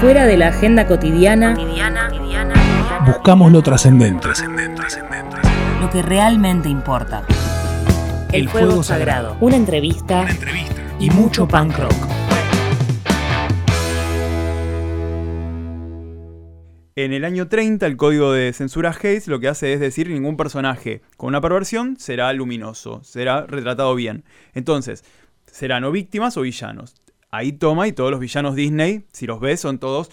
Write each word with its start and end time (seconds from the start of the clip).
Fuera 0.00 0.26
de 0.26 0.36
la 0.36 0.48
agenda 0.48 0.86
cotidiana, 0.86 1.56
Buscamos 3.04 3.50
lo 3.50 3.62
trascendente. 3.62 4.28
lo 5.80 5.90
que 5.90 6.02
realmente 6.02 6.68
importa. 6.68 7.24
El 8.30 8.48
fuego 8.48 8.84
sagrado. 8.84 9.36
Una 9.40 9.56
entrevista 9.56 10.24
Y 11.00 11.10
mucho 11.10 11.48
punk 11.48 11.76
rock. 11.78 11.94
En 16.94 17.12
el 17.12 17.24
año 17.24 17.48
30, 17.48 17.84
el 17.86 17.96
código 17.96 18.32
de 18.32 18.52
censura 18.52 18.94
Hayes 19.02 19.26
lo 19.26 19.40
que 19.40 19.48
hace 19.48 19.72
es 19.72 19.80
decir 19.80 20.08
ningún 20.10 20.36
personaje 20.36 21.02
con 21.16 21.28
una 21.28 21.40
perversión 21.40 21.96
será 21.98 22.32
luminoso, 22.32 23.02
será 23.02 23.46
retratado 23.46 23.96
bien. 23.96 24.22
Entonces, 24.54 25.04
serán 25.46 25.82
o 25.82 25.90
víctimas 25.90 26.36
o 26.36 26.42
villanos. 26.42 26.94
Ahí 27.30 27.52
toma 27.52 27.86
y 27.88 27.92
todos 27.92 28.10
los 28.10 28.20
villanos 28.20 28.54
Disney, 28.54 29.04
si 29.12 29.26
los 29.26 29.40
ves, 29.40 29.60
son 29.60 29.78
todos 29.78 30.10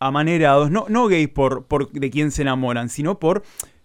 amanerados, 0.00 0.70
no, 0.70 0.86
no 0.88 1.06
gays 1.08 1.28
por, 1.28 1.66
por 1.66 1.90
de 1.90 2.10
quién 2.10 2.30
se 2.30 2.42
enamoran, 2.42 2.88
sino 2.88 3.18
por 3.18 3.42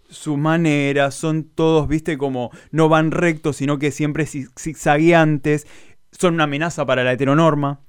su 0.08 0.36
manera, 0.36 1.10
son 1.10 1.44
todos, 1.44 1.88
viste, 1.88 2.18
como 2.18 2.50
no 2.70 2.88
van 2.88 3.10
rectos, 3.10 3.56
sino 3.56 3.78
que 3.78 3.90
siempre 3.90 4.24
zig- 4.24 4.50
zigzagueantes, 4.58 5.66
son 6.12 6.34
una 6.34 6.44
amenaza 6.44 6.86
para 6.86 7.02
la 7.04 7.12
heteronorma. 7.12 7.80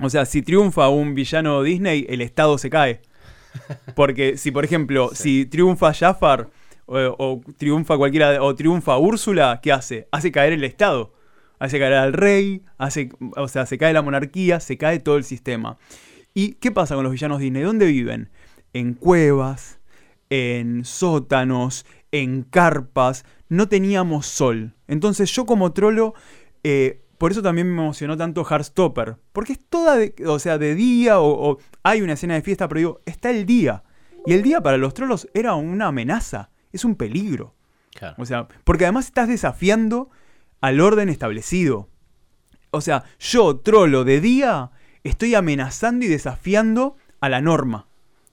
O 0.00 0.10
sea, 0.10 0.24
si 0.26 0.42
triunfa 0.42 0.88
un 0.88 1.14
villano 1.14 1.62
Disney, 1.62 2.06
el 2.08 2.20
Estado 2.20 2.58
se 2.58 2.70
cae. 2.70 3.02
Porque 3.94 4.36
si, 4.36 4.50
por 4.50 4.64
ejemplo, 4.64 5.10
si 5.14 5.46
triunfa 5.46 5.94
Jafar 5.94 6.50
o, 6.86 6.98
o 7.18 7.40
triunfa 7.56 7.96
cualquiera, 7.96 8.42
o 8.42 8.54
triunfa 8.56 8.98
Úrsula, 8.98 9.60
¿qué 9.62 9.72
hace? 9.72 10.08
Hace 10.10 10.32
caer 10.32 10.52
el 10.54 10.64
Estado. 10.64 11.13
Hace 11.64 11.78
caer 11.78 11.94
al 11.94 12.12
rey, 12.12 12.62
hace, 12.76 13.08
o 13.36 13.48
sea, 13.48 13.64
se 13.64 13.78
cae 13.78 13.94
la 13.94 14.02
monarquía, 14.02 14.60
se 14.60 14.76
cae 14.76 14.98
todo 14.98 15.16
el 15.16 15.24
sistema. 15.24 15.78
¿Y 16.34 16.54
qué 16.56 16.70
pasa 16.70 16.94
con 16.94 17.04
los 17.04 17.12
villanos 17.12 17.40
Disney? 17.40 17.62
¿Dónde 17.62 17.86
viven? 17.86 18.28
En 18.74 18.92
cuevas, 18.92 19.80
en 20.28 20.84
sótanos, 20.84 21.86
en 22.12 22.42
carpas. 22.42 23.24
No 23.48 23.66
teníamos 23.66 24.26
sol. 24.26 24.74
Entonces 24.88 25.30
yo 25.32 25.46
como 25.46 25.72
trolo, 25.72 26.12
eh, 26.64 27.00
por 27.16 27.32
eso 27.32 27.40
también 27.40 27.74
me 27.74 27.80
emocionó 27.80 28.14
tanto 28.18 28.44
Heartstopper. 28.44 29.16
Porque 29.32 29.54
es 29.54 29.60
toda, 29.66 29.96
de, 29.96 30.14
o 30.26 30.38
sea, 30.38 30.58
de 30.58 30.74
día 30.74 31.18
o, 31.18 31.52
o 31.52 31.58
hay 31.82 32.02
una 32.02 32.12
escena 32.12 32.34
de 32.34 32.42
fiesta, 32.42 32.68
pero 32.68 32.78
digo, 32.78 33.00
está 33.06 33.30
el 33.30 33.46
día. 33.46 33.84
Y 34.26 34.34
el 34.34 34.42
día 34.42 34.60
para 34.60 34.76
los 34.76 34.92
trolos 34.92 35.30
era 35.32 35.54
una 35.54 35.86
amenaza, 35.86 36.50
es 36.74 36.84
un 36.84 36.96
peligro. 36.96 37.54
Claro. 37.94 38.16
O 38.18 38.26
sea, 38.26 38.48
porque 38.64 38.84
además 38.84 39.06
estás 39.06 39.28
desafiando 39.28 40.10
al 40.64 40.80
orden 40.80 41.10
establecido. 41.10 41.90
O 42.70 42.80
sea, 42.80 43.04
yo, 43.18 43.58
trolo 43.58 44.04
de 44.04 44.22
día, 44.22 44.70
estoy 45.02 45.34
amenazando 45.34 46.06
y 46.06 46.08
desafiando 46.08 46.96
a 47.20 47.28
la 47.28 47.42
norma. 47.42 47.86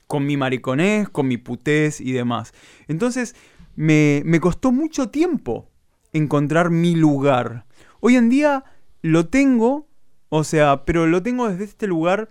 Con 0.07 0.25
mi 0.25 0.37
mariconés, 0.37 1.09
con 1.09 1.27
mi 1.27 1.35
putés 1.35 1.99
y 1.99 2.13
demás. 2.13 2.53
Entonces, 2.87 3.35
me, 3.75 4.21
me 4.23 4.39
costó 4.39 4.71
mucho 4.71 5.09
tiempo 5.09 5.69
encontrar 6.13 6.69
mi 6.69 6.95
lugar. 6.95 7.65
Hoy 7.99 8.15
en 8.15 8.29
día 8.29 8.63
lo 9.01 9.27
tengo, 9.27 9.89
o 10.29 10.45
sea, 10.45 10.85
pero 10.85 11.07
lo 11.07 11.21
tengo 11.21 11.49
desde 11.49 11.65
este 11.65 11.85
lugar 11.85 12.29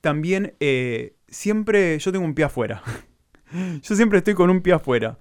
también, 0.00 0.54
eh, 0.58 1.14
siempre 1.28 1.96
yo 2.00 2.10
tengo 2.10 2.24
un 2.24 2.34
pie 2.34 2.46
afuera. 2.46 2.82
yo 3.80 3.94
siempre 3.94 4.18
estoy 4.18 4.34
con 4.34 4.50
un 4.50 4.60
pie 4.60 4.72
afuera. 4.72 5.18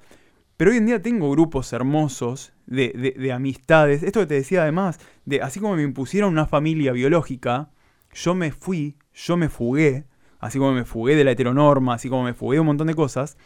Pero 0.57 0.71
hoy 0.71 0.77
en 0.77 0.85
día 0.85 1.01
tengo 1.01 1.29
grupos 1.31 1.73
hermosos 1.73 2.53
de, 2.65 2.89
de- 2.89 3.19
de 3.19 3.31
amistades. 3.31 4.03
Esto 4.03 4.21
que 4.21 4.25
te 4.27 4.35
decía 4.35 4.61
además, 4.63 4.99
de 5.25 5.41
así 5.41 5.59
como 5.59 5.75
me 5.75 5.83
impusieron 5.83 6.31
una 6.31 6.45
familia 6.45 6.91
biológica, 6.93 7.69
yo 8.13 8.35
me 8.35 8.51
fui, 8.51 8.95
yo 9.13 9.35
me 9.35 9.49
fugué, 9.49 10.05
así 10.39 10.57
como 10.57 10.71
me 10.71 10.85
fugué 10.85 11.15
de 11.15 11.23
la 11.25 11.31
heteronorma, 11.31 11.95
así 11.95 12.09
como 12.09 12.23
me 12.23 12.33
fugué 12.33 12.55
de 12.55 12.61
un 12.61 12.67
montón 12.67 12.87
de 12.87 12.95
cosas. 12.95 13.37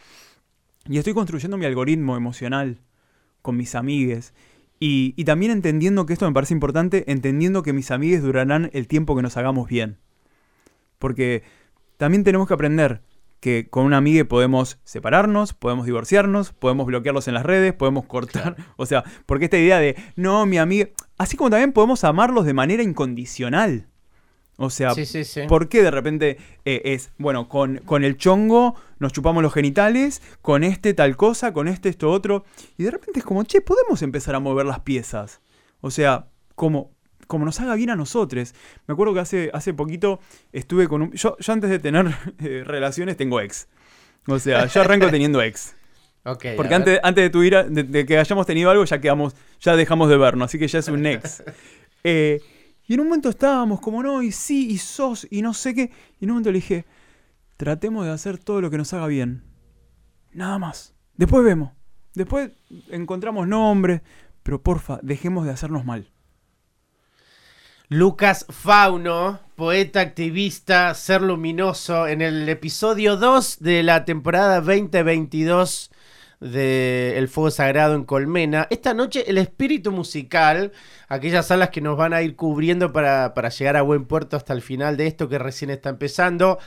Y 0.88 0.98
estoy 0.98 1.14
construyendo 1.14 1.58
mi 1.58 1.66
algoritmo 1.66 2.16
emocional 2.16 2.80
con 3.42 3.58
mis 3.58 3.74
amigues. 3.76 4.34
Y, 4.80 5.14
y 5.18 5.26
también 5.26 5.52
entendiendo 5.52 6.06
que 6.06 6.14
esto 6.14 6.26
me 6.28 6.34
parece 6.34 6.54
importante, 6.54 7.12
entendiendo 7.12 7.64
que 7.64 7.74
mis 7.74 7.92
amigues 7.92 8.22
durarán 8.22 8.70
el 8.74 8.88
tiempo 8.88 9.16
que 9.16 9.22
nos 9.22 9.36
hagamos 9.36 9.68
bien. 9.68 9.98
Porque 11.00 11.44
también 11.98 12.24
tenemos 12.24 12.48
que 12.48 12.54
aprender 12.54 13.02
que 13.40 13.70
con 13.70 13.86
una 13.86 13.98
amiga 13.98 14.24
podemos 14.26 14.80
separarnos, 14.84 15.54
podemos 15.54 15.86
divorciarnos, 15.86 16.52
podemos 16.54 16.86
bloquearlos 16.86 17.28
en 17.28 17.34
las 17.34 17.46
redes, 17.46 17.74
podemos 17.74 18.06
cortar. 18.06 18.56
O 18.78 18.86
sea, 18.86 19.04
porque 19.26 19.46
esta 19.46 19.58
idea 19.58 19.80
de, 19.80 19.96
no, 20.16 20.46
mi 20.46 20.58
amiga. 20.58 20.90
Así 21.18 21.36
como 21.38 21.50
también 21.50 21.74
podemos 21.74 22.04
amarlos 22.04 22.46
de 22.46 22.54
manera 22.54 22.84
incondicional. 22.84 23.88
O 24.58 24.70
sea, 24.70 24.94
Sí, 24.94 25.06
sí, 25.06 25.24
sí. 25.24 25.42
¿por 25.48 25.70
qué 25.70 25.82
de 25.82 25.92
repente 25.92 26.38
eh, 26.66 26.82
es, 26.86 27.12
bueno, 27.18 27.48
con, 27.48 27.78
con 27.86 28.04
el 28.04 28.18
chongo 28.18 28.76
nos 29.00 29.14
chupamos 29.14 29.42
los 29.42 29.54
genitales, 29.54 30.22
con 30.42 30.66
este 30.66 30.94
tal 30.94 31.16
cosa, 31.16 31.54
con 31.54 31.70
este 31.70 31.88
esto 31.88 32.12
otro? 32.12 32.44
Y 32.78 32.84
de 32.84 32.92
repente 32.92 33.20
es 33.20 33.26
como, 33.26 33.44
che, 33.44 33.62
podemos 33.62 34.02
empezar 34.02 34.36
a 34.36 34.40
mover 34.40 34.66
las 34.66 34.82
piezas. 34.82 35.42
O 35.80 35.92
sea, 35.92 36.28
como, 36.56 36.92
como 37.30 37.46
nos 37.46 37.60
haga 37.60 37.76
bien 37.76 37.92
a 37.92 37.96
nosotros. 37.96 38.56
Me 38.88 38.94
acuerdo 38.94 39.14
que 39.14 39.20
hace, 39.20 39.52
hace 39.54 39.72
poquito 39.72 40.20
estuve 40.52 40.88
con 40.88 41.04
un... 41.04 41.12
Yo, 41.12 41.38
yo 41.38 41.54
antes 41.54 41.70
de 41.70 41.78
tener 41.78 42.08
eh, 42.40 42.64
relaciones 42.66 43.18
tengo 43.18 43.40
ex. 43.40 43.68
O 44.26 44.40
sea, 44.40 44.66
yo 44.66 44.82
arranco 44.82 45.08
teniendo 45.12 45.40
ex. 45.40 45.76
Porque 46.24 46.74
antes, 46.74 47.00
antes 47.04 47.24
de, 47.24 47.30
tu 47.30 47.42
de, 47.42 47.84
de 47.84 48.06
que 48.08 48.18
hayamos 48.18 48.48
tenido 48.48 48.72
algo 48.72 48.84
ya 48.84 49.00
quedamos, 49.00 49.36
ya 49.60 49.76
dejamos 49.76 50.10
de 50.10 50.18
vernos, 50.18 50.48
así 50.48 50.58
que 50.58 50.68
ya 50.68 50.80
es 50.80 50.88
un 50.90 51.06
ex. 51.06 51.44
Eh, 52.06 52.40
y 52.88 52.94
en 52.94 53.02
un 53.02 53.08
momento 53.08 53.28
estábamos 53.28 53.82
como 53.82 54.02
no, 54.02 54.24
y 54.24 54.32
sí, 54.32 54.72
y 54.72 54.78
sos, 54.78 55.28
y 55.30 55.42
no 55.42 55.54
sé 55.54 55.76
qué. 55.76 55.92
Y 56.18 56.24
en 56.24 56.30
un 56.30 56.36
momento 56.36 56.50
le 56.50 56.60
dije, 56.60 56.86
tratemos 57.58 58.06
de 58.06 58.12
hacer 58.14 58.38
todo 58.38 58.62
lo 58.62 58.72
que 58.72 58.78
nos 58.78 58.94
haga 58.94 59.06
bien. 59.08 59.44
Nada 60.32 60.58
más. 60.60 60.96
Después 61.18 61.44
vemos. 61.44 61.74
Después 62.16 62.52
encontramos 62.90 63.50
nombres, 63.50 64.02
pero 64.44 64.64
porfa, 64.64 65.02
dejemos 65.04 65.46
de 65.46 65.52
hacernos 65.52 65.84
mal. 65.84 66.10
Lucas 67.92 68.46
Fauno, 68.50 69.40
poeta 69.56 70.00
activista, 70.02 70.94
ser 70.94 71.24
luminoso, 71.24 72.06
en 72.06 72.22
el 72.22 72.48
episodio 72.48 73.18
2 73.18 73.58
de 73.62 73.82
la 73.82 74.06
temporada 74.06 74.62
2022 74.62 75.90
de 76.40 77.18
El 77.18 77.30
Fuego 77.30 77.50
Sagrado 77.50 77.96
en 77.96 78.04
Colmena. 78.04 78.68
Esta 78.70 78.94
noche 78.94 79.28
el 79.28 79.40
espíritu 79.40 79.92
musical, 79.92 80.72
aquellas 81.08 81.48
salas 81.48 81.72
que 81.72 81.82
nos 81.82 81.98
van 81.98 82.14
a 82.14 82.22
ir 82.22 82.36
cubriendo 82.36 82.94
para, 82.94 83.34
para 83.34 83.50
llegar 83.50 83.76
a 83.76 83.82
buen 83.82 84.06
puerto 84.06 84.38
hasta 84.38 84.54
el 84.54 84.62
final 84.62 84.96
de 84.96 85.08
esto 85.08 85.28
que 85.28 85.40
recién 85.40 85.72
está 85.72 85.90
empezando. 85.90 86.60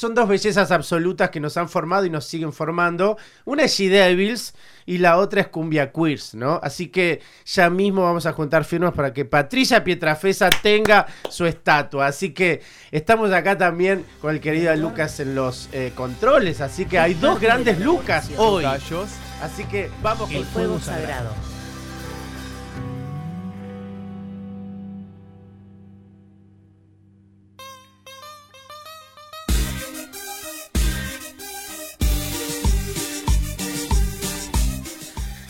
Son 0.00 0.14
dos 0.14 0.28
bellezas 0.28 0.70
absolutas 0.70 1.30
que 1.30 1.40
nos 1.40 1.56
han 1.56 1.68
formado 1.68 2.04
y 2.04 2.10
nos 2.10 2.24
siguen 2.24 2.52
formando. 2.52 3.18
Una 3.44 3.64
es 3.64 3.72
She 3.72 3.88
Devils 3.88 4.54
y 4.86 4.98
la 4.98 5.18
otra 5.18 5.40
es 5.40 5.48
Cumbia 5.48 5.90
Queers, 5.90 6.36
¿no? 6.36 6.60
Así 6.62 6.86
que 6.86 7.20
ya 7.44 7.68
mismo 7.68 8.02
vamos 8.02 8.24
a 8.24 8.32
juntar 8.32 8.64
firmas 8.64 8.92
para 8.94 9.12
que 9.12 9.24
Patricia 9.24 9.82
Pietrafesa 9.82 10.50
tenga 10.50 11.04
su 11.28 11.46
estatua. 11.46 12.06
Así 12.06 12.30
que 12.32 12.62
estamos 12.92 13.32
acá 13.32 13.58
también 13.58 14.04
con 14.20 14.32
el 14.32 14.40
querido 14.40 14.72
Lucas 14.76 15.18
en 15.18 15.34
los 15.34 15.68
eh, 15.72 15.90
controles. 15.96 16.60
Así 16.60 16.86
que 16.86 17.00
hay 17.00 17.14
dos 17.14 17.40
grandes 17.40 17.80
Lucas 17.80 18.30
hoy. 18.36 18.64
Así 19.42 19.64
que 19.64 19.90
vamos 20.00 20.30
El 20.30 20.44
con 20.44 20.46
fuego 20.46 20.78
sagrado. 20.78 21.47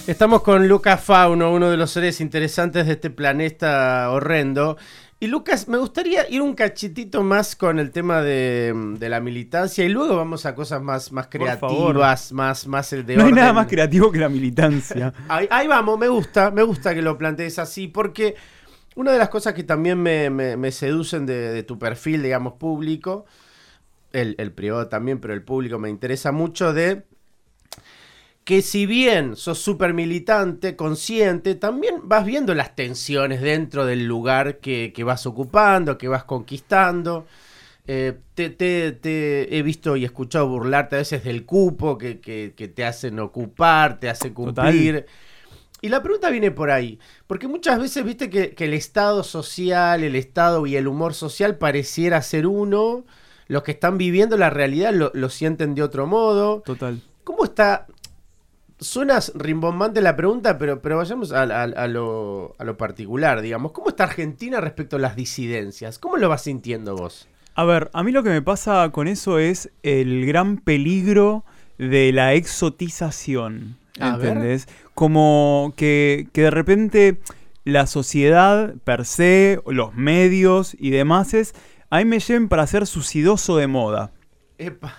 Estamos 0.08 0.41
con 0.42 0.66
Lucas 0.69 1.04
Fauno, 1.04 1.52
uno 1.52 1.69
de 1.70 1.76
los 1.76 1.91
seres 1.91 2.22
interesantes 2.22 2.86
de 2.86 2.92
este 2.94 3.10
planeta 3.10 4.10
horrendo. 4.10 4.78
Y 5.20 5.26
Lucas, 5.26 5.69
me 5.69 5.76
gustaría 5.76 6.26
ir 6.31 6.40
un 6.40 6.55
cachitito 6.55 7.22
más 7.22 7.55
con 7.55 7.78
el 7.78 7.90
tema 7.90 8.22
de, 8.22 8.72
de 8.99 9.08
la 9.10 9.20
militancia 9.20 9.84
y 9.84 9.90
luego 9.90 10.16
vamos 10.16 10.46
a 10.46 10.55
cosas 10.55 10.81
más, 10.81 11.10
creativas, 11.28 12.32
más, 12.32 12.66
más 12.66 12.93
el 12.94 13.05
de 13.05 13.16
No 13.16 13.26
hay 13.26 13.32
nada 13.32 13.52
más 13.52 13.66
creativo 13.66 14.10
que 14.10 14.19
la 14.19 14.31
militancia. 14.31 15.12
Ahí, 15.28 15.46
ahí 15.50 15.66
vamos, 15.66 15.99
me 15.99 16.08
gusta, 16.08 16.50
me 16.52 16.62
gusta 16.62 16.94
que 16.94 17.02
lo 17.02 17.19
plantees 17.19 17.58
así, 17.58 17.88
porque 17.88 18.34
una 18.94 19.12
de 19.12 19.19
las 19.19 19.28
cosas 19.28 19.52
que 19.52 19.64
también 19.64 20.00
me, 20.02 20.31
me- 20.31 20.56
me 20.56 20.72
seducen 20.72 21.26
de, 21.26 21.50
de 21.52 21.62
tu 21.64 21.78
perfil, 21.78 22.22
digamos, 22.22 22.54
público, 22.54 23.26
el, 24.12 24.37
el 24.38 24.52
privado 24.52 24.88
también, 24.88 25.19
pero 25.19 25.34
el 25.34 25.43
público 25.43 25.78
me 25.78 25.90
interesa 25.90 26.32
mucho 26.32 26.72
de 26.72 27.02
que 28.49 28.62
si 28.62 28.87
bien 28.87 29.37
sos 29.37 29.59
súper 29.59 29.93
militante, 29.93 30.75
consciente, 30.75 31.55
también 31.55 31.97
vas 32.05 32.25
viendo 32.25 32.55
las 32.55 32.75
tensiones 32.75 33.43
dentro 33.43 33.85
del 33.85 34.06
lugar 34.06 34.56
que, 34.56 34.95
que 34.95 35.05
vas 35.05 35.27
ocupando, 35.27 35.99
que 35.99 36.09
vas 36.09 36.25
conquistando. 36.25 37.27
Eh, 37.87 38.15
te, 38.35 38.49
te- 38.49 38.93
te 38.93 39.55
he 39.55 39.62
visto 39.62 39.97
y 39.97 40.06
escuchado 40.06 40.49
burlarte 40.49 40.97
a 40.97 41.00
veces 41.00 41.25
del 41.25 41.45
cupo 41.45 41.99
que, 41.99 42.21
que- 42.21 42.55
que 42.56 42.69
te 42.69 42.87
hacen 42.87 43.19
ocupar, 43.21 44.00
te 44.00 44.09
hacen 44.09 44.33
cumplir. 44.33 45.05
Y 45.83 45.91
la 45.91 46.03
pregunta 46.03 46.31
viene 46.31 46.50
por 46.50 46.71
ahí, 46.71 46.99
porque 47.27 47.49
muchas 47.49 47.79
veces 47.79 48.03
viste 48.03 48.31
que, 48.31 48.55
que 48.55 48.65
el 48.65 48.73
estado 48.73 49.25
social, 49.25 50.05
el 50.05 50.17
estado 50.17 50.67
y 50.67 50.77
el 50.77 50.89
humor 50.89 51.12
social 51.12 51.59
pareciera 51.59 52.23
ser 52.23 52.47
uno, 52.47 53.05
los 53.47 53.62
que 53.62 53.73
están 53.73 53.99
viviendo 53.99 54.39
la 54.39 54.49
realidad 54.49 54.95
lo, 54.95 55.11
lo 55.12 55.29
sienten 55.29 55.75
de 55.75 55.83
otro 55.83 56.06
modo. 56.06 56.62
Total. 56.65 56.99
¿Cómo 57.25 57.45
está? 57.45 57.87
Suena 58.80 59.19
rimbombante 59.34 60.00
la 60.00 60.14
pregunta, 60.14 60.56
pero, 60.58 60.80
pero 60.80 60.98
vayamos 60.98 61.32
a, 61.32 61.42
a- 61.42 61.62
a 61.64 61.88
lo, 61.88 62.54
a 62.58 62.64
lo 62.64 62.76
particular, 62.76 63.40
digamos. 63.40 63.72
¿Cómo 63.72 63.88
está 63.88 64.04
Argentina 64.04 64.60
respecto 64.60 64.96
a 64.96 64.98
las 65.00 65.16
disidencias? 65.16 65.98
¿Cómo 65.98 66.16
lo 66.16 66.28
vas 66.28 66.42
sintiendo 66.42 66.94
vos? 66.96 67.26
A 67.54 67.64
ver, 67.64 67.90
a 67.92 68.04
mí 68.04 68.12
lo 68.12 68.22
que 68.22 68.30
me 68.30 68.40
pasa 68.40 68.88
con 68.92 69.08
eso 69.08 69.40
es 69.40 69.70
el 69.82 70.26
gran 70.26 70.58
peligro 70.58 71.44
de 71.76 72.12
la 72.12 72.34
exotización. 72.34 73.76
¿Entendés? 74.00 74.69
Como 74.94 75.72
que, 75.76 76.28
que 76.32 76.42
de 76.42 76.50
repente 76.52 77.19
la 77.64 77.88
sociedad 77.88 78.75
per 78.84 79.04
se, 79.04 79.60
los 79.66 79.94
medios 79.94 80.76
y 80.78 80.90
demás 80.90 81.34
es, 81.34 81.52
a 81.90 81.98
mí 81.98 82.04
me 82.04 82.20
lleven 82.20 82.48
para 82.48 82.66
ser 82.69 82.86
suicidoso 82.86 83.56
de 83.56 83.66
moda. 83.66 84.12
Epa, 84.60 84.96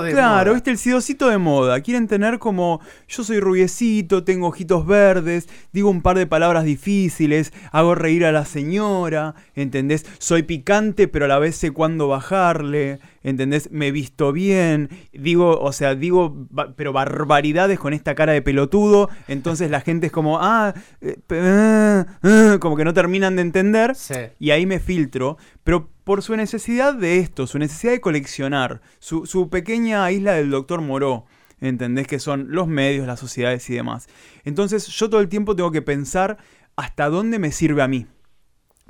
de 0.00 0.12
Claro, 0.12 0.50
moda. 0.50 0.54
viste, 0.54 0.70
el 0.70 0.78
sidosito 0.78 1.28
de 1.28 1.38
moda. 1.38 1.80
Quieren 1.80 2.06
tener 2.06 2.38
como, 2.38 2.80
yo 3.08 3.24
soy 3.24 3.40
rubiecito, 3.40 4.22
tengo 4.22 4.46
ojitos 4.46 4.86
verdes, 4.86 5.48
digo 5.72 5.90
un 5.90 6.02
par 6.02 6.16
de 6.16 6.28
palabras 6.28 6.64
difíciles, 6.64 7.52
hago 7.72 7.96
reír 7.96 8.24
a 8.24 8.30
la 8.30 8.44
señora, 8.44 9.34
¿entendés? 9.56 10.06
Soy 10.18 10.44
picante, 10.44 11.08
pero 11.08 11.24
a 11.24 11.28
la 11.28 11.40
vez 11.40 11.56
sé 11.56 11.72
cuándo 11.72 12.06
bajarle, 12.06 13.00
¿entendés? 13.22 13.70
Me 13.70 13.90
visto 13.92 14.32
bien, 14.32 14.88
digo, 15.12 15.60
o 15.60 15.72
sea, 15.72 15.94
digo, 15.94 16.32
ba- 16.50 16.74
pero 16.76 16.92
barbaridades 16.92 17.78
con 17.78 17.92
esta 17.92 18.14
cara 18.14 18.32
de 18.32 18.42
pelotudo, 18.42 19.08
entonces 19.28 19.70
la 19.70 19.80
gente 19.80 20.06
es 20.06 20.12
como, 20.12 20.38
ah, 20.40 20.74
eh, 21.00 21.16
ah, 21.30 22.06
ah", 22.22 22.56
como 22.60 22.76
que 22.76 22.84
no 22.84 22.94
terminan 22.94 23.36
de 23.36 23.42
entender. 23.42 23.94
Sí. 23.94 24.14
Y 24.38 24.50
ahí 24.50 24.66
me 24.66 24.80
filtro, 24.80 25.36
pero 25.64 25.88
por 26.04 26.22
su 26.22 26.34
necesidad 26.36 26.94
de 26.94 27.18
esto, 27.18 27.46
su 27.46 27.58
necesidad 27.58 27.92
de 27.92 28.00
coleccionar, 28.00 28.80
su, 28.98 29.26
su 29.26 29.48
pequeña 29.48 30.10
isla 30.10 30.32
del 30.32 30.50
doctor 30.50 30.80
Moró, 30.80 31.26
¿entendés? 31.60 32.06
Que 32.06 32.18
son 32.18 32.46
los 32.50 32.66
medios, 32.66 33.06
las 33.06 33.20
sociedades 33.20 33.68
y 33.70 33.74
demás. 33.74 34.08
Entonces 34.44 34.86
yo 34.88 35.10
todo 35.10 35.20
el 35.20 35.28
tiempo 35.28 35.54
tengo 35.54 35.70
que 35.70 35.82
pensar 35.82 36.38
hasta 36.76 37.08
dónde 37.10 37.38
me 37.38 37.52
sirve 37.52 37.82
a 37.82 37.88
mí. 37.88 38.06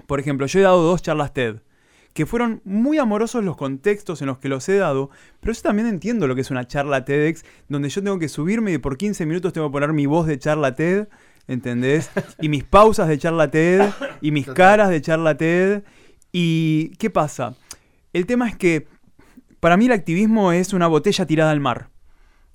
Por 0.07 0.21
ejemplo, 0.21 0.47
yo 0.47 0.61
he 0.61 0.63
dado 0.63 0.83
dos 0.83 1.03
charlas 1.03 1.35
TED, 1.35 1.57
que 2.21 2.27
fueron 2.27 2.61
muy 2.67 2.99
amorosos 2.99 3.43
los 3.43 3.57
contextos 3.57 4.21
en 4.21 4.27
los 4.27 4.37
que 4.37 4.51
los 4.51 4.69
he 4.69 4.77
dado, 4.77 5.09
pero 5.41 5.55
yo 5.55 5.63
también 5.63 5.89
entiendo 5.89 6.27
lo 6.27 6.35
que 6.35 6.43
es 6.43 6.51
una 6.51 6.67
charla 6.67 7.07
TEDx, 7.07 7.47
donde 7.71 7.89
yo 7.89 8.03
tengo 8.03 8.19
que 8.19 8.29
subirme 8.29 8.75
y 8.75 8.77
por 8.77 8.99
15 8.99 9.25
minutos 9.25 9.55
tengo 9.55 9.69
que 9.69 9.73
poner 9.73 9.95
mi 9.95 10.05
voz 10.05 10.27
de 10.27 10.39
charla 10.39 10.75
TED, 10.75 11.09
¿entendés? 11.49 12.11
Y 12.39 12.51
mis 12.51 12.63
pausas 12.63 13.09
de 13.09 13.17
charla 13.17 13.51
TED, 13.51 13.89
y 14.21 14.33
mis 14.33 14.47
caras 14.47 14.91
de 14.91 15.01
charla 15.01 15.39
TED. 15.39 15.83
¿Y 16.31 16.91
qué 16.99 17.09
pasa? 17.09 17.55
El 18.13 18.27
tema 18.27 18.51
es 18.51 18.55
que 18.55 18.87
para 19.59 19.79
mí 19.79 19.87
el 19.87 19.93
activismo 19.93 20.53
es 20.53 20.75
una 20.75 20.89
botella 20.89 21.25
tirada 21.25 21.53
al 21.53 21.61
mar. 21.61 21.89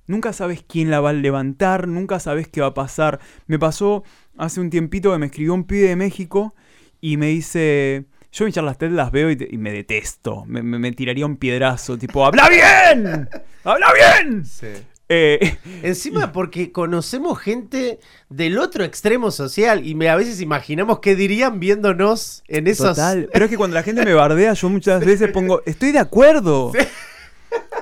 Nunca 0.06 0.32
sabes 0.32 0.62
quién 0.62 0.92
la 0.92 1.00
va 1.00 1.10
a 1.10 1.12
levantar, 1.12 1.88
nunca 1.88 2.20
sabes 2.20 2.46
qué 2.46 2.60
va 2.60 2.68
a 2.68 2.74
pasar. 2.74 3.18
Me 3.48 3.58
pasó 3.58 4.04
hace 4.38 4.60
un 4.60 4.70
tiempito 4.70 5.10
que 5.10 5.18
me 5.18 5.26
escribió 5.26 5.54
un 5.54 5.64
pibe 5.64 5.88
de 5.88 5.96
México 5.96 6.54
y 7.00 7.16
me 7.16 7.26
dice, 7.26 8.06
yo 8.38 8.44
mis 8.44 8.54
charlas 8.54 8.76
TED 8.78 8.90
las 8.90 9.10
veo 9.10 9.30
y, 9.30 9.36
te- 9.36 9.48
y 9.50 9.56
me 9.58 9.72
detesto, 9.72 10.44
me, 10.46 10.62
me- 10.62 10.78
me 10.78 10.92
tiraría 10.92 11.24
un 11.26 11.36
piedrazo, 11.36 11.96
tipo, 11.96 12.24
¡habla 12.26 12.48
bien! 12.48 13.28
¡Habla 13.64 13.86
bien! 13.94 14.44
Sí. 14.44 14.66
Eh, 15.08 15.56
Encima 15.84 16.32
porque 16.32 16.72
conocemos 16.72 17.38
gente 17.38 18.00
del 18.28 18.58
otro 18.58 18.82
extremo 18.84 19.30
social 19.30 19.86
y 19.86 19.94
me, 19.94 20.08
a 20.08 20.16
veces 20.16 20.40
imaginamos 20.40 20.98
qué 20.98 21.14
dirían 21.14 21.60
viéndonos 21.60 22.42
en 22.48 22.66
esos... 22.66 22.96
Total. 22.96 23.28
Pero 23.32 23.44
es 23.44 23.50
que 23.50 23.56
cuando 23.56 23.74
la 23.74 23.84
gente 23.84 24.04
me 24.04 24.12
bardea, 24.14 24.52
yo 24.52 24.68
muchas 24.68 25.04
veces 25.06 25.30
pongo, 25.30 25.62
estoy 25.64 25.92
de 25.92 26.00
acuerdo. 26.00 26.72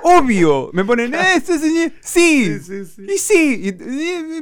Obvio. 0.02 0.70
Me 0.72 0.84
ponen, 0.84 1.14
¿eh, 1.14 1.40
señor? 1.40 1.92
Sí. 2.00 2.58
Sí, 2.58 2.60
sí, 2.60 2.84
sí. 2.84 3.06
Y 3.14 3.18
sí. 3.18 3.76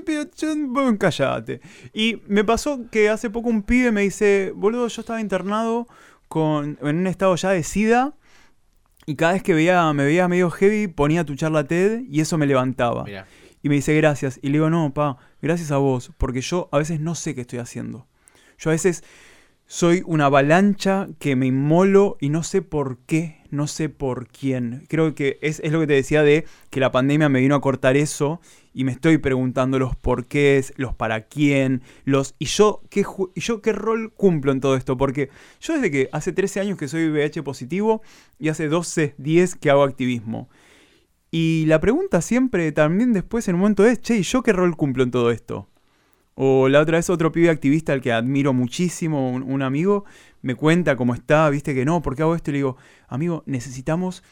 Pero 0.05 0.25
yo- 0.37 0.99
callate. 0.99 1.61
Y 1.93 2.21
me 2.27 2.45
pasó 2.45 2.89
que 2.91 3.09
hace 3.09 3.31
poco 3.31 3.49
un 3.49 3.63
pibe 3.63 3.93
me 3.93 4.03
dice, 4.03 4.53
boludo, 4.55 4.89
yo 4.89 5.01
estaba 5.01 5.21
internado 5.21 5.87
con, 6.29 6.79
en 6.83 6.97
un 6.97 7.07
estado 7.07 7.35
ya 7.37 7.51
de 7.51 7.63
sida. 7.63 8.15
Y 9.07 9.17
cada 9.17 9.33
vez 9.33 9.43
que 9.43 9.55
veía, 9.55 9.93
me 9.93 10.05
veía 10.05 10.29
medio 10.29 10.51
heavy, 10.51 10.87
ponía 10.89 11.25
tu 11.25 11.35
charla 11.35 11.65
TED 11.65 12.03
y 12.09 12.21
eso 12.21 12.39
me 12.39 12.47
levantaba. 12.47 13.05
Mirá. 13.05 13.27
Y 13.63 13.69
me 13.69 13.77
dice 13.77 13.95
gracias. 13.97 14.39
Y 14.43 14.49
le 14.49 14.55
digo, 14.55 14.71
no, 14.71 14.93
pa, 14.95 15.19
gracias 15.41 15.71
a 15.71 15.77
vos, 15.77 16.11
porque 16.19 16.41
yo 16.41 16.69
a 16.73 16.79
veces 16.79 17.01
no 17.01 17.15
sé 17.15 17.35
qué 17.35 17.43
estoy 17.43 17.59
haciendo. 17.61 18.07
Yo 18.59 18.71
a 18.71 18.73
veces 18.73 19.05
soy 19.67 20.03
una 20.07 20.27
avalancha 20.27 21.09
que 21.19 21.35
me 21.37 21.47
inmolo 21.47 22.17
y 22.21 22.29
no 22.29 22.43
sé 22.43 22.63
por 22.63 22.99
qué, 23.07 23.42
no 23.53 23.67
sé 23.67 23.91
por 23.91 24.27
quién. 24.29 24.87
Creo 24.89 25.15
que 25.15 25.39
es, 25.43 25.61
es 25.61 25.71
lo 25.73 25.81
que 25.81 25.87
te 25.87 25.93
decía 25.93 26.23
de 26.23 26.47
que 26.71 26.81
la 26.81 26.91
pandemia 26.91 27.29
me 27.29 27.41
vino 27.41 27.55
a 27.55 27.61
cortar 27.61 27.97
eso 27.99 28.41
y 28.73 28.85
me 28.85 28.93
estoy 28.93 29.19
preguntando 29.19 29.79
los 29.79 29.95
porqués, 29.95 30.73
los 30.77 30.95
para 30.95 31.27
quién, 31.27 31.83
los... 32.05 32.35
Y 32.39 32.47
yo 32.47 32.83
qué, 32.89 33.05
yo 33.37 33.61
qué 33.61 33.73
rol 33.75 34.13
cumplo 34.15 34.53
en 34.53 34.61
todo 34.61 34.75
esto, 34.75 34.97
porque 34.97 35.29
yo 35.61 35.75
desde 35.75 35.91
que 35.91 36.09
hace 36.13 36.33
13 36.33 36.61
años 36.61 36.79
que 36.79 36.89
soy 36.89 37.09
VIH 37.09 37.43
positivo 37.43 38.01
y 38.39 38.49
hace 38.49 38.69
12, 38.69 39.15
10 39.19 39.55
que 39.57 39.71
hago 39.71 39.83
activismo. 39.83 40.49
Y 41.31 41.67
la 41.67 41.79
pregunta 41.79 42.23
siempre 42.23 42.73
también 42.73 43.13
después 43.13 43.47
en 43.49 43.57
un 43.57 43.61
momento 43.61 43.85
es, 43.85 44.01
che, 44.01 44.17
¿y 44.17 44.23
yo 44.23 44.43
qué 44.43 44.55
rol 44.55 44.77
cumplo 44.77 45.03
en 45.03 45.11
todo 45.11 45.31
esto? 45.31 45.69
O 46.35 46.71
la 46.71 46.81
otra 46.81 46.97
vez 46.97 47.11
otro 47.11 47.31
pibe 47.31 47.51
activista 47.51 47.93
al 47.93 48.01
que 48.01 48.13
admiro 48.13 48.55
muchísimo, 48.55 49.31
un 49.31 49.61
amigo, 49.61 50.07
me 50.43 50.55
cuenta 50.55 50.97
cómo 50.97 51.15
está, 51.15 51.49
viste 51.49 51.75
que 51.75 51.85
no, 51.85 52.03
¿por 52.03 52.17
qué 52.17 52.23
hago 52.23 52.35
esto? 52.35 52.51
Y 52.51 52.53
le 52.53 52.59
digo, 52.59 52.77
amigo, 53.09 53.43
necesitamos 53.47 54.23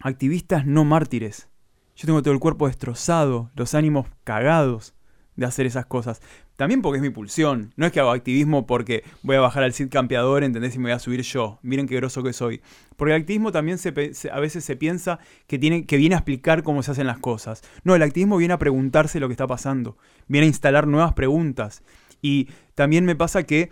activistas 0.00 0.66
no 0.66 0.84
mártires. 0.84 1.48
Yo 1.96 2.06
tengo 2.06 2.22
todo 2.22 2.32
el 2.32 2.40
cuerpo 2.40 2.66
destrozado, 2.66 3.50
los 3.54 3.74
ánimos 3.74 4.06
cagados 4.24 4.94
de 5.36 5.46
hacer 5.46 5.66
esas 5.66 5.86
cosas. 5.86 6.20
También 6.56 6.82
porque 6.82 6.98
es 6.98 7.02
mi 7.02 7.08
pulsión. 7.08 7.72
No 7.76 7.86
es 7.86 7.92
que 7.92 8.00
hago 8.00 8.10
activismo 8.10 8.66
porque 8.66 9.02
voy 9.22 9.36
a 9.36 9.40
bajar 9.40 9.62
al 9.62 9.72
Cid 9.72 9.88
campeador, 9.88 10.44
¿entendés? 10.44 10.74
Y 10.74 10.78
me 10.78 10.84
voy 10.84 10.92
a 10.92 10.98
subir 10.98 11.22
yo. 11.22 11.58
Miren 11.62 11.86
qué 11.86 11.96
groso 11.96 12.22
que 12.22 12.34
soy. 12.34 12.60
Porque 12.96 13.14
el 13.14 13.20
activismo 13.20 13.50
también 13.50 13.78
se, 13.78 13.88
a 14.30 14.40
veces 14.40 14.64
se 14.64 14.76
piensa 14.76 15.18
que, 15.46 15.58
tiene, 15.58 15.86
que 15.86 15.96
viene 15.96 16.14
a 16.14 16.18
explicar 16.18 16.62
cómo 16.62 16.82
se 16.82 16.90
hacen 16.90 17.06
las 17.06 17.18
cosas. 17.18 17.62
No, 17.82 17.94
el 17.94 18.02
activismo 18.02 18.36
viene 18.36 18.52
a 18.52 18.58
preguntarse 18.58 19.20
lo 19.20 19.28
que 19.28 19.32
está 19.32 19.46
pasando. 19.46 19.96
Viene 20.28 20.44
a 20.44 20.48
instalar 20.48 20.86
nuevas 20.86 21.14
preguntas. 21.14 21.82
Y 22.20 22.48
también 22.74 23.06
me 23.06 23.16
pasa 23.16 23.44
que 23.44 23.70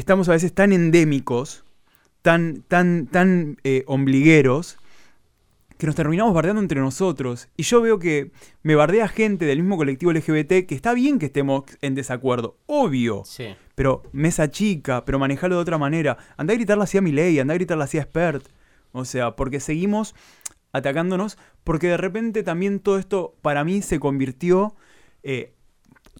estamos 0.00 0.28
a 0.28 0.32
veces 0.32 0.52
tan 0.52 0.72
endémicos, 0.72 1.64
tan, 2.22 2.62
tan, 2.68 3.06
tan 3.06 3.58
eh, 3.64 3.84
ombligueros, 3.86 4.78
que 5.78 5.86
nos 5.86 5.96
terminamos 5.96 6.34
bardeando 6.34 6.62
entre 6.62 6.80
nosotros. 6.80 7.48
Y 7.56 7.64
yo 7.64 7.80
veo 7.80 7.98
que 7.98 8.30
me 8.62 8.74
bardea 8.74 9.08
gente 9.08 9.44
del 9.44 9.58
mismo 9.58 9.76
colectivo 9.76 10.12
LGBT 10.12 10.66
que 10.66 10.74
está 10.74 10.94
bien 10.94 11.18
que 11.18 11.26
estemos 11.26 11.64
en 11.80 11.94
desacuerdo, 11.94 12.56
obvio. 12.66 13.22
Sí. 13.24 13.54
Pero 13.74 14.02
mesa 14.12 14.50
chica, 14.50 15.04
pero 15.04 15.18
manejalo 15.18 15.56
de 15.56 15.62
otra 15.62 15.78
manera. 15.78 16.16
Andá 16.36 16.52
a 16.52 16.56
gritarla 16.56 16.84
así 16.84 16.98
a 16.98 17.02
mi 17.02 17.12
ley, 17.12 17.38
andá 17.38 17.54
a 17.54 17.56
gritarla 17.56 17.84
así 17.84 17.98
a 17.98 18.02
Expert. 18.02 18.46
O 18.92 19.04
sea, 19.04 19.34
porque 19.34 19.58
seguimos 19.58 20.14
atacándonos, 20.72 21.38
porque 21.64 21.88
de 21.88 21.96
repente 21.96 22.42
también 22.42 22.80
todo 22.80 22.98
esto 22.98 23.34
para 23.42 23.64
mí 23.64 23.82
se 23.82 23.98
convirtió, 23.98 24.76
eh, 25.22 25.53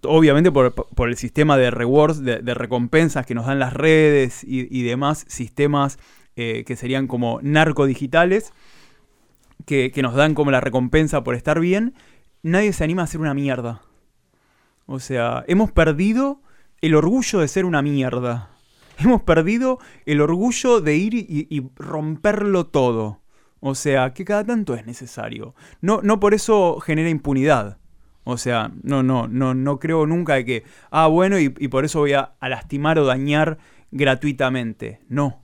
obviamente 0.04 0.50
por, 0.50 0.74
por 0.74 1.08
el 1.08 1.16
sistema 1.16 1.56
de 1.56 1.70
rewards, 1.70 2.22
de, 2.22 2.54
recompensas 2.54 3.26
que 3.26 3.34
nos 3.34 3.46
dan 3.46 3.58
las 3.58 3.72
redes 3.72 4.44
y, 4.44 4.66
y 4.76 4.82
demás 4.82 5.24
sistemas 5.28 5.98
eh, 6.36 6.64
que 6.66 6.76
serían 6.76 7.06
como 7.06 7.40
narcodigitales, 7.42 8.52
que, 9.66 9.92
que 9.92 10.02
nos 10.02 10.14
dan 10.14 10.34
como 10.34 10.50
la 10.50 10.60
recompensa 10.60 11.22
por 11.22 11.34
estar 11.34 11.60
bien, 11.60 11.94
nadie 12.42 12.72
se 12.72 12.84
anima 12.84 13.02
a 13.02 13.04
hacer 13.04 13.20
una 13.20 13.34
mierda. 13.34 13.82
O 14.86 14.98
sea, 14.98 15.44
hemos 15.46 15.72
perdido 15.72 16.40
el 16.80 16.94
orgullo 16.94 17.40
de 17.40 17.48
ser 17.48 17.64
una 17.64 17.82
mierda. 17.82 18.50
Hemos 18.98 19.22
perdido 19.22 19.78
el 20.06 20.20
orgullo 20.20 20.80
de 20.80 20.96
ir 20.96 21.14
y, 21.14 21.26
y 21.50 21.70
romperlo 21.76 22.66
todo. 22.66 23.20
O 23.60 23.74
sea, 23.74 24.12
que 24.12 24.24
cada 24.24 24.44
tanto 24.44 24.74
es 24.74 24.84
necesario. 24.86 25.54
No, 25.80 26.00
no 26.02 26.20
por 26.20 26.34
eso 26.34 26.78
genera 26.80 27.08
impunidad. 27.08 27.78
O 28.24 28.38
sea, 28.38 28.72
no, 28.82 29.02
no, 29.02 29.28
no, 29.28 29.54
no 29.54 29.78
creo 29.78 30.06
nunca 30.06 30.34
de 30.34 30.44
que, 30.44 30.64
ah, 30.90 31.06
bueno, 31.06 31.38
y, 31.38 31.48
por 31.50 31.84
eso 31.84 32.00
voy 32.00 32.14
a, 32.14 32.32
a 32.40 32.48
lastimar 32.48 32.98
o 32.98 33.04
dañar 33.04 33.58
gratuitamente. 33.90 35.00
No. 35.08 35.42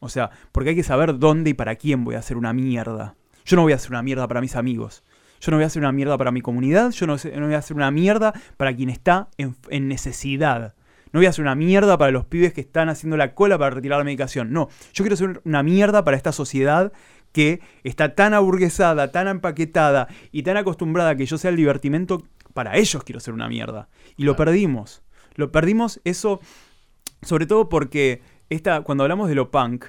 O 0.00 0.08
sea, 0.08 0.30
porque 0.52 0.70
hay 0.70 0.76
que 0.76 0.82
saber 0.82 1.18
dónde 1.18 1.50
y 1.50 1.54
para 1.54 1.76
quién 1.76 2.04
voy 2.04 2.14
a 2.14 2.18
hacer 2.18 2.36
una 2.36 2.52
mierda. 2.52 3.14
Yo 3.44 3.56
no 3.56 3.62
voy 3.62 3.72
a 3.72 3.76
hacer 3.76 3.90
una 3.90 4.02
mierda 4.02 4.26
para 4.26 4.40
mis 4.40 4.56
amigos. 4.56 5.04
Yo 5.40 5.50
no 5.50 5.58
voy 5.58 5.64
a 5.64 5.66
hacer 5.66 5.80
una 5.80 5.92
mierda 5.92 6.16
para 6.16 6.30
mi 6.30 6.40
comunidad. 6.40 6.90
Yo 6.92 7.06
no 7.06 7.16
voy 7.16 7.54
a 7.54 7.58
hacer 7.58 7.76
una 7.76 7.90
mierda 7.90 8.32
para 8.56 8.74
quien 8.74 8.88
está 8.88 9.28
en, 9.36 9.56
en 9.68 9.88
necesidad. 9.88 10.74
No 11.12 11.20
voy 11.20 11.26
a 11.26 11.30
hacer 11.30 11.42
una 11.42 11.54
mierda 11.54 11.96
para 11.98 12.10
los 12.10 12.24
pibes 12.24 12.52
que 12.52 12.60
están 12.60 12.88
haciendo 12.88 13.16
la 13.16 13.34
cola 13.34 13.56
para 13.58 13.70
retirar 13.70 13.98
la 13.98 14.04
medicación. 14.04 14.52
No, 14.52 14.68
yo 14.92 15.04
quiero 15.04 15.14
hacer 15.14 15.42
una 15.44 15.62
mierda 15.62 16.04
para 16.04 16.16
esta 16.16 16.32
sociedad 16.32 16.92
que 17.34 17.60
está 17.82 18.14
tan 18.14 18.32
aburguesada, 18.32 19.10
tan 19.10 19.26
empaquetada 19.26 20.06
y 20.30 20.44
tan 20.44 20.56
acostumbrada 20.56 21.10
a 21.10 21.16
que 21.16 21.26
yo 21.26 21.36
sea 21.36 21.50
el 21.50 21.56
divertimento. 21.56 22.22
Para 22.54 22.76
ellos 22.76 23.02
quiero 23.02 23.18
ser 23.18 23.34
una 23.34 23.48
mierda. 23.48 23.88
Y 24.16 24.22
lo 24.22 24.36
perdimos. 24.36 25.02
Lo 25.34 25.50
perdimos 25.50 26.00
eso, 26.04 26.40
sobre 27.22 27.46
todo 27.46 27.68
porque 27.68 28.22
esta, 28.50 28.82
cuando 28.82 29.02
hablamos 29.02 29.28
de 29.28 29.34
lo 29.34 29.50
punk, 29.50 29.86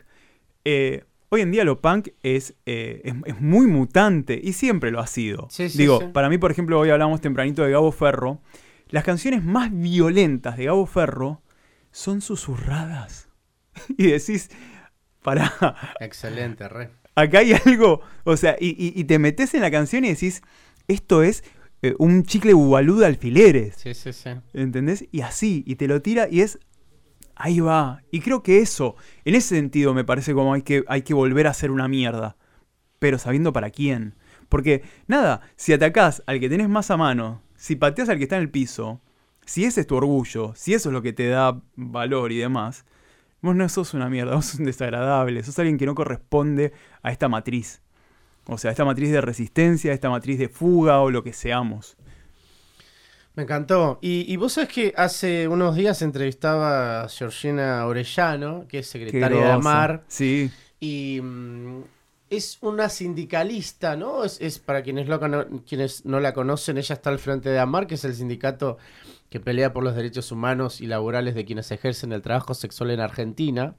eh, 0.65 1.03
hoy 1.29 1.41
en 1.41 1.51
día 1.51 1.63
lo 1.63 1.81
punk 1.81 2.09
es, 2.23 2.55
eh, 2.65 3.01
es, 3.03 3.13
es 3.25 3.39
muy 3.39 3.67
mutante 3.67 4.39
y 4.43 4.53
siempre 4.53 4.89
lo 4.89 4.99
ha 4.99 5.05
sido. 5.05 5.47
Sí, 5.51 5.69
sí, 5.69 5.77
Digo, 5.77 5.99
sí. 6.01 6.07
para 6.11 6.29
mí, 6.29 6.39
por 6.39 6.49
ejemplo, 6.49 6.79
hoy 6.79 6.89
hablamos 6.89 7.21
tempranito 7.21 7.61
de 7.61 7.71
Gabo 7.71 7.91
Ferro. 7.91 8.41
Las 8.89 9.03
canciones 9.03 9.43
más 9.43 9.69
violentas 9.71 10.57
de 10.57 10.65
Gabo 10.65 10.87
Ferro 10.87 11.43
son 11.91 12.21
susurradas. 12.21 13.29
y 13.99 14.07
decís, 14.07 14.49
para, 15.21 15.53
Excelente, 15.99 16.67
re. 16.67 16.89
Acá 17.15 17.39
hay 17.39 17.53
algo, 17.65 18.01
o 18.23 18.37
sea, 18.37 18.55
y, 18.59 18.69
y- 18.69 18.93
y 18.99 19.03
te 19.05 19.19
metes 19.19 19.53
en 19.53 19.61
la 19.61 19.71
canción 19.71 20.05
y 20.05 20.09
decís, 20.09 20.41
esto 20.87 21.23
es 21.23 21.43
eh, 21.81 21.95
un 21.99 22.23
chicle 22.23 22.53
bubalú 22.53 22.97
de 22.97 23.05
alfileres. 23.07 23.75
Sí, 23.77 23.93
sí, 23.93 24.13
sí. 24.13 24.29
¿Entendés? 24.53 25.05
Y 25.11 25.21
así, 25.21 25.63
y 25.67 25.75
te 25.75 25.87
lo 25.87 26.01
tira 26.01 26.27
y 26.29 26.41
es. 26.41 26.59
Ahí 27.35 27.59
va. 27.59 28.01
Y 28.11 28.21
creo 28.21 28.43
que 28.43 28.59
eso, 28.59 28.95
en 29.25 29.35
ese 29.35 29.55
sentido, 29.55 29.93
me 29.93 30.05
parece 30.05 30.33
como 30.33 30.53
hay 30.53 30.61
que, 30.61 30.83
hay 30.87 31.01
que 31.01 31.13
volver 31.13 31.47
a 31.47 31.51
hacer 31.51 31.69
una 31.71 31.87
mierda. 31.87 32.37
Pero 32.99 33.17
sabiendo 33.19 33.51
para 33.53 33.71
quién. 33.71 34.15
Porque, 34.49 34.83
nada, 35.07 35.41
si 35.57 35.73
atacás 35.73 36.23
al 36.27 36.39
que 36.39 36.49
tenés 36.49 36.69
más 36.69 36.91
a 36.91 36.97
mano, 36.97 37.41
si 37.57 37.75
pateás 37.75 38.09
al 38.09 38.17
que 38.17 38.23
está 38.23 38.37
en 38.37 38.43
el 38.43 38.49
piso, 38.51 39.01
si 39.45 39.65
ese 39.65 39.81
es 39.81 39.87
tu 39.87 39.95
orgullo, 39.95 40.53
si 40.55 40.73
eso 40.73 40.89
es 40.89 40.93
lo 40.93 41.01
que 41.01 41.13
te 41.13 41.27
da 41.27 41.61
valor 41.75 42.31
y 42.31 42.37
demás, 42.37 42.85
vos 43.45 43.55
no 43.55 43.67
sos 43.69 43.93
una 43.93 44.09
mierda, 44.09 44.35
vos 44.35 44.45
sos 44.47 44.59
un 44.59 44.65
desagradable, 44.65 45.43
sos 45.43 45.57
alguien 45.59 45.77
que 45.77 45.85
no 45.85 45.95
corresponde 45.95 46.73
a 47.01 47.11
esta 47.11 47.29
matriz. 47.29 47.81
O 48.47 48.57
sea, 48.57 48.69
a 48.69 48.71
esta 48.73 48.85
matriz 48.85 49.11
de 49.11 49.21
resistencia, 49.21 49.91
a 49.91 49.93
esta 49.95 50.09
matriz 50.09 50.37
de 50.37 50.49
fuga 50.49 50.99
o 51.01 51.09
lo 51.09 51.23
que 51.23 51.33
seamos. 51.33 51.97
Me 53.35 53.43
encantó. 53.43 53.97
Y, 54.01 54.31
y 54.31 54.37
vos 54.37 54.53
sabés 54.53 54.69
que 54.69 54.93
hace 54.95 55.47
unos 55.47 55.75
días 55.75 56.01
entrevistaba 56.01 57.03
a 57.03 57.09
Georgina 57.09 57.85
Orellano, 57.85 58.65
que 58.67 58.79
es 58.79 58.87
secretaria 58.87 59.37
de. 59.45 59.51
AMAR, 59.51 60.03
Sí. 60.07 60.51
y 60.79 61.19
mm, 61.21 61.81
es 62.29 62.57
una 62.61 62.87
sindicalista, 62.87 63.95
¿no? 63.97 64.23
Es, 64.23 64.39
es 64.39 64.59
para 64.59 64.83
quienes, 64.83 65.07
lo 65.07 65.19
quienes 65.65 66.05
no 66.05 66.19
la 66.19 66.33
conocen, 66.33 66.77
ella 66.77 66.93
está 66.93 67.09
al 67.09 67.19
frente 67.19 67.49
de 67.49 67.59
AMAR, 67.59 67.87
que 67.87 67.95
es 67.95 68.05
el 68.05 68.13
sindicato 68.15 68.77
que 69.29 69.39
pelea 69.39 69.73
por 69.73 69.83
los 69.83 69.95
derechos 69.95 70.31
humanos 70.31 70.81
y 70.81 70.87
laborales 70.87 71.35
de 71.35 71.45
quienes 71.45 71.71
ejercen 71.71 72.11
el 72.13 72.21
trabajo 72.21 72.53
sexual 72.53 72.91
en 72.91 72.99
Argentina. 72.99 73.75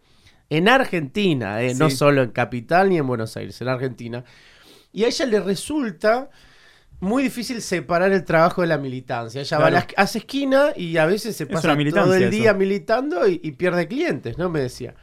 En 0.51 0.69
Argentina, 0.69 1.63
¿eh? 1.63 1.75
no 1.75 1.91
solo 1.91 2.23
en 2.23 2.31
Capital 2.31 2.89
ni 2.91 2.99
en 2.99 3.07
Buenos 3.07 3.37
Aires, 3.37 3.61
en 3.61 3.69
Argentina. 3.69 4.25
Y 4.93 5.05
a 5.05 5.09
ella 5.09 5.27
le 5.27 5.41
resulta 5.41 6.31
muy 7.01 7.23
difícil 7.25 7.61
separar 7.61 8.13
el 8.13 8.25
trabajo 8.25 8.63
de 8.63 8.69
la 8.69 8.79
militancia. 8.79 9.41
Ella 9.41 9.59
va 9.59 9.67
a 9.67 9.71
la- 9.71 9.87
hace 9.97 10.19
esquina 10.19 10.69
y 10.77 10.97
a 10.99 11.07
veces 11.07 11.37
se 11.37 11.47
pasa 11.47 11.75
todo 11.91 12.15
el 12.15 12.23
eso. 12.25 12.31
día 12.31 12.55
militando 12.55 13.27
y, 13.29 13.41
y 13.43 13.53
pierde 13.53 13.89
clientes, 13.89 14.39
¿no? 14.39 14.49
Me 14.49 14.61
decía. 14.61 14.95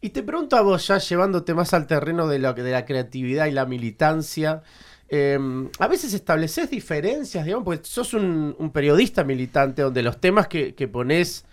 Y 0.00 0.10
te 0.10 0.22
pregunto 0.22 0.56
a 0.56 0.60
vos, 0.62 0.86
ya 0.86 0.98
llevándote 0.98 1.52
más 1.54 1.74
al 1.74 1.86
terreno 1.86 2.28
de, 2.28 2.38
lo, 2.38 2.52
de 2.54 2.70
la 2.70 2.84
creatividad 2.84 3.46
y 3.46 3.50
la 3.50 3.66
militancia, 3.66 4.62
eh, 5.08 5.38
a 5.78 5.88
veces 5.88 6.14
estableces 6.14 6.70
diferencias, 6.70 7.44
digamos, 7.44 7.64
porque 7.64 7.84
sos 7.84 8.14
un, 8.14 8.54
un 8.58 8.70
periodista 8.70 9.24
militante 9.24 9.82
donde 9.82 10.02
los 10.02 10.20
temas 10.20 10.48
que, 10.48 10.74
que 10.74 10.88
pones 10.88 11.44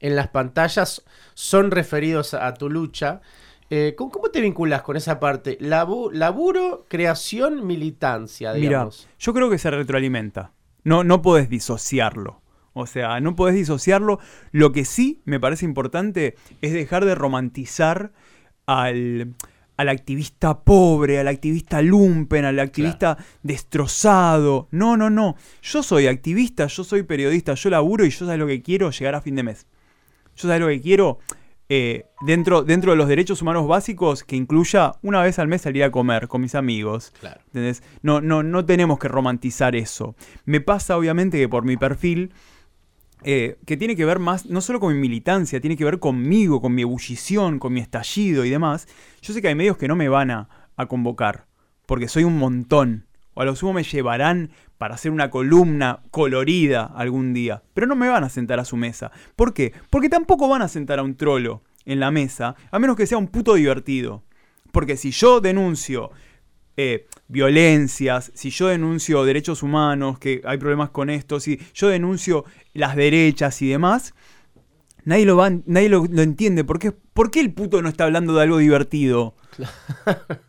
en 0.00 0.16
las 0.16 0.28
pantallas 0.28 1.02
son 1.34 1.70
referidos 1.70 2.34
a, 2.34 2.46
a 2.46 2.54
tu 2.54 2.68
lucha. 2.70 3.20
Eh, 3.70 3.94
¿cómo, 3.96 4.10
cómo 4.10 4.28
te 4.30 4.40
vinculas 4.40 4.82
con 4.82 4.96
esa 4.96 5.20
parte? 5.20 5.58
Labu- 5.60 6.10
laburo, 6.12 6.86
creación, 6.88 7.66
militancia, 7.66 8.52
Mira, 8.52 8.60
digamos. 8.68 9.08
yo 9.18 9.32
creo 9.32 9.48
que 9.48 9.58
se 9.58 9.70
retroalimenta. 9.70 10.52
No, 10.82 11.04
no 11.04 11.22
podés 11.22 11.48
disociarlo. 11.48 12.40
O 12.72 12.86
sea, 12.86 13.20
no 13.20 13.36
podés 13.36 13.54
disociarlo. 13.54 14.18
Lo 14.52 14.72
que 14.72 14.84
sí 14.84 15.20
me 15.24 15.38
parece 15.40 15.64
importante 15.64 16.36
es 16.62 16.72
dejar 16.72 17.04
de 17.04 17.14
romantizar 17.14 18.12
al, 18.66 19.34
al 19.80 19.88
activista 19.88 20.60
pobre, 20.60 21.18
al 21.18 21.28
activista 21.28 21.80
lumpen, 21.80 22.44
al 22.44 22.58
activista 22.58 23.16
destrozado. 23.42 24.68
No, 24.70 24.96
no, 24.96 25.08
no. 25.08 25.36
Yo 25.62 25.82
soy 25.82 26.06
activista, 26.06 26.66
yo 26.66 26.84
soy 26.84 27.02
periodista, 27.02 27.54
yo 27.54 27.70
laburo 27.70 28.04
y 28.04 28.10
yo 28.10 28.26
sé 28.26 28.36
lo 28.36 28.46
que 28.46 28.62
quiero 28.62 28.90
llegar 28.90 29.14
a 29.14 29.22
fin 29.22 29.36
de 29.36 29.42
mes. 29.42 29.66
Yo 30.36 30.48
sé 30.48 30.58
lo 30.58 30.68
que 30.68 30.82
quiero 30.82 31.18
eh, 31.70 32.04
dentro, 32.20 32.62
dentro 32.62 32.90
de 32.90 32.98
los 32.98 33.08
derechos 33.08 33.40
humanos 33.40 33.66
básicos 33.66 34.22
que 34.22 34.36
incluya 34.36 34.92
una 35.02 35.22
vez 35.22 35.38
al 35.38 35.48
mes 35.48 35.62
salir 35.62 35.84
a 35.84 35.90
comer 35.90 36.28
con 36.28 36.42
mis 36.42 36.54
amigos. 36.54 37.14
Claro. 37.18 37.40
¿Entendés? 37.46 37.82
No, 38.02 38.20
no, 38.20 38.42
no 38.42 38.66
tenemos 38.66 38.98
que 38.98 39.08
romantizar 39.08 39.74
eso. 39.74 40.14
Me 40.44 40.60
pasa 40.60 40.98
obviamente 40.98 41.38
que 41.38 41.48
por 41.48 41.64
mi 41.64 41.78
perfil, 41.78 42.32
eh, 43.22 43.58
que 43.66 43.76
tiene 43.76 43.96
que 43.96 44.04
ver 44.04 44.18
más, 44.18 44.46
no 44.46 44.60
solo 44.60 44.80
con 44.80 44.92
mi 44.92 44.98
militancia, 44.98 45.60
tiene 45.60 45.76
que 45.76 45.84
ver 45.84 45.98
conmigo, 45.98 46.60
con 46.60 46.74
mi 46.74 46.82
ebullición, 46.82 47.58
con 47.58 47.72
mi 47.72 47.80
estallido 47.80 48.44
y 48.44 48.50
demás. 48.50 48.88
Yo 49.22 49.34
sé 49.34 49.42
que 49.42 49.48
hay 49.48 49.54
medios 49.54 49.76
que 49.76 49.88
no 49.88 49.96
me 49.96 50.08
van 50.08 50.30
a, 50.30 50.48
a 50.76 50.86
convocar, 50.86 51.46
porque 51.86 52.08
soy 52.08 52.24
un 52.24 52.38
montón. 52.38 53.06
O 53.34 53.42
a 53.42 53.44
lo 53.44 53.54
sumo 53.54 53.74
me 53.74 53.84
llevarán 53.84 54.50
para 54.76 54.94
hacer 54.94 55.12
una 55.12 55.30
columna 55.30 56.00
colorida 56.10 56.84
algún 56.84 57.32
día. 57.32 57.62
Pero 57.74 57.86
no 57.86 57.94
me 57.94 58.08
van 58.08 58.24
a 58.24 58.28
sentar 58.28 58.58
a 58.58 58.64
su 58.64 58.76
mesa. 58.76 59.12
¿Por 59.36 59.54
qué? 59.54 59.72
Porque 59.90 60.08
tampoco 60.08 60.48
van 60.48 60.62
a 60.62 60.68
sentar 60.68 60.98
a 60.98 61.02
un 61.02 61.16
trolo 61.16 61.62
en 61.84 62.00
la 62.00 62.10
mesa, 62.10 62.56
a 62.70 62.78
menos 62.78 62.96
que 62.96 63.06
sea 63.06 63.18
un 63.18 63.28
puto 63.28 63.54
divertido. 63.54 64.24
Porque 64.72 64.96
si 64.96 65.10
yo 65.10 65.40
denuncio 65.40 66.10
eh, 66.76 67.06
violencias, 67.28 68.32
si 68.34 68.50
yo 68.50 68.68
denuncio 68.68 69.24
derechos 69.24 69.62
humanos, 69.62 70.18
que 70.18 70.40
hay 70.44 70.58
problemas 70.58 70.90
con 70.90 71.10
esto, 71.10 71.40
si 71.40 71.60
yo 71.74 71.88
denuncio 71.88 72.44
las 72.74 72.96
derechas 72.96 73.60
y 73.62 73.68
demás, 73.68 74.14
nadie 75.04 75.26
lo, 75.26 75.36
va, 75.36 75.50
nadie 75.66 75.88
lo, 75.88 76.06
lo 76.06 76.22
entiende. 76.22 76.64
¿Por 76.64 76.78
qué, 76.78 76.92
¿Por 76.92 77.30
qué 77.30 77.40
el 77.40 77.52
puto 77.52 77.82
no 77.82 77.88
está 77.88 78.04
hablando 78.04 78.34
de 78.34 78.42
algo 78.42 78.58
divertido? 78.58 79.34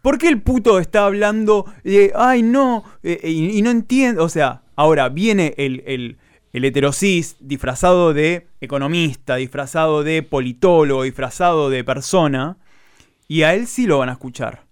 ¿Por 0.01 0.17
qué 0.17 0.27
el 0.29 0.41
puto 0.41 0.79
está 0.79 1.05
hablando 1.05 1.65
de, 1.83 2.13
ay 2.15 2.43
no, 2.43 2.83
eh, 3.03 3.19
y, 3.23 3.57
y 3.57 3.61
no 3.61 3.71
entiende? 3.71 4.21
O 4.21 4.29
sea, 4.29 4.63
ahora 4.75 5.09
viene 5.09 5.53
el, 5.57 5.83
el, 5.85 6.17
el 6.53 6.65
heterosis 6.65 7.35
disfrazado 7.39 8.13
de 8.13 8.47
economista, 8.61 9.35
disfrazado 9.35 10.03
de 10.03 10.23
politólogo, 10.23 11.03
disfrazado 11.03 11.69
de 11.69 11.83
persona, 11.83 12.57
y 13.27 13.43
a 13.43 13.53
él 13.53 13.67
sí 13.67 13.85
lo 13.87 13.97
van 13.97 14.09
a 14.09 14.13
escuchar. 14.13 14.65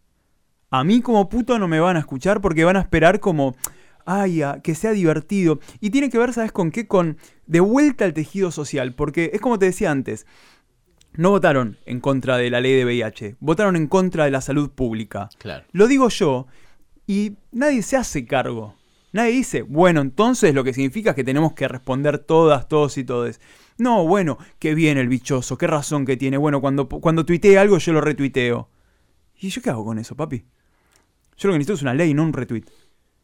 A 0.71 0.83
mí 0.83 1.01
como 1.01 1.29
puto 1.29 1.57
no 1.59 1.67
me 1.67 1.79
van 1.79 1.95
a 1.97 1.99
escuchar 1.99 2.41
porque 2.41 2.63
van 2.63 2.77
a 2.77 2.81
esperar 2.81 3.19
como, 3.19 3.55
ay, 4.05 4.41
a- 4.43 4.59
que 4.61 4.75
sea 4.75 4.91
divertido. 4.91 5.59
Y 5.79 5.89
tiene 5.89 6.09
que 6.09 6.17
ver, 6.17 6.33
¿sabes 6.33 6.51
con 6.51 6.71
qué? 6.71 6.87
Con 6.87 7.17
de 7.47 7.59
vuelta 7.59 8.05
al 8.05 8.13
tejido 8.13 8.51
social. 8.51 8.93
Porque 8.93 9.31
es 9.33 9.41
como 9.41 9.57
te 9.57 9.65
decía 9.65 9.89
antes, 9.91 10.25
no 11.13 11.31
votaron 11.31 11.77
en 11.85 11.99
contra 11.99 12.37
de 12.37 12.49
la 12.49 12.61
ley 12.61 12.73
de 12.75 12.85
VIH, 12.85 13.35
votaron 13.39 13.75
en 13.75 13.87
contra 13.87 14.25
de 14.25 14.31
la 14.31 14.41
salud 14.41 14.69
pública. 14.69 15.29
Claro. 15.39 15.65
Lo 15.71 15.87
digo 15.87 16.09
yo 16.09 16.45
y 17.07 17.37
nadie 17.51 17.81
se 17.81 17.97
hace 17.97 18.25
cargo. 18.25 18.75
Nadie 19.11 19.31
dice, 19.31 19.63
bueno, 19.63 20.01
entonces 20.01 20.53
lo 20.53 20.63
que 20.63 20.71
significa 20.71 21.09
es 21.09 21.15
que 21.15 21.23
tenemos 21.23 21.53
que 21.53 21.67
responder 21.67 22.19
todas, 22.19 22.67
todos 22.67 22.95
y 22.99 23.03
todes. 23.03 23.41
No, 23.79 24.05
bueno, 24.05 24.37
qué 24.59 24.75
bien 24.75 24.99
el 24.99 25.07
bichoso, 25.07 25.57
qué 25.57 25.65
razón 25.65 26.05
que 26.05 26.15
tiene. 26.15 26.37
Bueno, 26.37 26.61
cuando, 26.61 26.87
cuando 26.87 27.25
tuitee 27.25 27.57
algo 27.57 27.79
yo 27.79 27.91
lo 27.91 28.01
retuiteo. 28.01 28.69
¿Y 29.41 29.49
yo 29.49 29.61
qué 29.63 29.71
hago 29.71 29.83
con 29.83 29.97
eso, 29.97 30.15
papi? 30.15 30.45
Yo 31.39 31.47
lo 31.47 31.53
que 31.53 31.59
necesito 31.59 31.73
es 31.73 31.81
una 31.81 31.93
ley, 31.93 32.13
no 32.13 32.23
un 32.23 32.33
retweet. 32.33 32.65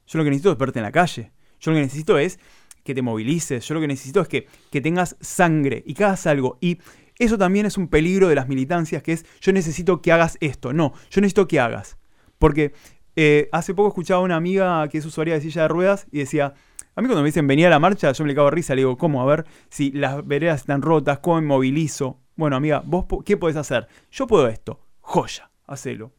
Yo 0.07 0.17
lo 0.17 0.23
que 0.23 0.29
necesito 0.29 0.51
es 0.51 0.57
verte 0.57 0.79
en 0.79 0.83
la 0.83 0.91
calle. 0.91 1.31
Yo 1.59 1.71
lo 1.71 1.75
que 1.75 1.81
necesito 1.81 2.17
es 2.17 2.39
que 2.83 2.95
te 2.95 3.01
movilices. 3.01 3.67
Yo 3.67 3.75
lo 3.75 3.81
que 3.81 3.87
necesito 3.87 4.21
es 4.21 4.27
que, 4.29 4.47
que 4.71 4.79
tengas 4.79 5.17
sangre 5.19 5.83
y 5.85 5.93
que 5.93 6.05
hagas 6.05 6.25
algo. 6.25 6.57
Y 6.61 6.79
eso 7.19 7.37
también 7.37 7.65
es 7.65 7.77
un 7.77 7.89
peligro 7.89 8.29
de 8.29 8.35
las 8.35 8.47
militancias, 8.47 9.03
que 9.03 9.11
es 9.13 9.25
yo 9.41 9.51
necesito 9.51 10.01
que 10.01 10.13
hagas 10.13 10.37
esto. 10.39 10.71
No, 10.71 10.93
yo 11.09 11.21
necesito 11.21 11.47
que 11.47 11.59
hagas. 11.59 11.97
Porque 12.39 12.73
eh, 13.17 13.49
hace 13.51 13.73
poco 13.73 13.89
escuchaba 13.89 14.21
a 14.21 14.23
una 14.23 14.37
amiga 14.37 14.87
que 14.87 14.97
es 14.97 15.05
usuaria 15.05 15.33
de 15.33 15.41
silla 15.41 15.63
de 15.63 15.67
ruedas 15.67 16.07
y 16.09 16.19
decía, 16.19 16.53
a 16.95 17.01
mí 17.01 17.07
cuando 17.07 17.21
me 17.21 17.27
dicen 17.27 17.47
venía 17.47 17.67
a 17.67 17.71
la 17.71 17.79
marcha, 17.79 18.13
yo 18.13 18.23
me 18.23 18.29
le 18.29 18.35
cago 18.35 18.49
de 18.49 18.55
risa, 18.55 18.75
le 18.75 18.81
digo, 18.81 18.97
¿cómo? 18.97 19.21
A 19.21 19.25
ver 19.25 19.45
si 19.69 19.91
las 19.91 20.25
veredas 20.25 20.61
están 20.61 20.81
rotas, 20.81 21.19
¿cómo 21.19 21.41
me 21.41 21.47
movilizo? 21.47 22.21
Bueno, 22.37 22.55
amiga, 22.55 22.81
¿vos 22.85 23.05
qué 23.25 23.35
podés 23.35 23.57
hacer? 23.57 23.87
Yo 24.11 24.27
puedo 24.27 24.47
esto. 24.47 24.79
Joya, 25.01 25.51
hacelo. 25.67 26.13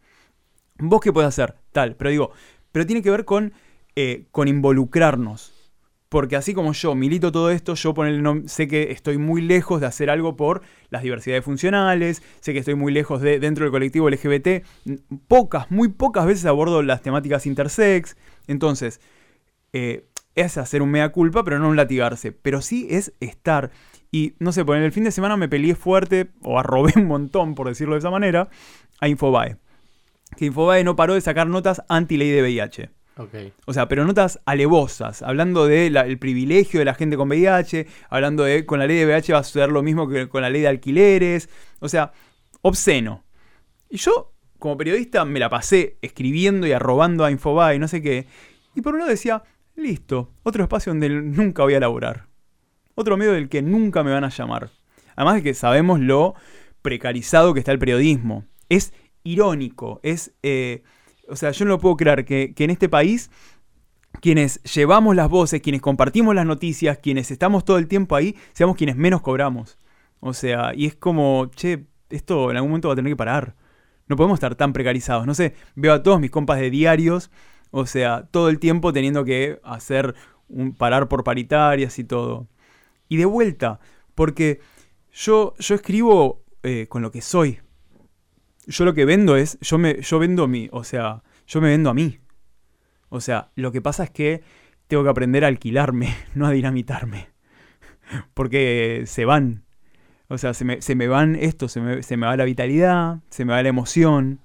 ¿Vos 0.79 1.01
qué 1.01 1.13
podés 1.13 1.29
hacer? 1.29 1.55
Pero 1.97 2.11
digo, 2.11 2.31
pero 2.73 2.87
tiene 2.87 3.03
que 3.03 3.11
ver 3.11 3.25
con, 3.25 3.53
eh, 3.95 4.27
con 4.31 4.49
involucrarnos. 4.49 5.53
Porque 6.09 6.37
así 6.37 6.55
como 6.55 6.73
yo 6.73 6.95
milito 6.95 7.33
todo 7.33 7.51
esto, 7.51 7.75
yo 7.75 7.93
sé 8.47 8.69
que 8.69 8.93
estoy 8.93 9.19
muy 9.19 9.43
lejos 9.43 9.81
de 9.81 9.89
hacer 9.89 10.09
algo 10.09 10.37
por 10.37 10.63
las 10.89 11.03
diversidades 11.03 11.45
funcionales, 11.45 12.23
sé 12.41 12.53
que 12.53 12.61
estoy 12.61 12.77
muy 12.77 12.93
lejos 12.93 13.21
de 13.21 13.41
dentro 13.41 13.65
del 13.65 13.73
colectivo 13.73 14.09
LGBT, 14.09 14.65
pocas, 15.27 15.71
muy 15.71 15.89
pocas 15.89 16.25
veces 16.25 16.47
abordo 16.47 16.83
las 16.83 17.03
temáticas 17.03 17.45
intersex, 17.45 18.17
entonces 18.47 19.01
eh, 19.73 20.07
es 20.37 20.59
hacer 20.59 20.81
un 20.81 20.91
mea 20.91 21.11
culpa, 21.11 21.43
pero 21.43 21.59
no 21.59 21.69
un 21.69 21.77
latigarse, 21.77 22.31
pero 22.31 22.61
sí 22.61 22.87
es 22.89 23.13
estar. 23.19 23.73
Y 24.13 24.35
no 24.39 24.53
sé, 24.53 24.65
por 24.65 24.77
el 24.77 24.93
fin 24.93 25.05
de 25.05 25.11
semana 25.11 25.37
me 25.37 25.49
peleé 25.49 25.75
fuerte, 25.75 26.29
o 26.43 26.59
arrobé 26.59 26.93
un 26.97 27.07
montón, 27.07 27.55
por 27.55 27.67
decirlo 27.67 27.95
de 27.95 27.99
esa 28.01 28.11
manera, 28.11 28.49
a 29.01 29.09
Infobae. 29.09 29.57
Que 30.37 30.47
Infobae 30.47 30.85
no 30.85 30.97
paró 30.97 31.15
de 31.15 31.21
sacar 31.21 31.47
notas 31.47 31.83
anti-ley 31.89 32.31
de 32.31 32.43
VIH. 32.43 32.91
O 33.65 33.73
sea, 33.73 33.89
pero 33.89 34.05
notas 34.05 34.41
alevosas, 34.45 35.23
hablando 35.23 35.67
del 35.67 36.19
privilegio 36.19 36.81
de 36.81 36.85
la 36.85 36.95
gente 36.95 37.17
con 37.17 37.29
VIH, 37.29 37.87
hablando 38.11 38.45
de 38.45 38.67
con 38.67 38.79
la 38.79 38.87
ley 38.87 38.99
de 38.99 39.07
VIH 39.07 39.33
va 39.33 39.39
a 39.39 39.45
suceder 39.45 39.71
lo 39.71 39.83
mismo 39.83 40.07
que 40.07 40.29
con 40.29 40.43
la 40.43 40.51
ley 40.51 40.61
de 40.61 40.69
alquileres, 40.69 41.49
o 41.81 41.89
sea, 41.89 42.13
obsceno. 42.61 43.25
Y 43.89 43.97
yo, 43.97 44.35
como 44.59 44.77
periodista 44.77 45.25
me 45.25 45.41
la 45.41 45.49
pasé 45.49 45.97
escribiendo 46.03 46.67
y 46.67 46.73
arrobando 46.73 47.25
a 47.25 47.31
Infobae 47.31 47.77
y 47.77 47.79
no 47.79 47.89
sé 47.89 48.03
qué. 48.03 48.27
Y 48.75 48.83
por 48.83 48.93
un 48.93 48.99
lado 49.01 49.11
decía, 49.11 49.43
listo, 49.77 50.35
otro 50.43 50.63
espacio 50.63 50.91
donde 50.91 51.09
nunca 51.09 51.63
voy 51.63 51.73
a 51.73 51.81
laburar. 51.81 52.27
Otro 52.97 53.17
medio 53.17 53.33
del 53.33 53.49
que 53.49 53.63
nunca 53.63 54.03
me 54.05 54.13
van 54.13 54.25
a 54.25 54.29
llamar. 54.29 54.71
Además 55.15 55.37
de 55.37 55.43
que 55.43 55.55
sabemos 55.55 56.01
lo 56.01 56.35
precarizado 56.83 57.55
que 57.55 57.61
está 57.61 57.73
el 57.73 57.79
periodismo. 57.79 58.45
Es 58.69 58.93
irónico, 59.27 60.01
es... 60.03 60.35
eh, 60.43 60.83
o 61.29 61.35
sea, 61.35 61.51
yo 61.51 61.65
no 61.65 61.73
lo 61.73 61.79
puedo 61.81 61.97
creer 61.97 62.25
que, 62.25 62.55
que 62.55 62.65
en 62.65 62.71
este 62.71 62.89
país 62.89 63.31
quienes 64.21 64.63
llevamos 64.63 65.15
las 65.17 65.29
voces, 65.29 65.61
quienes 65.61 65.83
compartimos 65.83 66.35
las 66.35 66.47
noticias, 66.47 66.99
quienes 66.99 67.31
estamos 67.31 67.65
todo 67.65 67.79
el 67.79 67.89
tiempo 67.89 68.17
ahí, 68.17 68.37
seamos 68.53 68.77
quienes 68.77 68.97
menos 68.97 69.23
cobramos. 69.23 69.79
O 70.21 70.33
sea, 70.33 70.73
y 70.75 70.87
es 70.87 70.95
como, 70.95 71.51
che, 71.55 71.87
esto 72.11 72.51
en 72.51 72.57
algún 72.57 72.71
momento 72.71 72.89
va 72.89 72.95
a 72.95 72.97
tener 72.97 73.13
que 73.13 73.17
parar. 73.17 73.55
No 74.09 74.17
podemos 74.17 74.37
estar 74.37 74.55
tan 74.55 74.73
precarizados. 74.73 75.27
No 75.27 75.35
sé, 75.35 75.55
veo 75.75 75.93
a 75.93 76.03
todos 76.03 76.21
mis 76.21 76.31
compas 76.31 76.61
de 76.61 76.71
diarios, 76.71 77.31
o 77.71 77.87
sea, 77.87 78.29
todo 78.31 78.49
el 78.49 78.59
tiempo 78.59 78.93
teniendo 78.93 79.25
que 79.25 79.61
hacer 79.65 80.15
un 80.49 80.75
parar 80.75 81.09
por 81.09 81.25
paritarias 81.25 81.99
y 81.99 82.05
todo. 82.05 82.49
Y 83.09 83.17
de 83.17 83.25
vuelta, 83.25 83.81
porque 84.15 84.61
yo, 85.13 85.55
yo 85.59 85.75
escribo 85.75 86.45
eh, 86.63 86.87
con 86.89 87.03
lo 87.03 87.11
que 87.11 87.21
soy. 87.21 87.61
Yo 88.67 88.85
lo 88.85 88.95
que 88.95 89.05
vendo 89.05 89.37
es, 89.37 89.59
yo 89.61 89.79
me, 89.79 90.01
yo 90.03 90.19
vendo 90.19 90.49
mi, 90.49 90.69
o 90.73 90.83
sea, 90.83 91.23
yo 91.47 91.61
me 91.61 91.69
vendo 91.69 91.91
a 91.91 91.95
mí. 91.95 92.19
O 93.09 93.21
sea, 93.21 93.51
lo 93.55 93.71
que 93.73 93.81
pasa 93.81 94.05
es 94.05 94.11
que 94.11 94.43
tengo 94.89 95.05
que 95.05 95.11
aprender 95.11 95.45
a 95.45 95.49
alquilarme, 95.49 96.15
no 96.35 96.47
a 96.47 96.51
dinamitarme. 96.51 97.29
Porque 98.35 99.05
se 99.07 99.25
van. 99.25 99.65
O 100.29 100.39
sea, 100.39 100.55
se 100.55 100.65
me, 100.65 100.83
se 100.83 100.97
me 100.97 101.07
van 101.07 101.37
esto, 101.37 101.69
se 101.69 101.81
me, 101.81 102.03
se 102.03 102.17
me 102.17 102.27
va 102.27 102.37
la 102.37 102.45
vitalidad, 102.45 103.21
se 103.31 103.45
me 103.45 103.53
va 103.53 103.63
la 103.63 103.69
emoción. 103.69 104.41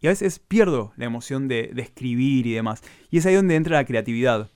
Y 0.00 0.06
a 0.06 0.10
veces 0.10 0.38
pierdo 0.38 0.92
la 0.96 1.06
emoción 1.06 1.48
de, 1.48 1.72
escribir 1.76 2.46
y 2.46 2.52
demás. 2.52 2.82
Y 3.10 3.18
es 3.18 3.26
ahí 3.26 3.34
donde 3.34 3.56
entra 3.56 3.76
la 3.76 3.84
creatividad. 3.84 4.50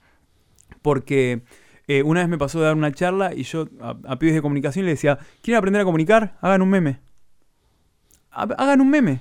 Porque 0.82 1.42
eh, 1.88 2.04
una 2.04 2.20
vez 2.20 2.28
me 2.28 2.38
pasó 2.38 2.60
de 2.60 2.66
dar 2.66 2.76
una 2.76 2.92
charla 2.92 3.34
y 3.34 3.42
yo 3.42 3.68
a, 3.80 3.96
a 4.06 4.18
pibes 4.18 4.36
de 4.36 4.42
comunicación 4.42 4.84
le 4.84 4.92
decía, 4.92 5.18
¿quieren 5.42 5.58
aprender 5.58 5.82
a 5.82 5.84
comunicar? 5.84 6.38
Hagan 6.40 6.62
un 6.62 6.70
meme. 6.70 7.00
Ha- 8.30 8.42
Hagan 8.58 8.80
un 8.80 8.90
meme. 8.90 9.20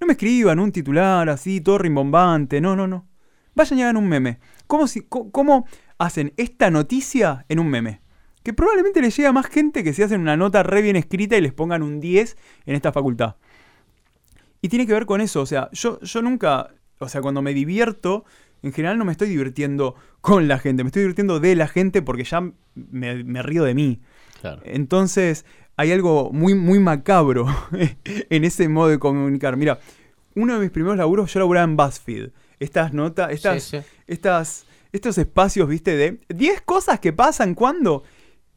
No 0.00 0.06
me 0.06 0.12
escriban 0.12 0.58
un 0.60 0.70
titular 0.72 1.28
así, 1.28 1.60
todo 1.60 1.78
rimbombante. 1.78 2.60
No, 2.60 2.76
no, 2.76 2.86
no. 2.86 3.06
Vayan 3.54 3.78
y 3.78 3.82
hagan 3.82 3.96
un 3.96 4.08
meme. 4.08 4.38
¿Cómo, 4.66 4.86
si, 4.86 5.02
cómo 5.02 5.66
hacen 5.98 6.32
esta 6.36 6.70
noticia 6.70 7.44
en 7.48 7.58
un 7.58 7.68
meme? 7.68 8.00
Que 8.44 8.52
probablemente 8.52 9.00
le 9.00 9.10
llegue 9.10 9.26
a 9.26 9.32
más 9.32 9.46
gente 9.46 9.82
que 9.82 9.92
si 9.92 10.02
hacen 10.02 10.20
una 10.20 10.36
nota 10.36 10.62
re 10.62 10.80
bien 10.82 10.94
escrita 10.96 11.36
y 11.36 11.40
les 11.40 11.52
pongan 11.52 11.82
un 11.82 11.98
10 12.00 12.36
en 12.66 12.74
esta 12.76 12.92
facultad. 12.92 13.34
Y 14.62 14.68
tiene 14.68 14.86
que 14.86 14.92
ver 14.92 15.06
con 15.06 15.20
eso. 15.20 15.40
O 15.42 15.46
sea, 15.46 15.68
yo, 15.72 16.00
yo 16.00 16.22
nunca. 16.22 16.70
O 16.98 17.08
sea, 17.08 17.20
cuando 17.20 17.42
me 17.42 17.54
divierto, 17.54 18.24
en 18.62 18.72
general 18.72 18.98
no 18.98 19.04
me 19.04 19.12
estoy 19.12 19.28
divirtiendo 19.28 19.94
con 20.20 20.48
la 20.48 20.58
gente. 20.58 20.82
Me 20.84 20.88
estoy 20.88 21.02
divirtiendo 21.02 21.40
de 21.40 21.54
la 21.56 21.68
gente 21.68 22.02
porque 22.02 22.24
ya 22.24 22.40
me, 22.74 23.24
me 23.24 23.42
río 23.42 23.64
de 23.64 23.74
mí. 23.74 24.00
Claro. 24.40 24.62
Entonces, 24.64 25.44
hay 25.78 25.92
algo 25.92 26.30
muy, 26.32 26.54
muy 26.54 26.80
macabro 26.80 27.46
en 28.30 28.44
ese 28.44 28.68
modo 28.68 28.88
de 28.88 28.98
comunicar. 28.98 29.56
Mira, 29.56 29.78
uno 30.34 30.54
de 30.54 30.60
mis 30.60 30.70
primeros 30.70 30.98
laburos, 30.98 31.32
yo 31.32 31.38
laburaba 31.38 31.64
en 31.64 31.76
BuzzFeed. 31.76 32.30
Estas 32.58 32.92
notas, 32.92 33.30
estas, 33.30 33.62
Sí, 33.62 33.78
sí. 33.78 33.84
estas, 34.08 34.66
estos 34.92 35.16
espacios, 35.18 35.68
viste, 35.68 35.96
de 35.96 36.18
10 36.30 36.62
cosas 36.62 36.98
que 36.98 37.12
pasan 37.12 37.54
cuando. 37.54 38.02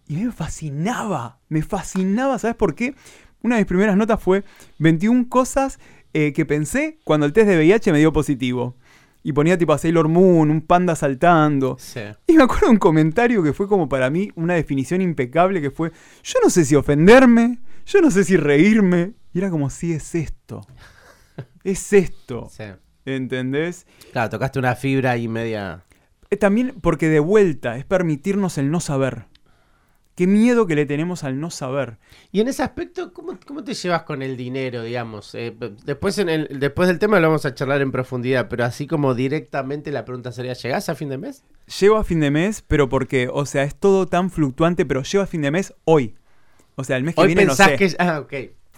Y 0.07 0.15
me 0.15 0.31
fascinaba, 0.31 1.39
me 1.47 1.61
fascinaba, 1.61 2.39
¿sabes 2.39 2.55
por 2.55 2.73
qué? 2.73 2.95
Una 3.43 3.55
de 3.57 3.61
mis 3.61 3.67
primeras 3.67 3.95
notas 3.95 4.19
fue 4.19 4.43
21 4.79 5.29
cosas 5.29 5.79
eh, 6.13 6.33
que 6.33 6.47
pensé 6.47 6.97
cuando 7.03 7.27
el 7.27 7.33
test 7.33 7.47
de 7.47 7.55
VIH 7.55 7.91
me 7.91 7.99
dio 7.99 8.11
positivo. 8.11 8.75
Y 9.23 9.33
ponía 9.33 9.57
tipo 9.57 9.73
a 9.73 9.77
Sailor 9.77 10.07
Moon, 10.07 10.49
un 10.49 10.61
panda 10.61 10.95
saltando. 10.95 11.77
Sí. 11.79 12.01
Y 12.27 12.33
me 12.33 12.43
acuerdo 12.43 12.71
un 12.71 12.77
comentario 12.77 13.43
que 13.43 13.53
fue 13.53 13.67
como 13.67 13.87
para 13.87 14.09
mí 14.09 14.31
una 14.35 14.55
definición 14.55 15.01
impecable 15.01 15.61
que 15.61 15.69
fue, 15.69 15.91
yo 16.23 16.39
no 16.43 16.49
sé 16.49 16.65
si 16.65 16.75
ofenderme, 16.75 17.59
yo 17.85 18.01
no 18.01 18.09
sé 18.09 18.23
si 18.23 18.35
reírme. 18.37 19.13
Y 19.33 19.39
era 19.39 19.49
como, 19.49 19.69
sí, 19.69 19.93
es 19.93 20.15
esto. 20.15 20.61
Es 21.63 21.93
esto. 21.93 22.49
Sí. 22.57 22.63
¿Entendés? 23.05 23.87
Claro, 24.11 24.29
tocaste 24.29 24.59
una 24.59 24.75
fibra 24.75 25.11
ahí 25.11 25.27
media. 25.27 25.83
Eh, 26.29 26.37
También 26.37 26.75
porque 26.81 27.09
de 27.09 27.19
vuelta 27.19 27.77
es 27.77 27.85
permitirnos 27.85 28.57
el 28.59 28.69
no 28.69 28.79
saber. 28.79 29.25
Qué 30.15 30.27
miedo 30.27 30.67
que 30.67 30.75
le 30.75 30.85
tenemos 30.85 31.23
al 31.23 31.39
no 31.39 31.49
saber. 31.49 31.97
Y 32.31 32.41
en 32.41 32.49
ese 32.49 32.63
aspecto, 32.63 33.13
¿cómo, 33.13 33.39
cómo 33.45 33.63
te 33.63 33.73
llevas 33.73 34.03
con 34.03 34.21
el 34.21 34.35
dinero, 34.35 34.83
digamos? 34.83 35.33
Eh, 35.35 35.55
después, 35.85 36.17
en 36.17 36.27
el, 36.27 36.59
después 36.59 36.89
del 36.89 36.99
tema 36.99 37.19
lo 37.19 37.27
vamos 37.27 37.45
a 37.45 37.55
charlar 37.55 37.81
en 37.81 37.91
profundidad, 37.91 38.49
pero 38.49 38.65
así 38.65 38.87
como 38.87 39.15
directamente 39.15 39.91
la 39.91 40.03
pregunta 40.03 40.31
sería, 40.31 40.53
¿llegás 40.53 40.89
a 40.89 40.95
fin 40.95 41.09
de 41.09 41.17
mes? 41.17 41.43
Llego 41.79 41.95
a 41.95 42.03
fin 42.03 42.19
de 42.19 42.29
mes, 42.29 42.61
pero 42.61 42.89
porque, 42.89 43.29
o 43.31 43.45
sea, 43.45 43.63
es 43.63 43.75
todo 43.75 44.05
tan 44.05 44.29
fluctuante, 44.29 44.85
pero 44.85 45.03
llego 45.03 45.23
a 45.23 45.27
fin 45.27 45.41
de 45.41 45.51
mes 45.51 45.73
hoy. 45.85 46.15
O 46.75 46.83
sea, 46.83 46.97
el 46.97 47.03
mes 47.03 47.15
que 47.15 47.21
Hoy 47.21 47.27
viene 47.27 47.45
no 47.45 47.55
sé. 47.55 47.75
que... 47.77 47.95
Ah, 47.97 48.19
ok. 48.19 48.33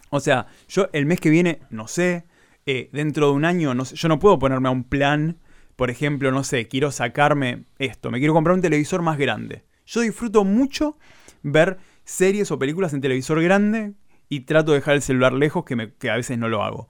O 0.10 0.20
sea, 0.20 0.48
yo 0.68 0.90
el 0.94 1.08
mes 1.08 1.20
que 1.20 1.32
viene, 1.32 1.62
no 1.72 1.88
sé, 1.88 2.26
eh, 2.68 2.90
dentro 2.94 3.28
de 3.28 3.34
un 3.34 3.46
año, 3.46 3.74
no 3.74 3.86
sé, 3.86 3.96
yo 3.96 4.08
no 4.08 4.20
puedo 4.20 4.38
ponerme 4.38 4.68
a 4.68 4.72
un 4.72 4.84
plan, 4.84 5.40
por 5.76 5.90
ejemplo, 5.90 6.32
no 6.32 6.44
sé, 6.44 6.68
quiero 6.68 6.92
sacarme 6.92 7.64
esto, 7.80 8.12
me 8.12 8.20
quiero 8.20 8.34
comprar 8.34 8.56
un 8.56 8.62
televisor 8.62 9.02
más 9.02 9.18
grande. 9.18 9.64
Yo 9.86 10.02
disfruto 10.02 10.44
mucho 10.44 10.98
ver 11.44 11.78
series 12.06 12.50
o 12.52 12.58
películas 12.60 12.94
en 12.94 13.02
televisor 13.02 13.42
grande 13.42 13.94
y 14.30 14.42
trato 14.42 14.72
de 14.72 14.80
dejar 14.80 14.96
el 14.96 15.02
celular 15.02 15.34
lejos, 15.34 15.64
que, 15.66 15.76
me- 15.76 15.94
que 15.94 16.10
a 16.10 16.16
veces 16.16 16.38
no 16.38 16.50
lo 16.50 16.64
hago. 16.64 16.90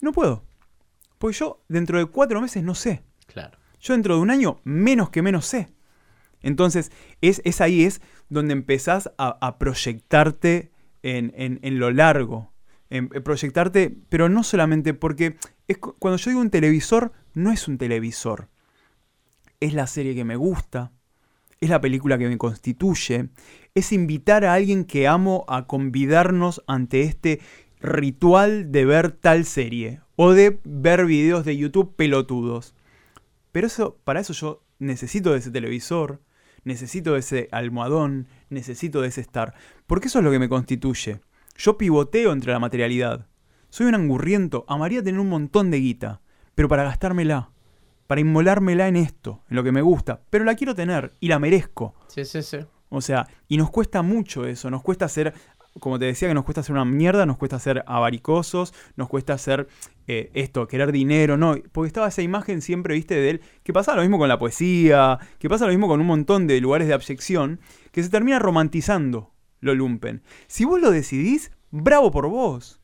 No 0.00 0.12
puedo. 0.12 0.44
Porque 1.18 1.36
yo 1.36 1.62
dentro 1.68 1.98
de 1.98 2.06
cuatro 2.06 2.40
meses 2.40 2.62
no 2.62 2.74
sé. 2.74 3.02
Claro. 3.26 3.58
Yo 3.80 3.92
dentro 3.94 4.16
de 4.16 4.22
un 4.22 4.30
año 4.30 4.60
menos 4.64 5.10
que 5.10 5.22
menos 5.22 5.46
sé. 5.46 5.68
Entonces, 6.40 6.92
es, 7.20 7.40
es 7.44 7.60
ahí 7.60 7.84
es 7.84 8.00
donde 8.28 8.52
empezás 8.52 9.10
a, 9.18 9.36
a 9.46 9.58
proyectarte 9.58 10.72
en, 11.02 11.32
en- 11.36 11.58
en 11.62 11.78
lo 11.78 11.90
largo. 11.90 12.52
En, 12.90 13.08
en 13.12 13.22
proyectarte, 13.22 13.96
pero 14.08 14.28
no 14.28 14.42
solamente 14.42 14.94
porque 14.94 15.36
es, 15.68 15.78
cu- 15.78 15.96
cuando 15.98 16.18
yo 16.18 16.30
digo 16.30 16.40
un 16.40 16.50
televisor, 16.50 17.12
no 17.32 17.50
es 17.50 17.66
un 17.66 17.78
televisor. 17.78 18.48
Es 19.60 19.72
la 19.74 19.86
serie 19.86 20.14
que 20.14 20.24
me 20.24 20.36
gusta, 20.36 20.92
es 21.64 21.70
la 21.70 21.80
película 21.80 22.18
que 22.18 22.28
me 22.28 22.38
constituye, 22.38 23.28
es 23.74 23.92
invitar 23.92 24.44
a 24.44 24.54
alguien 24.54 24.84
que 24.84 25.08
amo 25.08 25.44
a 25.48 25.66
convidarnos 25.66 26.62
ante 26.66 27.02
este 27.02 27.40
ritual 27.80 28.72
de 28.72 28.84
ver 28.84 29.12
tal 29.12 29.44
serie 29.44 30.00
o 30.16 30.32
de 30.32 30.60
ver 30.64 31.06
videos 31.06 31.44
de 31.44 31.56
YouTube 31.56 31.94
pelotudos. 31.96 32.74
Pero 33.52 33.66
eso, 33.66 33.98
para 34.04 34.20
eso 34.20 34.32
yo 34.32 34.62
necesito 34.78 35.32
de 35.32 35.38
ese 35.38 35.50
televisor, 35.50 36.20
necesito 36.64 37.12
de 37.12 37.20
ese 37.20 37.48
almohadón, 37.52 38.26
necesito 38.48 39.00
de 39.00 39.08
ese 39.08 39.20
estar. 39.20 39.54
Porque 39.86 40.08
eso 40.08 40.18
es 40.18 40.24
lo 40.24 40.30
que 40.30 40.38
me 40.38 40.48
constituye. 40.48 41.20
Yo 41.56 41.78
pivoteo 41.78 42.32
entre 42.32 42.52
la 42.52 42.58
materialidad. 42.58 43.26
Soy 43.70 43.86
un 43.86 43.94
angurriento, 43.94 44.64
amaría 44.68 45.02
tener 45.02 45.20
un 45.20 45.28
montón 45.28 45.70
de 45.70 45.78
guita, 45.78 46.20
pero 46.54 46.68
para 46.68 46.84
gastármela, 46.84 47.50
para 48.06 48.20
inmolármela 48.20 48.88
en 48.88 48.96
esto, 48.96 49.42
en 49.48 49.56
lo 49.56 49.64
que 49.64 49.72
me 49.72 49.82
gusta, 49.82 50.20
pero 50.30 50.44
la 50.44 50.54
quiero 50.54 50.74
tener 50.74 51.14
y 51.20 51.28
la 51.28 51.38
merezco. 51.38 51.94
Sí, 52.08 52.24
sí, 52.24 52.42
sí. 52.42 52.58
O 52.88 53.00
sea, 53.00 53.26
y 53.48 53.56
nos 53.56 53.70
cuesta 53.70 54.02
mucho 54.02 54.46
eso, 54.46 54.70
nos 54.70 54.82
cuesta 54.82 55.08
ser, 55.08 55.34
como 55.80 55.98
te 55.98 56.04
decía, 56.04 56.28
que 56.28 56.34
nos 56.34 56.44
cuesta 56.44 56.60
hacer 56.60 56.74
una 56.74 56.84
mierda, 56.84 57.26
nos 57.26 57.38
cuesta 57.38 57.58
ser 57.58 57.82
avaricosos, 57.86 58.72
nos 58.96 59.08
cuesta 59.08 59.32
hacer 59.32 59.66
eh, 60.06 60.30
esto, 60.34 60.68
querer 60.68 60.92
dinero, 60.92 61.36
¿no? 61.36 61.56
Porque 61.72 61.88
estaba 61.88 62.08
esa 62.08 62.22
imagen 62.22 62.62
siempre, 62.62 62.94
viste, 62.94 63.14
de 63.16 63.30
él, 63.30 63.40
que 63.64 63.72
pasa 63.72 63.96
lo 63.96 64.02
mismo 64.02 64.18
con 64.18 64.28
la 64.28 64.38
poesía, 64.38 65.18
que 65.38 65.48
pasa 65.48 65.64
lo 65.64 65.72
mismo 65.72 65.88
con 65.88 66.00
un 66.00 66.06
montón 66.06 66.46
de 66.46 66.60
lugares 66.60 66.86
de 66.86 66.94
abyección, 66.94 67.58
que 67.90 68.02
se 68.02 68.10
termina 68.10 68.38
romantizando 68.38 69.34
lo 69.64 69.74
lumpen. 69.74 70.22
Si 70.46 70.64
vos 70.64 70.80
lo 70.80 70.90
decidís, 70.90 71.50
bravo 71.70 72.10
por 72.10 72.28
vos. 72.28 72.80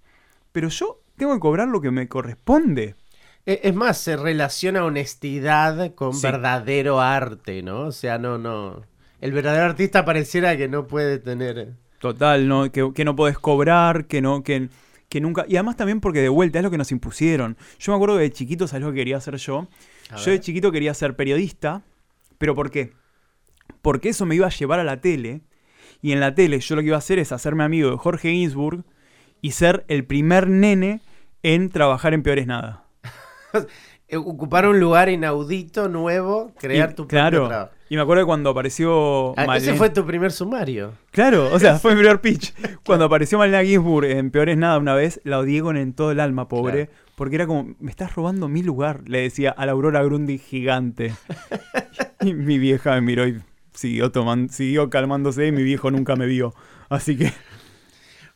Pero 0.50 0.68
yo 0.68 1.02
tengo 1.16 1.34
que 1.34 1.40
cobrar 1.40 1.68
lo 1.68 1.80
que 1.80 1.90
me 1.90 2.08
corresponde. 2.08 2.96
E- 3.50 3.60
Es 3.64 3.74
más, 3.74 3.98
se 3.98 4.16
relaciona 4.16 4.84
honestidad 4.84 5.94
con 5.94 6.14
Sí. 6.14 6.22
verdadero 6.22 7.00
arte, 7.00 7.62
¿no? 7.62 7.82
O 7.86 7.92
sea, 7.92 8.18
no, 8.18 8.38
no. 8.38 8.82
El 9.20 9.32
verdadero 9.32 9.64
artista 9.66 10.04
pareciera 10.04 10.56
que 10.56 10.68
no 10.68 10.86
puede 10.86 11.18
tener. 11.18 11.74
Total, 11.98 12.46
¿no? 12.48 12.70
Que, 12.70 12.92
que 12.94 13.04
no 13.04 13.16
podés 13.16 13.38
cobrar, 13.38 14.06
que 14.06 14.22
no, 14.22 14.42
que, 14.42 14.68
que 15.08 15.20
nunca. 15.20 15.44
Y 15.48 15.56
además 15.56 15.76
también 15.76 16.00
porque 16.00 16.20
de 16.20 16.28
vuelta 16.28 16.58
es 16.60 16.62
lo 16.64 16.70
que 16.70 16.78
nos 16.78 16.92
impusieron. 16.92 17.56
Yo 17.78 17.92
me 17.92 17.96
acuerdo 17.96 18.16
que 18.16 18.22
de 18.22 18.32
chiquito, 18.32 18.66
¿sabes 18.68 18.84
lo 18.84 18.92
que 18.92 18.98
quería 18.98 19.16
hacer 19.18 19.36
yo? 19.36 19.66
A 20.10 20.16
yo 20.16 20.26
ver. 20.26 20.34
de 20.34 20.40
chiquito 20.40 20.70
quería 20.72 20.94
ser 20.94 21.16
periodista, 21.16 21.82
pero 22.38 22.54
¿por 22.54 22.70
qué? 22.70 22.92
Porque 23.82 24.10
eso 24.10 24.26
me 24.26 24.34
iba 24.36 24.46
a 24.46 24.50
llevar 24.50 24.78
a 24.80 24.84
la 24.84 25.00
tele. 25.00 25.40
Y 26.02 26.12
en 26.12 26.20
la 26.20 26.34
tele 26.34 26.60
yo 26.60 26.76
lo 26.76 26.80
que 26.82 26.86
iba 26.86 26.96
a 26.96 27.00
hacer 27.00 27.18
es 27.18 27.32
hacerme 27.32 27.64
amigo 27.64 27.90
de 27.90 27.96
Jorge 27.98 28.30
Ginsburg 28.30 28.84
y 29.42 29.50
ser 29.50 29.84
el 29.88 30.04
primer 30.04 30.48
nene 30.48 31.00
en 31.42 31.68
trabajar 31.68 32.14
en 32.14 32.22
Peores 32.22 32.46
Nada. 32.46 32.84
Eh, 34.12 34.16
Ocupar 34.16 34.66
un 34.66 34.80
lugar 34.80 35.08
inaudito, 35.08 35.88
nuevo, 35.88 36.52
crear 36.58 36.90
Y, 36.90 36.94
tu 36.94 37.06
claro, 37.06 37.46
trabajo. 37.46 37.70
Y 37.88 37.94
me 37.94 38.02
acuerdo 38.02 38.24
que 38.24 38.26
cuando 38.26 38.50
apareció. 38.50 39.34
Ah, 39.36 39.56
ese 39.56 39.74
fue 39.74 39.88
tu 39.90 40.04
primer 40.04 40.32
sumario. 40.32 40.94
Claro, 41.12 41.48
o 41.52 41.58
sea, 41.60 41.78
fue 41.78 41.92
mi 41.94 42.00
primer 42.00 42.20
pitch. 42.20 42.52
Cuando 42.84 43.04
apareció 43.04 43.38
Malena 43.38 43.62
Ginsburg 43.62 44.06
en 44.06 44.32
Peores 44.32 44.56
Nada 44.56 44.78
una 44.78 44.94
vez, 44.94 45.20
la 45.22 45.38
odié 45.38 45.60
con 45.60 45.76
en 45.76 45.92
todo 45.92 46.10
el 46.10 46.18
alma, 46.18 46.48
pobre. 46.48 46.86
Claro. 46.86 47.00
Porque 47.14 47.36
era 47.36 47.46
como, 47.46 47.74
me 47.78 47.90
estás 47.90 48.14
robando 48.14 48.48
mi 48.48 48.62
lugar, 48.62 49.02
le 49.06 49.20
decía 49.20 49.50
a 49.50 49.66
la 49.66 49.72
Aurora 49.72 50.02
Grundy 50.02 50.38
gigante. 50.38 51.12
y 52.20 52.34
mi 52.34 52.58
vieja 52.58 52.94
me 52.94 53.02
miró 53.02 53.28
y 53.28 53.40
siguió, 53.74 54.10
tomando, 54.10 54.52
siguió 54.52 54.90
calmándose 54.90 55.46
y 55.46 55.52
mi 55.52 55.62
viejo 55.62 55.90
nunca 55.90 56.16
me 56.16 56.26
vio. 56.26 56.52
Así 56.88 57.16
que, 57.16 57.32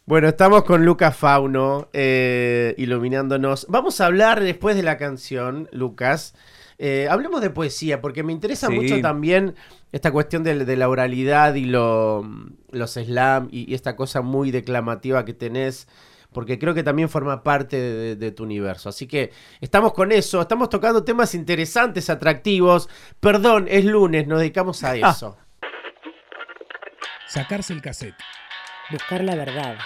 Bueno, 0.07 0.29
estamos 0.29 0.65
con 0.65 0.85
Lucas 0.85 1.17
Fauno 1.17 1.89
eh, 1.95 2.75
iluminándonos. 2.77 3.67
Vamos 3.71 4.01
a 4.01 4.07
hablar 4.07 4.43
después 4.43 4.77
de 4.77 4.83
la 4.83 4.99
canción, 4.99 5.69
Lucas. 5.73 6.35
Eh, 6.77 7.07
hablemos 7.11 7.41
de 7.41 7.51
poesía, 7.51 8.01
porque 8.03 8.23
me 8.23 8.33
interesa 8.33 8.67
Sí. 8.67 8.75
mucho 8.75 9.01
también 9.01 9.55
esta 9.93 10.11
cuestión 10.13 10.43
de, 10.43 10.65
de 10.67 10.77
la 10.77 10.89
oralidad 10.89 11.55
y 11.55 11.65
lo- 11.65 12.29
los 12.71 12.93
slam 12.95 13.49
y, 13.51 13.71
y 13.71 13.75
esta 13.75 13.97
cosa 13.97 14.21
muy 14.21 14.51
declamativa 14.51 15.25
que 15.25 15.33
tenés, 15.33 15.89
porque 16.33 16.59
creo 16.59 16.75
que 16.75 16.83
también 16.83 17.09
forma 17.09 17.43
parte 17.43 17.77
de, 17.81 18.17
de 18.17 18.31
tu 18.33 18.43
universo. 18.43 18.89
Así 18.91 19.07
que 19.07 19.31
estamos 19.63 19.95
con 19.95 20.13
eso, 20.13 20.43
estamos 20.43 20.69
tocando 20.69 21.05
temas 21.05 21.35
interesantes, 21.35 22.11
atractivos. 22.11 22.91
Perdón, 23.21 23.67
es 23.71 23.85
lunes, 23.87 24.27
nos 24.27 24.41
dedicamos 24.41 24.83
a 24.85 24.97
eso. 24.97 25.39
Sacarse 27.29 27.73
el 27.73 27.81
cassette. 27.81 28.15
Buscar 28.91 29.25
la 29.25 29.35
verdad. 29.35 29.77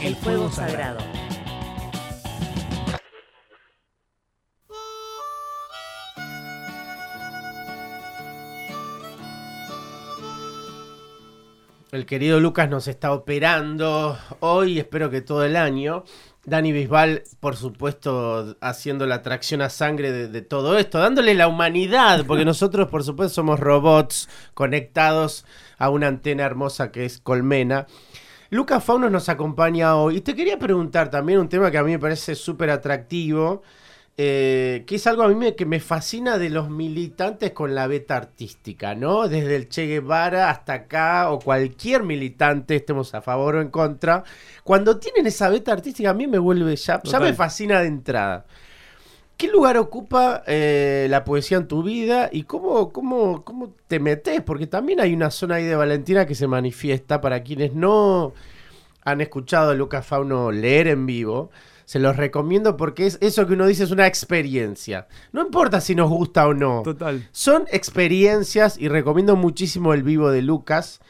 El 0.00 0.14
fuego 0.14 0.50
sagrado. 0.50 0.98
El 11.90 12.06
querido 12.06 12.38
Lucas 12.38 12.70
nos 12.70 12.86
está 12.86 13.12
operando 13.12 14.16
hoy, 14.38 14.78
espero 14.78 15.10
que 15.10 15.20
todo 15.20 15.44
el 15.44 15.56
año. 15.56 16.04
Dani 16.44 16.72
Bisbal, 16.72 17.22
por 17.38 17.56
supuesto, 17.56 18.56
haciendo 18.60 19.06
la 19.06 19.22
tracción 19.22 19.60
a 19.62 19.68
sangre 19.68 20.10
de, 20.10 20.28
de 20.28 20.42
todo 20.42 20.78
esto, 20.78 20.98
dándole 20.98 21.34
la 21.34 21.48
humanidad, 21.48 22.24
porque 22.26 22.44
nosotros, 22.46 22.88
por 22.88 23.04
supuesto, 23.04 23.34
somos 23.34 23.60
robots 23.60 24.28
conectados 24.54 25.44
a 25.78 25.90
una 25.90 26.08
antena 26.08 26.44
hermosa 26.44 26.90
que 26.92 27.04
es 27.04 27.18
Colmena. 27.18 27.86
Lucas 28.50 28.82
Faunos 28.82 29.12
nos 29.12 29.28
acompaña 29.28 29.94
hoy. 29.94 30.16
Y 30.16 30.20
te 30.22 30.34
quería 30.34 30.58
preguntar 30.58 31.08
también 31.08 31.38
un 31.38 31.48
tema 31.48 31.70
que 31.70 31.78
a 31.78 31.84
mí 31.84 31.92
me 31.92 31.98
parece 32.00 32.34
súper 32.34 32.70
atractivo, 32.70 33.62
eh, 34.22 34.84
que 34.86 34.96
es 34.96 35.06
algo 35.06 35.22
a 35.22 35.28
mí 35.28 35.34
me- 35.34 35.54
que 35.54 35.64
me 35.64 35.80
fascina 35.80 36.36
de 36.36 36.50
los 36.50 36.68
militantes 36.68 37.52
con 37.52 37.74
la 37.74 37.86
beta 37.86 38.16
artística, 38.18 38.94
¿no? 38.94 39.28
Desde 39.28 39.56
el 39.56 39.68
Che 39.70 39.86
Guevara 39.86 40.50
hasta 40.50 40.74
acá, 40.74 41.30
o 41.30 41.38
cualquier 41.38 42.02
militante, 42.02 42.76
estemos 42.76 43.14
a 43.14 43.22
favor 43.22 43.54
o 43.54 43.62
en 43.62 43.70
contra, 43.70 44.24
cuando 44.62 44.98
tienen 44.98 45.26
esa 45.26 45.48
beta 45.48 45.72
artística 45.72 46.10
a 46.10 46.14
mí 46.14 46.26
me 46.26 46.38
vuelve, 46.38 46.76
ya, 46.76 47.00
ya 47.02 47.18
me 47.18 47.32
fascina 47.32 47.80
de 47.80 47.86
entrada. 47.86 48.44
¿Qué 49.38 49.48
lugar 49.48 49.78
ocupa 49.78 50.42
eh, 50.46 51.06
la 51.08 51.24
poesía 51.24 51.56
en 51.56 51.66
tu 51.66 51.82
vida 51.82 52.28
y 52.30 52.42
cómo, 52.42 52.92
cómo, 52.92 53.42
cómo 53.42 53.72
te 53.88 53.98
metes? 53.98 54.42
Porque 54.42 54.66
también 54.66 55.00
hay 55.00 55.14
una 55.14 55.30
zona 55.30 55.54
ahí 55.54 55.64
de 55.64 55.76
Valentina 55.76 56.26
que 56.26 56.34
se 56.34 56.46
manifiesta 56.46 57.22
para 57.22 57.42
quienes 57.42 57.72
no 57.72 58.34
han 59.02 59.22
escuchado 59.22 59.70
a 59.70 59.74
Lucas 59.74 60.04
Fauno 60.06 60.52
leer 60.52 60.88
en 60.88 61.06
vivo. 61.06 61.50
Se 61.90 61.98
los 61.98 62.16
recomiendo 62.16 62.76
porque 62.76 63.04
es 63.04 63.18
eso 63.20 63.48
que 63.48 63.54
uno 63.54 63.66
dice 63.66 63.82
es 63.82 63.90
una 63.90 64.06
experiencia. 64.06 65.08
No 65.32 65.42
importa 65.42 65.80
si 65.80 65.96
nos 65.96 66.08
gusta 66.08 66.46
o 66.46 66.54
no. 66.54 66.82
total. 66.84 67.26
Son 67.32 67.64
experiencias 67.72 68.78
y 68.78 68.86
recomiendo 68.86 69.34
muchísimo 69.34 69.92
el 69.92 70.04
vivo 70.04 70.30
de 70.30 70.40
Lucas. 70.40 71.00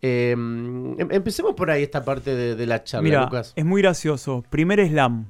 Eh, 0.00 0.30
em- 0.30 0.96
empecemos 1.10 1.52
por 1.54 1.70
ahí 1.70 1.82
esta 1.82 2.02
parte 2.02 2.34
de, 2.34 2.56
de 2.56 2.66
la 2.66 2.82
charla, 2.82 3.02
Mira, 3.04 3.24
Lucas. 3.24 3.52
es 3.56 3.64
muy 3.66 3.82
gracioso. 3.82 4.42
Primer 4.48 4.88
slam. 4.88 5.26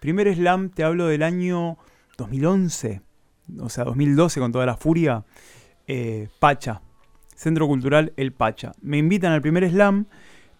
Primer 0.00 0.34
slam, 0.34 0.70
te 0.70 0.84
hablo 0.84 1.06
del 1.06 1.22
año 1.22 1.76
2011, 2.16 3.02
o 3.60 3.68
sea, 3.68 3.84
2012 3.84 4.40
con 4.40 4.52
toda 4.52 4.64
la 4.64 4.78
furia. 4.78 5.22
Eh, 5.86 6.28
Pacha, 6.38 6.80
Centro 7.34 7.66
Cultural 7.66 8.14
El 8.16 8.32
Pacha. 8.32 8.72
Me 8.80 8.96
invitan 8.96 9.32
al 9.32 9.42
primer 9.42 9.68
slam, 9.68 10.06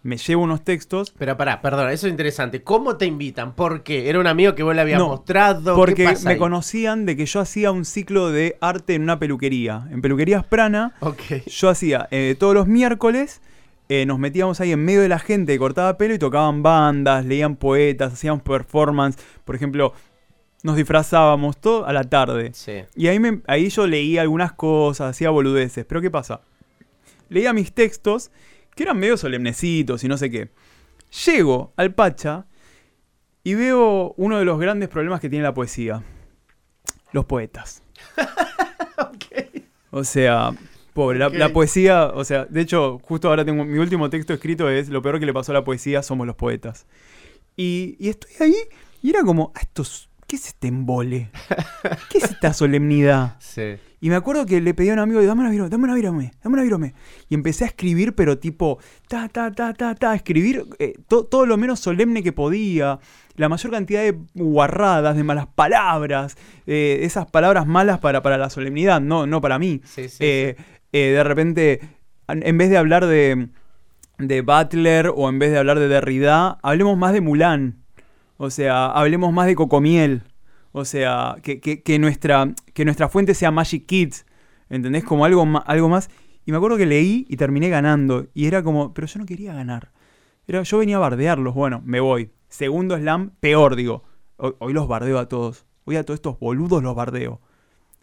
me 0.07 0.17
llevo 0.17 0.43
unos 0.45 0.63
textos. 0.65 1.13
Pero 1.19 1.37
pará, 1.37 1.61
perdona, 1.61 1.93
eso 1.93 2.07
es 2.07 2.11
interesante. 2.11 2.63
¿Cómo 2.63 2.97
te 2.97 3.07
invitan? 3.07 3.55
¿Por 3.55 3.83
qué? 3.83 4.09
¿Era 4.09 4.19
un 4.21 4.27
amigo 4.27 4.55
que 4.55 4.63
vos 4.63 4.75
le 4.75 4.81
habías 4.81 4.99
No, 4.99 5.09
mostrado? 5.09 5.75
¿Qué 5.75 5.79
Porque 5.79 6.05
pasa 6.05 6.25
me 6.25 6.33
ahí? 6.33 6.39
conocían 6.39 7.05
de 7.07 7.17
que 7.17 7.27
yo 7.27 7.41
hacía 7.41 7.71
un 7.73 7.85
ciclo 7.85 8.31
de 8.31 8.57
arte 8.61 8.95
en 8.95 9.03
una 9.03 9.19
peluquería. 9.19 9.87
En 9.91 10.01
Peluquerías 10.03 10.45
Prana, 10.45 10.95
Ok. 11.01 11.45
yo 11.47 11.69
hacía 11.69 12.09
eh, 12.11 12.37
todos 12.39 12.55
los 12.55 12.67
miércoles, 12.67 13.41
eh, 13.89 14.05
nos 14.07 14.19
metíamos 14.19 14.61
ahí 14.61 14.73
en 14.73 14.85
medio 14.85 15.01
de 15.01 15.09
la 15.09 15.19
gente 15.19 15.53
que 15.53 15.59
cortaba 15.59 15.97
pelo 15.99 16.15
y 16.15 16.19
tocaban 16.19 16.63
bandas, 16.63 17.25
leían 17.25 17.57
poetas, 17.57 18.13
hacíamos 18.15 18.43
performance. 18.43 19.17
Por 19.45 19.55
ejemplo, 19.55 19.93
nos 20.63 20.75
disfrazábamos 20.77 21.57
todo 21.61 21.87
a 21.87 21.93
la 21.93 22.03
tarde. 22.03 22.51
Sí. 22.53 22.83
Y 22.97 23.07
ahí, 23.07 23.21
me- 23.21 23.41
ahí 23.47 23.69
yo 23.69 23.87
leía 23.87 24.23
algunas 24.23 24.53
cosas, 24.53 25.11
hacía 25.11 25.31
boludeces. 25.31 25.85
Pero 25.85 26.01
¿qué 26.01 26.11
pasa? 26.11 26.41
Leía 27.29 27.53
mis 27.53 27.73
textos, 27.73 28.31
que 28.77 28.85
eran 28.85 28.99
medio 28.99 29.17
solemnecitos 29.17 30.05
y 30.05 30.09
no 30.09 30.17
sé 30.17 30.31
qué. 30.31 30.51
Llego 31.25 31.73
al 31.77 31.95
Pacha 31.95 32.47
y 33.43 33.55
veo 33.55 34.15
uno 34.17 34.39
de 34.39 34.45
los 34.45 34.61
grandes 34.61 34.89
problemas 34.89 35.21
que 35.21 35.29
tiene 35.29 35.43
la 35.43 35.55
poesía. 35.55 36.05
Los 37.11 37.25
poetas. 37.25 37.83
O 39.93 40.05
sea, 40.05 40.51
pobre, 40.93 41.19
la, 41.19 41.49
poesía, 41.55 42.09
o 42.09 42.23
sea, 42.23 42.45
de 42.45 42.61
hecho, 42.61 42.99
justo 43.03 43.29
ahora 43.29 43.47
tengo 43.47 43.65
mi 43.65 43.79
último 43.79 44.11
texto 44.11 44.35
escrito 44.35 44.69
es 44.69 44.91
lo 44.91 45.01
peor 45.01 45.19
que 45.19 45.25
le 45.25 45.33
pasó 45.33 45.53
a 45.53 45.55
la 45.55 45.65
poesía 45.65 46.03
somos 46.03 46.27
los 46.27 46.37
poetas. 46.37 46.87
Y, 47.57 47.97
y 47.99 48.11
estoy 48.11 48.33
ahí 48.41 48.55
y 49.03 49.09
era 49.09 49.23
como, 49.23 49.53
"Ah, 49.55 49.61
estos, 49.63 50.11
¿qué 50.27 50.37
es 50.37 50.49
este 50.49 50.69
embole? 50.69 51.31
¿Qué 52.11 52.19
es 52.19 52.25
esta 52.25 52.53
solemnidad? 52.53 53.37
Sí. 53.41 53.77
Y 54.01 54.11
me 54.11 54.17
acuerdo 54.17 54.45
que 54.45 54.61
le 54.61 54.75
pedí 54.75 54.91
a 54.91 54.93
un 54.93 54.99
amigo, 54.99 55.23
dame 55.25 55.41
una 55.41 55.51
virome, 55.51 55.71
dame 55.71 55.85
una 55.85 55.95
virome, 55.95 56.33
dame 56.45 56.55
una 56.55 56.63
virome. 56.63 56.95
Y 57.31 57.35
empecé 57.35 57.65
a 57.65 57.69
escribir, 57.69 58.15
pero 58.15 58.39
tipo, 58.39 58.79
ta, 59.09 59.29
ta, 59.29 59.51
ta, 59.53 59.73
ta, 59.73 59.95
ta, 59.95 60.15
escribir 60.15 60.65
eh, 60.79 60.95
to- 61.09 61.25
todo 61.25 61.47
lo 61.47 61.57
menos 61.57 61.81
solemne 61.81 62.23
que 62.23 62.33
podía. 62.33 62.99
La 63.37 63.49
mayor 63.49 63.73
cantidad 63.73 64.03
de 64.03 64.19
guarradas, 64.35 65.17
de 65.17 65.25
malas 65.25 65.47
palabras, 65.47 66.37
eh, 66.67 67.01
esas 67.03 67.31
palabras 67.31 67.67
malas 67.67 67.99
para, 67.99 68.23
para 68.23 68.37
la 68.39 68.51
solemnidad, 68.51 69.01
no, 69.01 69.27
no 69.27 69.41
para 69.41 69.59
mí. 69.59 69.81
Sí, 69.85 70.09
sí, 70.09 70.17
Eh, 70.21 70.57
eh, 70.93 71.11
de 71.13 71.25
repente, 71.25 71.81
en 72.29 72.59
vez 72.59 72.71
de 72.71 72.77
hablar 72.79 73.07
de, 73.07 73.49
de 74.19 74.41
Butler 74.43 75.11
o 75.15 75.29
en 75.29 75.39
vez 75.39 75.51
de 75.53 75.59
hablar 75.59 75.79
de 75.79 75.89
Derrida, 75.89 76.59
hablemos 76.63 76.97
más 76.99 77.13
de 77.13 77.21
Mulan. 77.23 77.77
O 78.37 78.51
sea, 78.51 78.87
hablemos 78.87 79.33
más 79.33 79.47
de 79.47 79.55
Cocomiel. 79.55 80.23
O 80.79 80.85
sea, 80.85 81.37
que, 81.43 81.59
que- 81.59 81.83
que 81.83 81.99
nuestra, 81.99 82.53
que 82.75 82.85
nuestra 82.85 83.09
fuente 83.09 83.33
sea 83.33 83.51
Magic 83.51 83.87
Kids. 83.87 84.27
¿Entendés? 84.69 85.05
Como 85.05 85.25
algo, 85.25 85.47
algo 85.65 85.89
más. 85.89 86.11
Y 86.45 86.51
me 86.51 86.59
acuerdo 86.59 86.77
que 86.77 86.85
leí 86.85 87.25
y 87.31 87.37
terminé 87.39 87.71
ganando. 87.71 88.27
Y 88.35 88.47
era 88.47 88.63
como, 88.63 88.93
pero 88.93 89.07
yo 89.07 89.19
no 89.19 89.25
quería 89.25 89.55
ganar. 89.55 89.93
Era, 90.47 90.63
yo 90.65 90.77
venía 90.77 90.97
a 90.97 91.01
bardearlos. 91.01 91.55
Bueno, 91.55 91.81
me 91.85 92.01
voy. 92.01 92.31
Segundo 92.51 92.95
slam, 92.99 93.31
peor, 93.41 93.75
digo. 93.75 94.05
Hoy, 94.37 94.53
hoy 94.59 94.75
los 94.75 94.87
bardeo 94.87 95.19
a 95.19 95.29
todos. 95.31 95.65
Hoy 95.87 95.97
a 95.97 96.05
todos 96.05 96.19
estos 96.19 96.39
boludos 96.39 96.83
los 96.83 96.95
bardeo. 96.95 97.41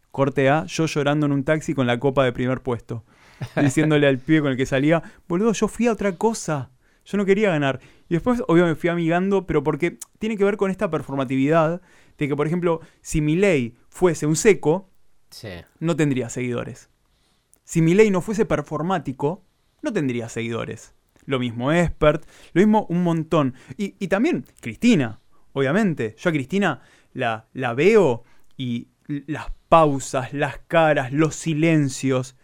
Corte 0.09 0.49
A, 0.49 0.65
yo 0.65 0.87
llorando 0.87 1.27
en 1.27 1.31
un 1.31 1.43
taxi 1.43 1.75
con 1.75 1.85
la 1.85 1.99
copa 1.99 2.23
de 2.23 2.31
primer 2.33 2.61
puesto. 2.61 3.03
Diciéndole 3.61 4.07
al 4.07 4.17
pibe 4.17 4.41
con 4.41 4.51
el 4.51 4.57
que 4.57 4.65
salía, 4.65 5.03
boludo, 5.27 5.53
yo 5.53 5.67
fui 5.67 5.85
a 5.85 5.91
otra 5.91 6.13
cosa. 6.13 6.71
Yo 7.05 7.17
no 7.19 7.25
quería 7.25 7.49
ganar. 7.51 7.81
Y 8.09 8.15
después, 8.15 8.41
obvio, 8.47 8.65
me 8.65 8.75
fui 8.75 8.89
amigando, 8.89 9.45
pero 9.45 9.63
porque 9.63 9.99
tiene 10.17 10.37
que 10.37 10.43
ver 10.43 10.57
con 10.57 10.71
esta 10.71 10.89
performatividad 10.89 11.81
de 12.17 12.27
que, 12.27 12.35
por 12.35 12.47
ejemplo, 12.47 12.81
si 13.01 13.21
mi 13.21 13.35
ley 13.35 13.75
fuese 13.89 14.25
un 14.25 14.35
seco, 14.35 14.89
Sí. 15.29 15.49
no 15.79 15.95
tendría 15.95 16.29
seguidores. 16.29 16.89
Si 17.63 17.81
mi 17.81 17.93
ley 17.95 18.11
no 18.11 18.21
fuese 18.21 18.45
performático, 18.45 19.45
no 19.81 19.91
tendría 19.91 20.29
seguidores. 20.29 20.93
Lo 21.25 21.39
mismo 21.39 21.71
Expert, 21.71 22.25
lo 22.53 22.59
mismo 22.61 22.85
un 22.89 23.03
montón. 23.03 23.55
Y, 23.77 23.95
y 23.99 24.09
también 24.09 24.45
Cristina, 24.59 25.21
obviamente. 25.53 26.15
Yo 26.19 26.29
a 26.29 26.33
Cristina 26.33 26.81
la, 27.13 27.47
la 27.53 27.73
veo 27.73 28.23
y 28.57 28.89
las 29.07 29.47
pausas, 29.69 30.33
las 30.33 30.59
caras, 30.67 31.11
los 31.13 31.35
silencios. 31.35 32.35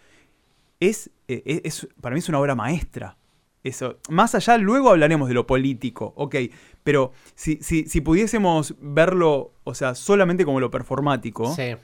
Es, 0.80 1.12
eh, 1.28 1.44
es- 1.46 1.62
es- 1.84 1.88
para 2.02 2.14
mí 2.16 2.20
es 2.20 2.30
una 2.30 2.40
obra 2.40 2.56
maestra. 2.56 3.18
Eso. 3.64 3.98
Más 4.10 4.36
allá, 4.36 4.58
luego 4.58 4.90
hablaremos 4.90 5.28
de 5.28 5.34
lo 5.34 5.46
político, 5.46 6.14
ok. 6.16 6.36
Pero 6.84 7.12
si, 7.36 7.58
si, 7.62 7.86
si 7.86 8.02
pudiésemos 8.02 8.76
verlo, 8.80 9.52
o 9.66 9.74
sea, 9.76 9.96
solamente 9.96 10.46
como 10.46 10.60
lo 10.60 10.72
performático. 10.72 11.54
Sí. 11.54 11.76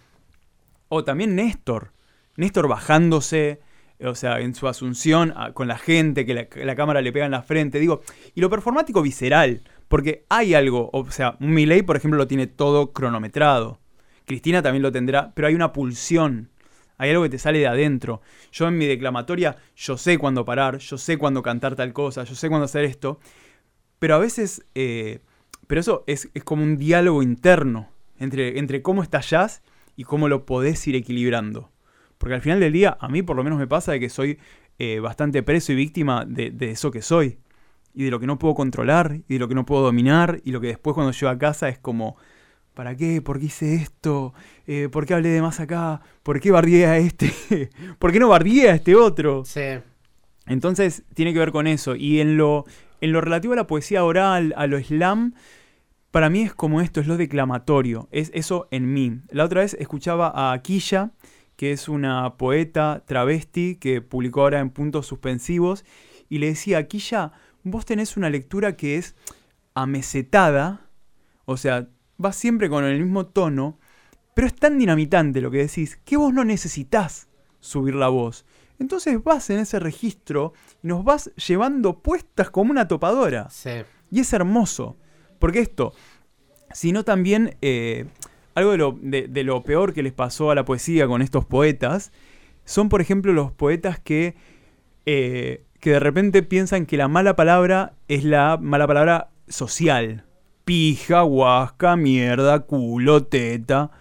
O 0.88 1.04
también 1.04 1.36
Néstor. 1.36 1.92
Néstor 2.38 2.68
bajándose, 2.68 3.60
o 4.04 4.16
sea, 4.16 4.40
en 4.40 4.56
su 4.56 4.68
asunción 4.68 5.34
a- 5.36 5.52
con 5.54 5.68
la 5.68 5.78
gente, 5.78 6.26
que 6.26 6.34
la, 6.34 6.48
la 6.64 6.76
cámara 6.76 7.02
le 7.02 7.12
pega 7.12 7.26
en 7.26 7.32
la 7.32 7.44
frente. 7.44 7.80
Digo, 7.80 8.02
y 8.34 8.42
lo 8.42 8.50
performático 8.50 9.02
visceral. 9.02 9.62
Porque 9.88 10.26
hay 10.30 10.54
algo, 10.56 10.90
o 10.94 11.12
sea, 11.12 11.38
un 11.40 11.54
Milei, 11.54 11.82
por 11.84 11.96
ejemplo, 11.96 12.18
lo 12.18 12.26
tiene 12.28 12.48
todo 12.48 12.92
cronometrado. 12.94 13.80
Cristina 14.26 14.64
también 14.64 14.82
lo 14.82 14.92
tendrá, 14.92 15.32
pero 15.36 15.48
hay 15.48 15.54
una 15.56 15.74
pulsión. 15.74 16.50
Hay 16.98 17.10
algo 17.10 17.24
que 17.24 17.30
te 17.30 17.40
sale 17.40 17.60
de 17.60 17.68
adentro. 17.68 18.22
Yo 18.52 18.68
en 18.68 18.78
mi 18.78 18.86
declamatoria, 18.86 19.58
yo 19.76 19.98
sé 19.98 20.18
cuándo 20.18 20.46
parar, 20.46 20.78
yo 20.78 20.98
sé 20.98 21.18
cuándo 21.18 21.42
cantar 21.44 21.76
tal 21.76 21.94
cosa, 21.94 22.24
yo 22.24 22.36
sé 22.36 22.50
cuándo 22.50 22.66
hacer 22.66 22.86
esto. 22.86 23.20
Pero 24.00 24.16
a 24.16 24.20
veces, 24.20 24.66
eh, 24.76 25.20
pero 25.68 25.82
eso 25.82 26.04
es, 26.08 26.30
como 26.44 26.64
un 26.64 26.78
diálogo 26.78 27.24
interno 27.24 27.90
entre, 28.18 28.60
entre 28.60 28.82
cómo 28.82 29.04
estallás 29.04 29.62
y 29.96 30.04
cómo 30.04 30.30
lo 30.30 30.46
podés 30.46 30.86
ir 30.88 30.96
equilibrando. 30.96 31.72
Porque 32.18 32.36
al 32.36 32.42
final 32.42 32.60
del 32.60 32.74
día, 32.74 32.98
a 33.00 33.10
mí 33.10 33.22
por 33.22 33.36
lo 33.36 33.44
menos 33.44 33.60
me 33.60 33.68
pasa 33.68 33.92
de 33.92 34.00
que 34.00 34.10
soy 34.10 34.40
eh, 34.80 35.00
bastante 35.00 35.44
preso 35.44 35.74
y 35.74 35.76
víctima 35.76 36.26
de, 36.26 36.52
de, 36.52 36.72
eso 36.72 36.92
que 36.92 37.02
soy. 37.02 37.40
Y 37.94 38.04
de 38.04 38.12
lo 38.12 38.20
que 38.20 38.28
no 38.28 38.38
puedo 38.38 38.56
controlar, 38.56 39.22
y 39.28 39.34
de 39.34 39.40
lo 39.40 39.48
que 39.48 39.56
no 39.56 39.66
puedo 39.66 39.84
dominar, 39.84 40.42
y 40.44 40.52
lo 40.52 40.60
que 40.60 40.68
después 40.68 40.94
cuando 40.94 41.14
llego 41.14 41.30
a 41.30 41.38
casa 41.38 41.70
es 41.70 41.80
como, 41.80 42.18
¿para 42.76 42.96
qué? 42.96 43.22
¿Por 43.22 43.40
qué 43.40 43.46
hice 43.48 43.74
esto? 43.74 44.34
Eh, 44.68 44.90
¿Por 44.92 45.08
qué 45.08 45.16
hablé 45.16 45.30
de 45.30 45.42
más 45.42 45.60
acá? 45.60 46.02
¿Por 46.22 46.40
qué 46.40 46.52
bardié 46.52 46.86
a 46.86 46.98
este? 46.98 47.34
¿Por 48.00 48.12
qué 48.12 48.20
no 48.20 48.30
bardié 48.30 48.70
a 48.70 48.76
este 48.76 48.96
otro? 48.96 49.44
Sí. 49.46 49.80
Entonces 50.46 51.04
tiene 51.16 51.34
que 51.34 51.40
ver 51.40 51.52
con 51.52 51.66
eso. 51.66 51.96
Y 51.96 52.20
en 52.20 52.38
lo, 52.38 52.66
en 53.02 53.12
lo 53.12 53.22
relativo 53.22 53.54
a 53.54 53.56
la 53.56 53.68
poesía 53.68 54.04
oral, 54.04 54.54
a 54.58 54.68
lo 54.68 54.78
slam, 54.80 55.34
para 56.12 56.30
mí 56.30 56.44
es 56.44 56.54
como 56.54 56.82
esto, 56.82 57.02
es 57.02 57.08
lo 57.08 57.18
declamatorio, 57.18 58.08
es 58.12 58.32
eso 58.34 58.68
en 58.72 58.94
mí. 58.94 59.20
La 59.32 59.44
otra 59.44 59.62
vez 59.62 59.76
escuchaba 59.80 60.32
a 60.34 60.54
Aquilla, 60.54 61.12
que 61.56 61.72
es 61.72 61.90
una 61.90 62.38
poeta 62.38 63.04
travesti 63.06 63.76
que 63.76 64.02
publicó 64.02 64.42
ahora 64.42 64.60
en 64.60 64.70
puntos 64.70 65.08
suspensivos, 65.08 65.84
y 66.30 66.38
le 66.38 66.48
decía, 66.48 66.78
Aquilla, 66.78 67.34
vos 67.64 67.86
tenés 67.86 68.16
una 68.16 68.30
lectura 68.30 68.78
que 68.78 68.98
es 68.98 69.16
amesetada, 69.74 70.88
o 71.44 71.58
sea, 71.58 71.90
va 72.24 72.32
siempre 72.32 72.70
con 72.70 72.84
el 72.84 73.02
mismo 73.02 73.26
tono, 73.26 73.80
pero 74.34 74.48
es 74.48 74.56
tan 74.56 74.78
dinamitante 74.78 75.42
lo 75.42 75.52
que 75.52 75.60
decís 75.60 75.98
que 76.04 76.18
vos 76.18 76.34
no 76.34 76.44
necesitas 76.44 77.28
subir 77.60 77.96
la 77.96 78.10
voz. 78.10 78.46
Entonces 78.80 79.24
vas 79.24 79.50
en 79.50 79.60
ese 79.60 79.80
registro 79.80 80.54
y 80.84 80.88
nos 80.88 81.04
vas 81.04 81.32
llevando 81.36 82.00
puestas 82.00 82.50
como 82.50 82.72
una 82.72 82.88
topadora. 82.88 83.50
Sí. 83.50 83.72
Y 84.12 84.20
es 84.20 84.34
hermoso. 84.34 84.98
Porque 85.40 85.60
esto, 85.60 85.94
sino 86.74 87.04
también 87.04 87.56
eh, 87.62 88.06
algo 88.54 88.72
de 88.72 88.78
lo, 88.78 88.98
de, 89.02 89.28
de 89.28 89.44
lo, 89.44 89.64
peor 89.64 89.94
que 89.94 90.04
les 90.04 90.14
pasó 90.14 90.52
a 90.52 90.56
la 90.56 90.66
poesía 90.66 91.08
con 91.08 91.22
estos 91.22 91.46
poetas, 91.46 92.12
son 92.66 92.90
por 92.90 93.02
ejemplo 93.02 93.32
los 93.34 93.52
poetas 93.52 94.00
que, 94.00 94.36
eh, 95.06 95.64
que 95.80 95.92
de 95.92 96.00
repente 96.00 96.44
piensan 96.44 96.86
que 96.86 96.98
la 96.98 97.08
mala 97.08 97.36
palabra 97.36 97.94
es 98.08 98.24
la 98.24 98.58
mala 98.60 98.88
palabra 98.88 99.30
social. 99.48 100.26
Pija, 100.66 101.24
huasca, 101.24 101.96
mierda, 101.96 102.62
culo, 102.62 103.24
teta. 103.24 103.92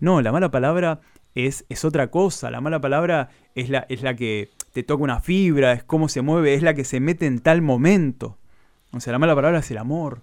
No, 0.00 0.20
la 0.20 0.32
mala 0.32 0.50
palabra 0.50 1.00
es, 1.34 1.64
es 1.70 1.84
otra 1.86 2.10
cosa. 2.10 2.50
La 2.50 2.60
mala 2.60 2.78
palabra 2.78 3.30
es 3.54 3.70
la, 3.70 3.86
es 3.88 4.02
la 4.02 4.14
que 4.14 4.50
te 4.74 4.82
toca 4.82 5.02
una 5.02 5.20
fibra, 5.20 5.72
es 5.72 5.82
cómo 5.82 6.10
se 6.10 6.20
mueve, 6.20 6.52
es 6.52 6.62
la 6.62 6.74
que 6.74 6.84
se 6.84 7.00
mete 7.00 7.24
en 7.24 7.38
tal 7.38 7.62
momento. 7.62 8.36
O 8.92 9.00
sea, 9.00 9.12
la 9.12 9.18
mala 9.18 9.34
palabra 9.34 9.60
es 9.60 9.70
el 9.70 9.78
amor. 9.78 10.20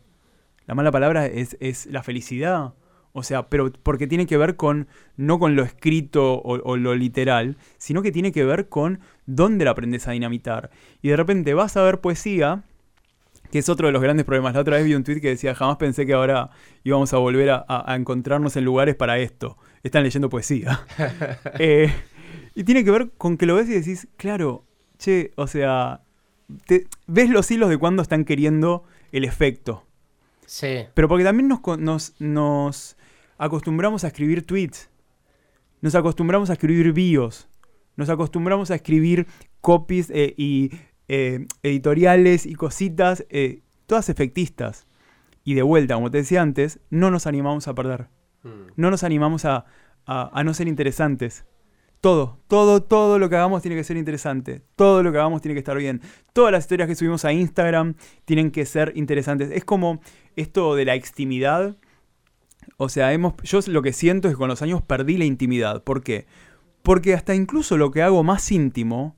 La 0.67 0.75
mala 0.75 0.91
palabra 0.91 1.25
es, 1.25 1.57
es 1.59 1.87
la 1.87 2.03
felicidad. 2.03 2.75
O 3.13 3.23
sea, 3.23 3.49
pero 3.49 3.71
porque 3.71 4.05
tiene 4.05 4.27
que 4.27 4.37
ver 4.37 4.55
con, 4.57 4.87
no 5.17 5.39
con 5.39 5.55
lo 5.55 5.63
escrito 5.63 6.35
o, 6.35 6.61
o, 6.61 6.77
lo 6.77 6.93
literal, 6.93 7.57
sino 7.77 8.03
que 8.03 8.11
tiene 8.11 8.31
que 8.31 8.45
ver 8.45 8.69
con 8.69 8.99
dónde 9.25 9.65
la 9.65 9.71
aprendes 9.71 10.07
a 10.07 10.11
dinamitar. 10.11 10.69
Y 11.01 11.09
de 11.09 11.17
repente 11.17 11.53
vas 11.55 11.75
a 11.75 11.83
ver 11.83 11.99
poesía, 12.01 12.63
que 13.51 13.59
es 13.59 13.69
otro 13.69 13.87
de 13.87 13.93
los 13.93 14.01
grandes 14.01 14.25
problemas. 14.25 14.53
La 14.53 14.61
otra 14.61 14.77
vez 14.77 14.85
vi 14.85 14.95
un 14.95 15.03
tweet 15.03 15.19
que 15.19 15.29
decía, 15.29 15.53
jamás 15.53 15.77
pensé 15.77 16.05
que 16.05 16.13
ahora 16.13 16.49
íbamos 16.83 17.13
a 17.13 17.17
volver 17.17 17.49
a, 17.49 17.65
a, 17.67 17.91
a 17.91 17.95
encontrarnos 17.95 18.55
en 18.55 18.65
lugares 18.65 18.95
para 18.95 19.19
esto. 19.19 19.57
Están 19.83 20.03
leyendo 20.03 20.29
poesía. 20.29 20.85
eh, 21.59 21.91
y 22.55 22.63
tiene 22.63 22.83
que 22.83 22.91
ver 22.91 23.11
con 23.17 23.37
que 23.37 23.45
lo 23.45 23.55
ves 23.55 23.69
y 23.69 23.73
decís, 23.73 24.07
claro, 24.17 24.63
che, 24.97 25.31
o 25.35 25.47
sea, 25.47 26.01
te, 26.65 26.87
ves 27.07 27.29
los 27.29 27.49
hilos 27.51 27.69
de 27.69 27.77
cuando 27.77 28.01
están 28.01 28.25
queriendo 28.25 28.83
el 29.11 29.23
efecto. 29.23 29.85
Sí. 30.45 30.85
Pero 30.93 31.07
porque 31.07 31.23
también 31.23 31.47
nos, 31.47 31.61
nos, 31.77 32.13
nos 32.19 32.97
acostumbramos 33.37 34.03
a 34.03 34.07
escribir 34.07 34.45
tweets. 34.45 34.89
Nos 35.81 35.95
acostumbramos 35.95 36.49
a 36.49 36.53
escribir 36.53 36.93
bios. 36.93 37.47
Nos 37.95 38.09
acostumbramos 38.09 38.71
a 38.71 38.75
escribir 38.75 39.27
copies 39.61 40.09
eh, 40.11 40.33
y 40.37 40.71
eh, 41.13 41.45
editoriales 41.61 42.45
y 42.45 42.55
cositas, 42.55 43.25
eh, 43.29 43.63
todas 43.85 44.07
efectistas. 44.07 44.87
Y 45.43 45.55
de 45.55 45.61
vuelta, 45.61 45.95
como 45.95 46.09
te 46.09 46.19
decía 46.19 46.41
antes, 46.41 46.79
no 46.89 47.11
nos 47.11 47.27
animamos 47.27 47.67
a 47.67 47.75
perder. 47.75 48.07
Mm. 48.43 48.71
No 48.77 48.89
nos 48.91 49.03
animamos 49.03 49.43
a, 49.43 49.65
a, 50.05 50.39
a 50.39 50.43
no 50.45 50.53
ser 50.53 50.69
interesantes. 50.69 51.43
Todo, 51.99 52.39
todo, 52.47 52.81
todo 52.81 53.19
lo 53.19 53.29
que 53.29 53.35
hagamos 53.35 53.61
tiene 53.61 53.75
que 53.75 53.83
ser 53.83 53.97
interesante. 53.97 54.61
Todo 54.77 55.03
lo 55.03 55.11
que 55.11 55.17
hagamos 55.17 55.41
tiene 55.41 55.53
que 55.53 55.59
estar 55.59 55.77
bien. 55.77 55.99
Todas 56.31 56.53
las 56.53 56.63
historias 56.63 56.87
que 56.87 56.95
subimos 56.95 57.25
a 57.25 57.33
Instagram 57.33 57.95
tienen 58.23 58.49
que 58.49 58.65
ser 58.65 58.93
interesantes. 58.95 59.51
Es 59.51 59.65
como 59.65 59.99
esto 60.37 60.75
de 60.75 60.85
la 60.85 60.95
extimidad. 60.95 61.75
O 62.77 62.87
sea, 62.87 63.11
hemos, 63.11 63.33
yo 63.43 63.59
lo 63.67 63.81
que 63.81 63.91
siento 63.91 64.29
es 64.29 64.35
que 64.35 64.39
con 64.39 64.47
los 64.47 64.61
años 64.61 64.81
perdí 64.81 65.17
la 65.17 65.25
intimidad. 65.25 65.83
¿Por 65.83 66.03
qué? 66.03 66.25
Porque 66.83 67.15
hasta 67.15 67.35
incluso 67.35 67.75
lo 67.75 67.91
que 67.91 68.01
hago 68.01 68.23
más 68.23 68.49
íntimo, 68.49 69.17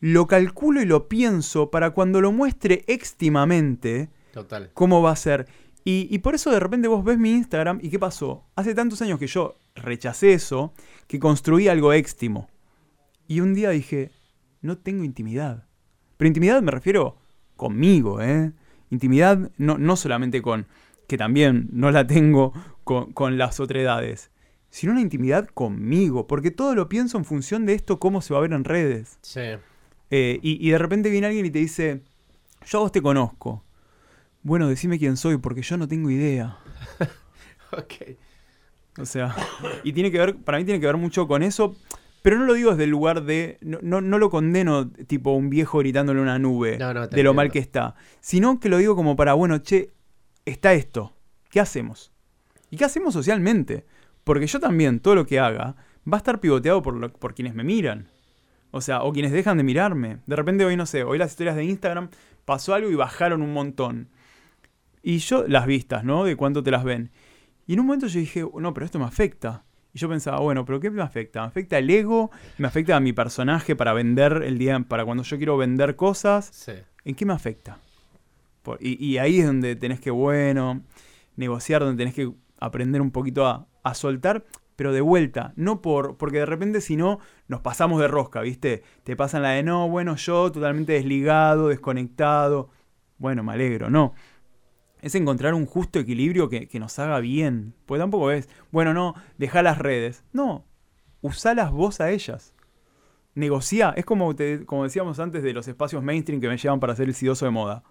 lo 0.00 0.26
calculo 0.26 0.80
y 0.80 0.86
lo 0.86 1.08
pienso 1.08 1.70
para 1.70 1.90
cuando 1.90 2.20
lo 2.20 2.32
muestre 2.32 2.84
extimamente, 2.86 4.08
Total. 4.32 4.70
cómo 4.74 5.02
va 5.02 5.12
a 5.12 5.16
ser. 5.16 5.46
Y, 5.84 6.08
y, 6.10 6.18
por 6.18 6.34
eso 6.34 6.50
de 6.50 6.60
repente 6.60 6.88
vos 6.88 7.04
ves 7.04 7.18
mi 7.18 7.32
Instagram 7.32 7.78
y 7.82 7.88
¿qué 7.88 7.98
pasó? 7.98 8.44
Hace 8.54 8.74
tantos 8.74 9.00
años 9.02 9.18
que 9.18 9.26
yo 9.26 9.56
rechacé 9.74 10.32
eso, 10.32 10.74
que 11.06 11.18
construí 11.18 11.68
algo 11.68 11.92
éxtimo. 11.92 12.48
Y 13.28 13.40
un 13.40 13.54
día 13.54 13.70
dije, 13.70 14.10
no 14.60 14.76
tengo 14.78 15.04
intimidad. 15.04 15.66
Pero 16.16 16.28
intimidad 16.28 16.60
me 16.62 16.70
refiero 16.70 17.16
conmigo, 17.56 18.20
¿eh? 18.20 18.52
Intimidad 18.90 19.50
no, 19.56 19.78
no 19.78 19.96
solamente 19.96 20.42
con, 20.42 20.66
que 21.06 21.16
también 21.16 21.68
no 21.72 21.90
la 21.90 22.06
tengo 22.06 22.52
con, 22.84 23.12
con 23.12 23.38
las 23.38 23.60
otredades, 23.60 24.30
sino 24.68 24.92
una 24.92 25.00
intimidad 25.00 25.46
conmigo, 25.46 26.26
porque 26.26 26.50
todo 26.50 26.74
lo 26.74 26.88
pienso 26.88 27.18
en 27.18 27.24
función 27.24 27.66
de 27.66 27.74
esto, 27.74 27.98
cómo 27.98 28.20
se 28.20 28.34
va 28.34 28.38
a 28.38 28.42
ver 28.42 28.52
en 28.52 28.64
redes. 28.64 29.18
Sí. 29.22 29.40
Eh, 30.10 30.38
y, 30.42 30.66
y 30.66 30.70
de 30.70 30.78
repente 30.78 31.10
viene 31.10 31.26
alguien 31.28 31.46
y 31.46 31.50
te 31.50 31.58
dice, 31.60 32.02
yo 32.66 32.78
a 32.78 32.82
vos 32.82 32.92
te 32.92 33.00
conozco. 33.02 33.64
Bueno, 34.42 34.68
decime 34.68 34.98
quién 34.98 35.16
soy, 35.16 35.36
porque 35.38 35.62
yo 35.62 35.76
no 35.76 35.86
tengo 35.88 36.10
idea. 36.10 36.58
ok. 37.72 37.94
O 38.98 39.04
sea, 39.06 39.34
y 39.84 39.92
tiene 39.92 40.10
que 40.10 40.18
ver, 40.18 40.36
para 40.36 40.58
mí 40.58 40.64
tiene 40.64 40.80
que 40.80 40.86
ver 40.86 40.96
mucho 40.96 41.28
con 41.28 41.42
eso, 41.42 41.76
pero 42.22 42.38
no 42.38 42.44
lo 42.44 42.54
digo 42.54 42.70
desde 42.72 42.84
el 42.84 42.90
lugar 42.90 43.22
de, 43.24 43.56
no, 43.60 43.78
no, 43.82 44.00
no 44.00 44.18
lo 44.18 44.28
condeno 44.30 44.90
tipo 44.90 45.30
un 45.32 45.48
viejo 45.48 45.78
gritándole 45.78 46.20
una 46.20 46.38
nube 46.38 46.76
No, 46.78 46.92
no, 46.92 47.08
te 47.08 47.16
de 47.16 47.22
lo 47.22 47.32
mal 47.32 47.50
que 47.52 47.60
está, 47.60 47.94
sino 48.20 48.58
que 48.60 48.68
lo 48.68 48.78
digo 48.78 48.96
como 48.96 49.14
para, 49.16 49.34
bueno, 49.34 49.58
che, 49.58 49.90
está 50.44 50.72
esto, 50.74 51.14
¿qué 51.50 51.60
hacemos? 51.60 52.12
¿Y 52.70 52.76
qué 52.76 52.84
hacemos 52.84 53.14
socialmente? 53.14 53.86
Porque 54.24 54.46
yo 54.46 54.58
también, 54.60 55.00
todo 55.00 55.14
lo 55.14 55.26
que 55.26 55.38
haga, 55.38 55.76
va 56.06 56.16
a 56.16 56.18
estar 56.18 56.40
pivoteado 56.40 56.82
por, 56.82 56.94
lo- 56.94 57.12
por 57.12 57.34
quienes 57.34 57.54
me 57.54 57.64
miran. 57.64 58.08
O 58.72 58.80
sea, 58.80 59.02
o 59.02 59.12
quienes 59.12 59.32
dejan 59.32 59.56
de 59.56 59.64
mirarme. 59.64 60.18
De 60.26 60.36
repente 60.36 60.64
hoy, 60.64 60.76
no 60.76 60.86
sé, 60.86 61.02
hoy 61.04 61.18
las 61.18 61.30
historias 61.30 61.56
de 61.56 61.64
Instagram 61.64 62.08
pasó 62.44 62.74
algo 62.74 62.90
y 62.90 62.94
bajaron 62.94 63.42
un 63.42 63.52
montón. 63.52 64.08
Y 65.02 65.18
yo, 65.18 65.46
las 65.48 65.66
vistas, 65.66 66.04
¿no? 66.04 66.24
De 66.24 66.36
cuánto 66.36 66.62
te 66.62 66.70
las 66.70 66.84
ven. 66.84 67.10
Y 67.66 67.74
en 67.74 67.80
un 67.80 67.86
momento 67.86 68.06
yo 68.06 68.20
dije, 68.20 68.44
no, 68.54 68.74
pero 68.74 68.84
esto 68.86 68.98
me 68.98 69.04
afecta. 69.06 69.64
Y 69.92 69.98
yo 69.98 70.08
pensaba, 70.08 70.38
bueno, 70.40 70.64
pero 70.64 70.78
¿qué 70.78 70.90
me 70.90 71.02
afecta? 71.02 71.40
Me 71.40 71.46
afecta 71.48 71.78
el 71.78 71.90
ego, 71.90 72.30
me 72.58 72.68
afecta 72.68 72.96
a 72.96 73.00
mi 73.00 73.12
personaje 73.12 73.74
para 73.74 73.92
vender 73.92 74.42
el 74.44 74.58
día, 74.58 74.78
para 74.80 75.04
cuando 75.04 75.24
yo 75.24 75.36
quiero 75.36 75.56
vender 75.56 75.96
cosas. 75.96 76.48
Sí. 76.52 76.72
¿En 77.04 77.14
qué 77.14 77.26
me 77.26 77.32
afecta? 77.32 77.78
Por- 78.62 78.78
y, 78.80 79.04
y 79.04 79.18
ahí 79.18 79.40
es 79.40 79.46
donde 79.46 79.74
tenés 79.74 80.00
que, 80.00 80.10
bueno, 80.10 80.82
negociar, 81.36 81.80
donde 81.82 81.96
tenés 81.96 82.14
que 82.14 82.30
aprender 82.58 83.00
un 83.00 83.10
poquito 83.10 83.46
a, 83.46 83.66
a 83.82 83.94
soltar, 83.94 84.44
pero 84.80 84.94
de 84.94 85.02
vuelta, 85.02 85.52
no 85.56 85.82
por, 85.82 86.16
porque 86.16 86.38
de 86.38 86.46
repente 86.46 86.80
si 86.80 86.96
no, 86.96 87.18
nos 87.48 87.60
pasamos 87.60 88.00
de 88.00 88.08
rosca, 88.08 88.40
¿viste? 88.40 88.82
Te 89.04 89.14
pasan 89.14 89.42
la 89.42 89.50
de, 89.50 89.62
no, 89.62 89.90
bueno, 89.90 90.16
yo 90.16 90.50
totalmente 90.50 90.94
desligado, 90.94 91.68
desconectado. 91.68 92.70
Bueno, 93.18 93.42
me 93.44 93.52
alegro, 93.52 93.90
no. 93.90 94.14
Es 95.02 95.14
encontrar 95.14 95.52
un 95.52 95.66
justo 95.66 95.98
equilibrio 95.98 96.48
que, 96.48 96.66
que 96.66 96.80
nos 96.80 96.98
haga 96.98 97.20
bien. 97.20 97.74
Porque 97.84 98.00
tampoco 98.00 98.30
es, 98.30 98.48
bueno, 98.70 98.94
no, 98.94 99.14
deja 99.36 99.60
las 99.62 99.76
redes. 99.76 100.24
No, 100.32 100.64
usalas 101.20 101.70
vos 101.72 102.00
a 102.00 102.10
ellas. 102.10 102.54
Negociá. 103.34 103.92
Es 103.98 104.06
como, 104.06 104.34
te- 104.34 104.64
como 104.64 104.84
decíamos 104.84 105.20
antes 105.20 105.42
de 105.42 105.52
los 105.52 105.68
espacios 105.68 106.02
mainstream 106.02 106.40
que 106.40 106.48
me 106.48 106.56
llevan 106.56 106.80
para 106.80 106.96
ser 106.96 107.06
el 107.06 107.14
sidoso 107.14 107.44
de 107.44 107.50
moda. 107.50 107.82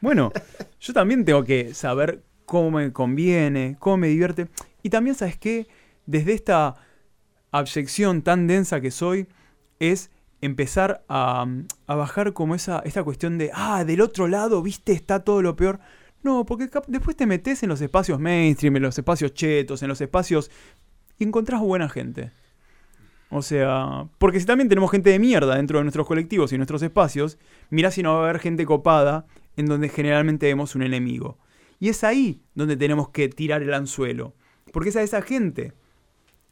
Bueno, 0.00 0.30
yo 0.78 0.92
también 0.92 1.24
tengo 1.24 1.42
que 1.42 1.74
saber 1.74 2.22
cómo 2.46 2.70
me 2.70 2.92
conviene, 2.92 3.74
cómo 3.80 3.96
me 3.96 4.06
divierte. 4.06 4.46
Y 4.84 4.90
también, 4.90 5.16
¿sabes 5.16 5.36
qué? 5.36 5.66
Desde 6.12 6.34
esta 6.34 6.74
abyección 7.52 8.20
tan 8.20 8.46
densa 8.46 8.82
que 8.82 8.90
soy, 8.90 9.28
es 9.78 10.10
empezar 10.42 11.06
a, 11.08 11.46
a 11.86 11.94
bajar 11.94 12.34
como 12.34 12.54
esa, 12.54 12.80
esta 12.80 13.02
cuestión 13.02 13.38
de, 13.38 13.50
ah, 13.54 13.82
del 13.86 14.02
otro 14.02 14.28
lado, 14.28 14.60
viste, 14.60 14.92
está 14.92 15.24
todo 15.24 15.40
lo 15.40 15.56
peor. 15.56 15.80
No, 16.22 16.44
porque 16.44 16.68
después 16.86 17.16
te 17.16 17.24
metes 17.24 17.62
en 17.62 17.70
los 17.70 17.80
espacios 17.80 18.20
mainstream, 18.20 18.76
en 18.76 18.82
los 18.82 18.98
espacios 18.98 19.32
chetos, 19.32 19.82
en 19.82 19.88
los 19.88 20.02
espacios 20.02 20.50
y 21.18 21.24
encontrás 21.24 21.62
buena 21.62 21.88
gente. 21.88 22.30
O 23.30 23.40
sea, 23.40 24.06
porque 24.18 24.38
si 24.38 24.44
también 24.44 24.68
tenemos 24.68 24.90
gente 24.90 25.08
de 25.08 25.18
mierda 25.18 25.56
dentro 25.56 25.78
de 25.78 25.84
nuestros 25.84 26.06
colectivos 26.06 26.52
y 26.52 26.58
nuestros 26.58 26.82
espacios, 26.82 27.38
mirá 27.70 27.90
si 27.90 28.02
no 28.02 28.12
va 28.12 28.20
a 28.20 28.28
haber 28.28 28.38
gente 28.38 28.66
copada 28.66 29.24
en 29.56 29.64
donde 29.64 29.88
generalmente 29.88 30.44
vemos 30.44 30.74
un 30.74 30.82
enemigo. 30.82 31.38
Y 31.80 31.88
es 31.88 32.04
ahí 32.04 32.42
donde 32.54 32.76
tenemos 32.76 33.08
que 33.08 33.30
tirar 33.30 33.62
el 33.62 33.72
anzuelo. 33.72 34.34
Porque 34.74 34.90
es 34.90 34.96
a 34.96 35.02
esa 35.02 35.22
gente 35.22 35.72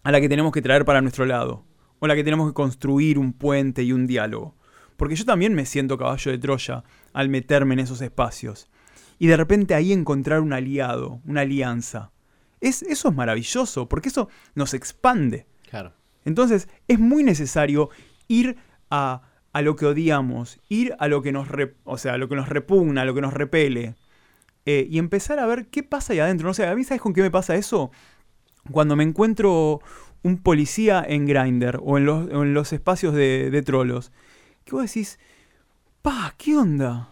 a 0.03 0.13
la 0.13 0.21
que 0.21 0.29
tenemos 0.29 0.53
que 0.53 0.63
traer 0.63 0.85
para 0.85 1.01
nuestro 1.01 1.27
lado. 1.27 1.65
O 1.99 2.07
a 2.07 2.09
la 2.09 2.15
que 2.15 2.25
tenemos 2.25 2.49
que 2.49 2.55
construir 2.55 3.19
un 3.19 3.33
puente 3.33 3.83
y 3.83 3.93
un 3.93 4.07
diálogo. 4.07 4.57
Porque 4.97 5.17
yo 5.17 5.25
también 5.25 5.55
me 5.55 5.67
siento 5.67 5.99
caballo 5.99 6.31
de 6.31 6.39
Troya 6.39 6.85
al 7.13 7.29
meterme 7.29 7.75
en 7.75 7.81
esos 7.81 8.01
espacios. 8.01 8.71
Y 9.19 9.27
de 9.27 9.37
repente 9.37 9.75
ahí 9.75 9.93
encontrar 9.93 10.41
un 10.41 10.53
aliado, 10.53 11.21
una 11.27 11.43
alianza. 11.43 12.11
Es, 12.61 12.83
eso 12.83 13.09
es 13.09 13.15
maravilloso, 13.15 13.89
porque 13.89 14.09
eso 14.09 14.29
nos 14.55 14.75
expande. 14.75 15.47
Claro. 15.69 15.93
Entonces 16.25 16.69
es 16.89 16.99
muy 16.99 17.23
necesario 17.23 17.91
ir 18.29 18.57
a, 18.91 19.23
a 19.53 19.63
lo 19.63 19.77
que 19.77 19.87
odiamos, 19.87 20.61
ir 20.69 20.95
a 20.99 21.09
lo 21.09 21.23
que 21.23 21.33
nos, 21.33 21.49
re- 21.49 21.77
o 21.85 21.99
sea, 21.99 22.15
a 22.15 22.19
lo 22.19 22.29
que 22.29 22.37
nos 22.37 22.49
repugna, 22.49 23.03
a 23.03 23.05
lo 23.05 23.15
que 23.15 23.21
nos 23.23 23.33
repele, 23.33 23.95
eh, 24.67 24.87
y 24.91 24.99
empezar 24.99 25.39
a 25.39 25.47
ver 25.47 25.69
qué 25.69 25.83
pasa 25.83 26.13
ahí 26.13 26.19
adentro. 26.21 26.47
No 26.47 26.55
sé, 26.55 26.67
a 26.67 26.75
mí 26.75 26.85
¿sabes 26.85 27.01
con 27.01 27.15
qué 27.15 27.23
me 27.23 27.31
pasa 27.31 27.57
eso? 27.57 27.91
Cuando 28.71 28.97
me 28.97 29.05
encuentro 29.05 29.81
un 30.23 30.39
policía 30.39 31.05
en 31.07 31.27
Grindr 31.27 31.81
o 31.83 31.99
en 31.99 32.05
los, 32.07 32.29
o 32.33 32.43
en 32.43 32.55
los 32.55 32.73
espacios 32.73 33.15
de, 33.15 33.51
de 33.51 33.63
trolos, 33.63 34.13
que 34.65 34.73
vos 34.73 34.85
decís, 34.85 35.19
pa, 36.03 36.35
¿qué 36.39 36.57
onda? 36.57 37.11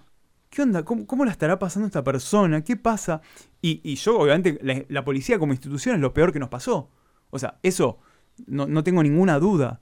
¿Qué 0.50 0.62
onda? 0.62 0.84
¿Cómo, 0.84 1.06
cómo 1.06 1.24
la 1.24 1.30
estará 1.32 1.58
pasando 1.58 1.86
esta 1.86 2.04
persona? 2.04 2.62
¿Qué 2.64 2.76
pasa? 2.76 3.20
Y, 3.62 3.80
y 3.84 3.96
yo, 3.96 4.18
obviamente, 4.18 4.58
la, 4.62 4.82
la 4.88 5.04
policía 5.04 5.38
como 5.38 5.52
institución 5.52 5.94
es 5.96 6.00
lo 6.00 6.14
peor 6.14 6.32
que 6.32 6.38
nos 6.38 6.48
pasó. 6.48 6.90
O 7.30 7.38
sea, 7.38 7.58
eso 7.62 7.98
no, 8.46 8.66
no 8.66 8.82
tengo 8.84 9.02
ninguna 9.02 9.38
duda. 9.38 9.80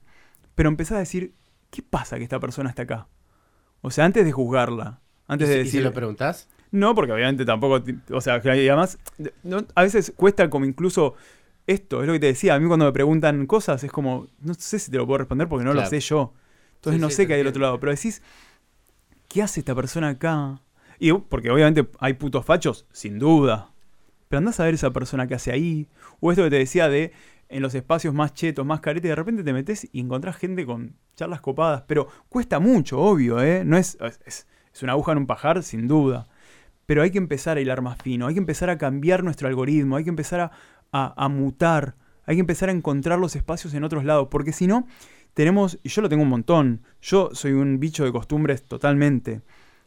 Pero 0.55 0.69
empezar 0.69 0.97
a 0.97 1.01
decir, 1.01 1.33
¿qué 1.69 1.81
pasa 1.83 2.17
que 2.17 2.23
esta 2.23 2.39
persona 2.39 2.69
está 2.69 2.83
acá? 2.83 3.07
O 3.81 3.91
sea, 3.91 4.05
antes 4.05 4.25
de 4.25 4.31
juzgarla, 4.31 5.01
antes 5.27 5.49
¿Y, 5.49 5.51
de 5.53 5.65
si- 5.65 5.77
y 5.77 5.81
lo 5.81 5.93
preguntás? 5.93 6.49
No, 6.71 6.95
porque 6.95 7.13
obviamente 7.13 7.45
tampoco, 7.45 7.83
o 8.11 8.21
sea, 8.21 8.41
que 8.41 8.49
además, 8.49 8.97
no- 9.43 9.65
a 9.75 9.83
veces 9.83 10.13
cuesta 10.15 10.49
como 10.49 10.65
incluso 10.65 11.15
esto, 11.67 12.01
es 12.01 12.07
lo 12.07 12.13
que 12.13 12.19
te 12.19 12.27
decía, 12.27 12.55
a 12.55 12.59
mí 12.59 12.67
cuando 12.67 12.85
me 12.85 12.91
preguntan 12.93 13.45
cosas 13.45 13.83
es 13.83 13.91
como, 13.91 14.27
no 14.39 14.53
sé 14.55 14.79
si 14.79 14.89
te 14.91 14.97
lo 14.97 15.05
puedo 15.05 15.19
responder 15.19 15.47
porque 15.49 15.65
no 15.65 15.73
Claro. 15.73 15.85
lo 15.85 15.89
sé 15.89 15.99
yo. 15.99 16.33
Entonces 16.75 16.99
Sí, 16.99 17.01
no 17.01 17.09
sí, 17.09 17.15
sé 17.17 17.27
qué 17.27 17.33
hay 17.33 17.39
del 17.39 17.47
otro 17.47 17.61
lado, 17.61 17.79
pero 17.79 17.91
decís, 17.93 18.21
¿qué 19.27 19.41
hace 19.43 19.59
esta 19.59 19.75
persona 19.75 20.09
acá? 20.09 20.61
Y 20.99 21.11
porque 21.13 21.51
obviamente 21.51 21.87
hay 21.99 22.13
putos 22.13 22.45
fachos, 22.45 22.85
sin 22.91 23.19
duda. 23.19 23.71
Pero 24.29 24.39
andás 24.39 24.59
a 24.59 24.65
ver 24.65 24.73
esa 24.73 24.91
persona 24.91 25.27
que 25.27 25.35
hace 25.35 25.51
ahí. 25.51 25.87
O 26.19 26.31
esto 26.31 26.43
que 26.43 26.49
te 26.49 26.57
decía 26.57 26.89
de 26.89 27.11
en 27.49 27.61
los 27.61 27.75
espacios 27.75 28.13
más 28.13 28.33
chetos, 28.33 28.65
más 28.65 28.81
caretes, 28.81 29.09
de 29.09 29.15
repente 29.15 29.43
te 29.43 29.53
metes 29.53 29.87
y 29.91 30.01
encontrás 30.01 30.35
gente 30.37 30.65
con 30.65 30.95
charlas 31.15 31.39
copadas. 31.41 31.83
Pero 31.87 32.07
cuesta 32.29 32.59
mucho, 32.59 32.99
obvio, 32.99 33.41
¿eh? 33.41 33.63
No 33.63 33.77
es, 33.77 33.97
es, 34.25 34.47
es 34.73 34.83
una 34.83 34.93
aguja 34.93 35.13
en 35.13 35.19
un 35.19 35.27
pajar, 35.27 35.63
sin 35.63 35.87
duda. 35.87 36.27
Pero 36.85 37.01
hay 37.03 37.11
que 37.11 37.17
empezar 37.17 37.57
a 37.57 37.61
hilar 37.61 37.81
más 37.81 38.01
fino, 38.01 38.27
hay 38.27 38.33
que 38.33 38.39
empezar 38.39 38.69
a 38.69 38.77
cambiar 38.77 39.23
nuestro 39.23 39.47
algoritmo, 39.47 39.97
hay 39.97 40.03
que 40.05 40.09
empezar 40.09 40.39
a, 40.39 40.51
a- 40.91 41.13
a 41.23 41.29
mutar, 41.29 41.95
hay 42.25 42.35
que 42.35 42.41
empezar 42.41 42.69
a 42.69 42.71
encontrar 42.71 43.19
los 43.19 43.35
espacios 43.35 43.73
en 43.73 43.83
otros 43.83 44.03
lados, 44.03 44.27
porque 44.29 44.51
si 44.51 44.67
no, 44.67 44.87
tenemos, 45.33 45.79
y 45.83 45.89
yo 45.89 46.01
lo 46.01 46.09
tengo 46.09 46.23
un 46.23 46.29
montón, 46.29 46.81
yo 47.01 47.29
soy 47.33 47.53
un 47.53 47.79
bicho 47.79 48.03
de 48.03 48.11
costumbres 48.11 48.63
totalmente, 48.63 49.41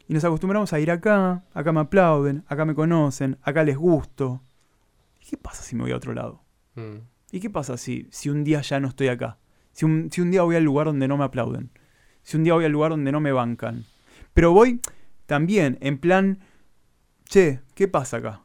y 0.07 0.13
nos 0.13 0.23
acostumbramos 0.23 0.73
a 0.73 0.79
ir 0.79 0.91
acá, 0.91 1.43
acá 1.53 1.71
me 1.71 1.81
aplauden, 1.81 2.43
acá 2.47 2.65
me 2.65 2.73
conocen, 2.75 3.37
acá 3.43 3.63
les 3.63 3.77
gusto. 3.77 4.41
¿Y 5.21 5.25
qué 5.29 5.37
pasa 5.37 5.61
si 5.63 5.75
me 5.75 5.83
voy 5.83 5.91
a 5.91 5.97
otro 5.97 6.13
lado? 6.13 6.43
Mm. 6.75 6.97
¿Y 7.31 7.39
qué 7.39 7.49
pasa 7.49 7.77
si, 7.77 8.07
si 8.11 8.29
un 8.29 8.43
día 8.43 8.61
ya 8.61 8.79
no 8.79 8.87
estoy 8.89 9.07
acá? 9.07 9.37
Si 9.71 9.85
un, 9.85 10.09
si 10.11 10.19
un 10.19 10.31
día 10.31 10.41
voy 10.41 10.55
al 10.57 10.63
lugar 10.63 10.87
donde 10.87 11.07
no 11.07 11.15
me 11.17 11.23
aplauden. 11.23 11.69
Si 12.23 12.35
un 12.35 12.43
día 12.43 12.53
voy 12.55 12.65
al 12.65 12.71
lugar 12.71 12.91
donde 12.91 13.11
no 13.11 13.21
me 13.21 13.31
bancan. 13.31 13.85
Pero 14.33 14.51
voy 14.51 14.81
también 15.27 15.77
en 15.81 15.97
plan, 15.97 16.39
che, 17.25 17.61
¿qué 17.75 17.87
pasa 17.87 18.17
acá? 18.17 18.41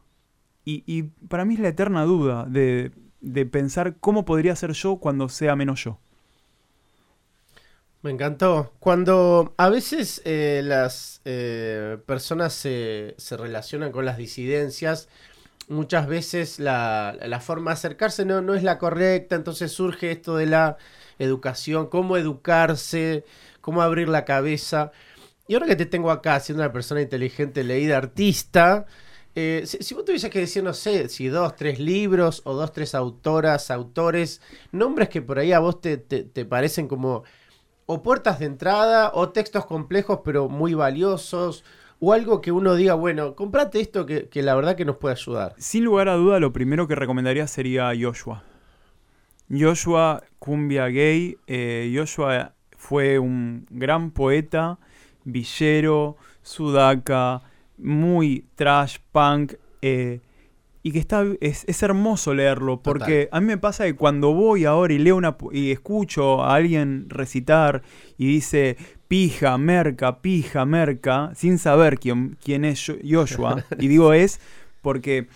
Y, 0.69 1.03
para 1.29 1.45
mí 1.45 1.53
es 1.53 1.61
la 1.61 1.69
eterna 1.69 2.03
duda 2.03 2.45
de, 2.45 2.91
de 3.21 3.45
pensar 3.45 3.95
cómo 4.01 4.25
podría 4.25 4.53
ser 4.53 4.73
yo 4.73 4.97
cuando 4.97 5.29
sea 5.29 5.55
menos 5.55 5.81
yo. 5.81 5.97
Me 8.01 8.11
encantó. 8.11 8.73
Cuando 8.79 9.53
a 9.55 9.69
veces 9.69 10.21
eh, 10.25 10.61
las 10.65 11.21
eh, 11.23 11.97
personas 12.05 12.51
se, 12.51 13.15
se 13.17 13.37
relacionan 13.37 13.93
con 13.93 14.03
las 14.03 14.17
disidencias, 14.17 15.07
muchas 15.69 16.05
veces 16.05 16.59
la, 16.59 17.17
la 17.25 17.39
forma 17.39 17.71
de 17.71 17.75
acercarse 17.75 18.25
no, 18.25 18.41
no 18.41 18.53
es 18.53 18.63
la 18.63 18.77
correcta, 18.77 19.37
entonces 19.37 19.71
surge 19.71 20.11
esto 20.11 20.35
de 20.35 20.47
la 20.47 20.77
educación, 21.17 21.87
cómo 21.87 22.17
educarse, 22.17 23.23
cómo 23.61 23.81
abrir 23.81 24.09
la 24.09 24.25
cabeza. 24.25 24.91
Y 25.47 25.53
ahora 25.53 25.67
que 25.67 25.77
te 25.77 25.85
tengo 25.85 26.11
acá, 26.11 26.37
siendo 26.41 26.61
una 26.61 26.73
persona 26.73 27.01
inteligente, 27.01 27.63
leída, 27.63 27.97
artista, 27.97 28.85
eh, 29.39 29.63
si, 29.65 29.93
vos 29.93 30.03
tuvieses 30.03 30.31
que 30.31 30.39
decir, 30.39 30.63
no 30.63 30.73
sé, 30.73 31.09
si 31.09 31.27
dos, 31.27 31.55
tres 31.55 31.79
libros 31.79 32.41
o 32.45 32.53
dos, 32.55 32.71
tres 32.71 32.95
autoras, 32.95 33.69
autores, 33.69 34.41
nombres 34.71 35.09
que 35.09 35.21
por 35.21 35.37
ahí 35.37 35.51
a 35.53 35.59
vos 35.59 35.79
te, 35.79 35.97
te- 35.97 36.23
te 36.23 36.43
parecen 36.45 36.87
como 36.87 37.23
o 37.85 38.01
puertas 38.03 38.39
de 38.39 38.45
entrada 38.47 39.11
o 39.13 39.29
textos 39.29 39.65
complejos 39.65 40.19
pero 40.25 40.49
muy 40.49 40.73
valiosos 40.73 41.63
o 41.99 42.13
algo 42.13 42.41
que 42.41 42.51
uno 42.51 42.75
diga, 42.75 42.95
bueno, 42.95 43.35
comprate 43.35 43.79
esto 43.79 44.05
que, 44.05 44.27
que 44.29 44.41
la 44.43 44.55
verdad 44.55 44.75
que 44.75 44.85
nos 44.85 44.97
puede 44.97 45.13
ayudar. 45.13 45.55
Sin 45.57 45.83
lugar 45.85 46.09
a 46.09 46.15
duda, 46.15 46.39
lo 46.39 46.51
primero 46.53 46.87
que 46.87 46.95
recomendaría 46.95 47.47
sería 47.47 47.91
Joshua. 47.99 48.43
Joshua, 49.49 50.23
cumbia 50.39 50.87
gay. 50.87 51.37
eh, 51.47 51.93
Joshua 51.95 52.53
fue 52.75 53.19
un 53.19 53.65
gran 53.69 54.11
poeta, 54.11 54.77
villero, 55.23 56.17
sudaca, 56.43 57.41
muy 57.77 58.45
trash, 58.55 58.97
punk. 59.11 59.53
eh, 59.81 60.19
y 60.83 60.91
que 60.93 60.99
está, 60.99 61.25
es, 61.41 61.65
es 61.67 61.83
hermoso 61.83 62.33
leerlo, 62.33 62.81
porque 62.81 63.27
a 63.33 63.41
mí 63.41 63.47
me 63.47 63.57
pasa 63.57 63.83
que 63.83 63.95
cuando 63.95 64.33
voy 64.33 64.63
ahora 64.63 64.93
y 64.93 64.99
leo 64.99 65.17
una, 65.17 65.35
y 65.51 65.71
escucho 65.71 66.41
a 66.43 66.55
alguien 66.55 67.09
recitar 67.09 67.81
y 68.17 68.25
dice 68.27 68.77
pija, 69.09 69.57
merca, 69.57 70.21
pija, 70.21 70.63
merca, 70.65 71.31
sin 71.35 71.57
saber 71.57 71.99
quién, 71.99 72.37
quién 72.41 72.63
es 72.63 72.85
Jo- 72.85 72.95
Joshua, 73.03 73.65
y 73.79 73.87
digo 73.89 74.13
es 74.13 74.39
porque 74.81 75.27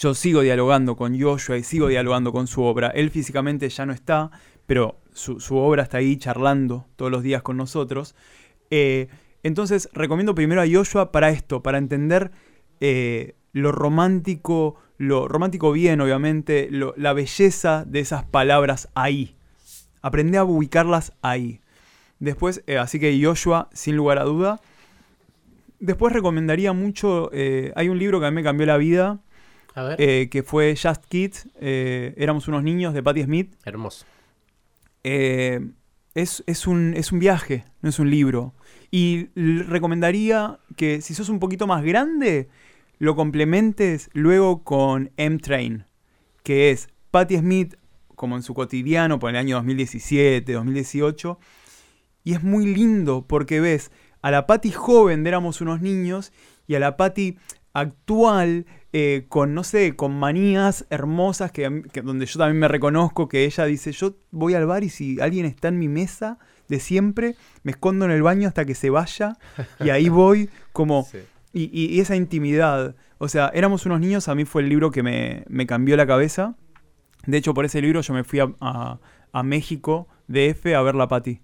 yo 0.00 0.14
sigo 0.14 0.40
dialogando 0.40 0.96
con 0.96 1.20
Joshua 1.20 1.56
y 1.56 1.62
sigo 1.62 1.86
dialogando 1.86 2.32
con 2.32 2.48
su 2.48 2.62
obra. 2.62 2.88
Él 2.88 3.10
físicamente 3.10 3.68
ya 3.68 3.86
no 3.86 3.92
está, 3.92 4.30
pero 4.66 4.98
su, 5.12 5.38
su 5.38 5.56
obra 5.56 5.84
está 5.84 5.98
ahí 5.98 6.16
charlando 6.16 6.86
todos 6.96 7.12
los 7.12 7.22
días 7.22 7.42
con 7.42 7.56
nosotros. 7.56 8.16
Eh, 8.70 9.08
entonces 9.42 9.88
recomiendo 9.92 10.34
primero 10.34 10.60
a 10.62 10.66
Joshua 10.70 11.12
para 11.12 11.30
esto, 11.30 11.62
para 11.62 11.78
entender 11.78 12.30
eh, 12.80 13.34
lo 13.52 13.72
romántico, 13.72 14.76
lo 14.98 15.26
romántico 15.28 15.72
bien, 15.72 16.00
obviamente, 16.00 16.68
lo- 16.70 16.94
la 16.96 17.12
belleza 17.12 17.84
de 17.86 18.00
esas 18.00 18.24
palabras 18.24 18.88
ahí. 18.94 19.36
Aprende 20.02 20.38
a 20.38 20.44
ubicarlas 20.44 21.12
ahí. 21.22 21.60
Después, 22.20 22.62
eh, 22.66 22.78
así 22.78 22.98
que 23.00 23.18
Joshua, 23.22 23.68
sin 23.72 23.96
lugar 23.96 24.18
a 24.18 24.24
duda. 24.24 24.60
Después 25.80 26.12
recomendaría 26.12 26.72
mucho, 26.72 27.30
eh, 27.32 27.72
hay 27.76 27.88
un 27.88 27.98
libro 27.98 28.18
que 28.20 28.26
a 28.26 28.30
mí 28.30 28.34
me 28.36 28.42
cambió 28.42 28.66
la 28.66 28.76
vida, 28.76 29.20
A 29.74 29.82
ver. 29.84 30.28
que 30.28 30.42
fue 30.42 30.74
Just 30.80 31.04
Kids, 31.06 31.48
éramos 31.60 32.48
unos 32.48 32.64
niños 32.64 32.92
de 32.94 33.02
Patti 33.02 33.22
Smith. 33.22 33.54
Hermoso. 33.64 34.04
Es, 36.14 36.42
es 36.46 36.66
un, 36.66 36.94
es 36.96 37.12
un 37.12 37.18
viaje, 37.20 37.64
no 37.80 37.88
es 37.90 37.98
un 37.98 38.10
libro. 38.10 38.54
Y 38.90 39.28
recomendaría 39.34 40.58
que 40.76 41.00
si 41.00 41.14
sos 41.14 41.28
un 41.28 41.38
poquito 41.38 41.66
más 41.66 41.84
grande, 41.84 42.48
lo 42.98 43.14
complementes 43.14 44.10
luego 44.12 44.64
con 44.64 45.10
M-Train, 45.16 45.84
que 46.42 46.70
es 46.70 46.88
Patti 47.10 47.38
Smith 47.38 47.76
como 48.14 48.36
en 48.36 48.42
su 48.42 48.54
cotidiano 48.54 49.18
por 49.18 49.30
el 49.30 49.36
año 49.36 49.56
2017, 49.56 50.52
2018. 50.52 51.38
Y 52.24 52.34
es 52.34 52.42
muy 52.42 52.66
lindo 52.66 53.26
porque 53.26 53.60
ves 53.60 53.90
a 54.22 54.30
la 54.30 54.46
Patty 54.46 54.72
joven 54.72 55.22
de 55.22 55.28
éramos 55.30 55.60
unos 55.60 55.80
niños 55.80 56.32
y 56.66 56.74
a 56.74 56.80
la 56.80 56.96
Patty 56.96 57.38
actual 57.72 58.66
eh, 58.92 59.26
con, 59.28 59.54
no 59.54 59.64
sé, 59.64 59.94
con 59.94 60.18
manías 60.18 60.86
hermosas 60.90 61.52
que, 61.52 61.82
que 61.92 62.02
donde 62.02 62.26
yo 62.26 62.38
también 62.38 62.58
me 62.58 62.68
reconozco 62.68 63.28
que 63.28 63.44
ella 63.44 63.64
dice, 63.64 63.92
yo 63.92 64.16
voy 64.30 64.54
al 64.54 64.66
bar 64.66 64.82
y 64.82 64.88
si 64.88 65.20
alguien 65.20 65.46
está 65.46 65.68
en 65.68 65.78
mi 65.78 65.88
mesa 65.88 66.38
de 66.68 66.80
siempre, 66.80 67.36
me 67.62 67.72
escondo 67.72 68.04
en 68.04 68.10
el 68.10 68.22
baño 68.22 68.48
hasta 68.48 68.64
que 68.64 68.74
se 68.74 68.90
vaya 68.90 69.36
y 69.80 69.90
ahí 69.90 70.08
voy 70.08 70.50
como... 70.72 71.04
Sí. 71.10 71.18
Y, 71.52 71.62
y- 71.72 71.86
y 71.96 72.00
esa 72.00 72.14
intimidad. 72.14 72.94
O 73.16 73.26
sea, 73.28 73.50
éramos 73.54 73.86
unos 73.86 74.00
niños, 74.00 74.28
a 74.28 74.34
mí 74.34 74.44
fue 74.44 74.62
el 74.62 74.68
libro 74.68 74.90
que 74.90 75.02
me, 75.02 75.44
me 75.48 75.66
cambió 75.66 75.96
la 75.96 76.06
cabeza. 76.06 76.56
De 77.26 77.38
hecho, 77.38 77.54
por 77.54 77.64
ese 77.64 77.80
libro 77.80 78.00
yo 78.02 78.12
me 78.14 78.22
fui 78.22 78.38
a, 78.40 78.52
a- 78.60 79.00
a 79.32 79.42
México, 79.42 80.08
DF, 80.28 80.66
a 80.76 80.82
ver 80.82 80.94
la 80.94 81.08
Pati. 81.08 81.40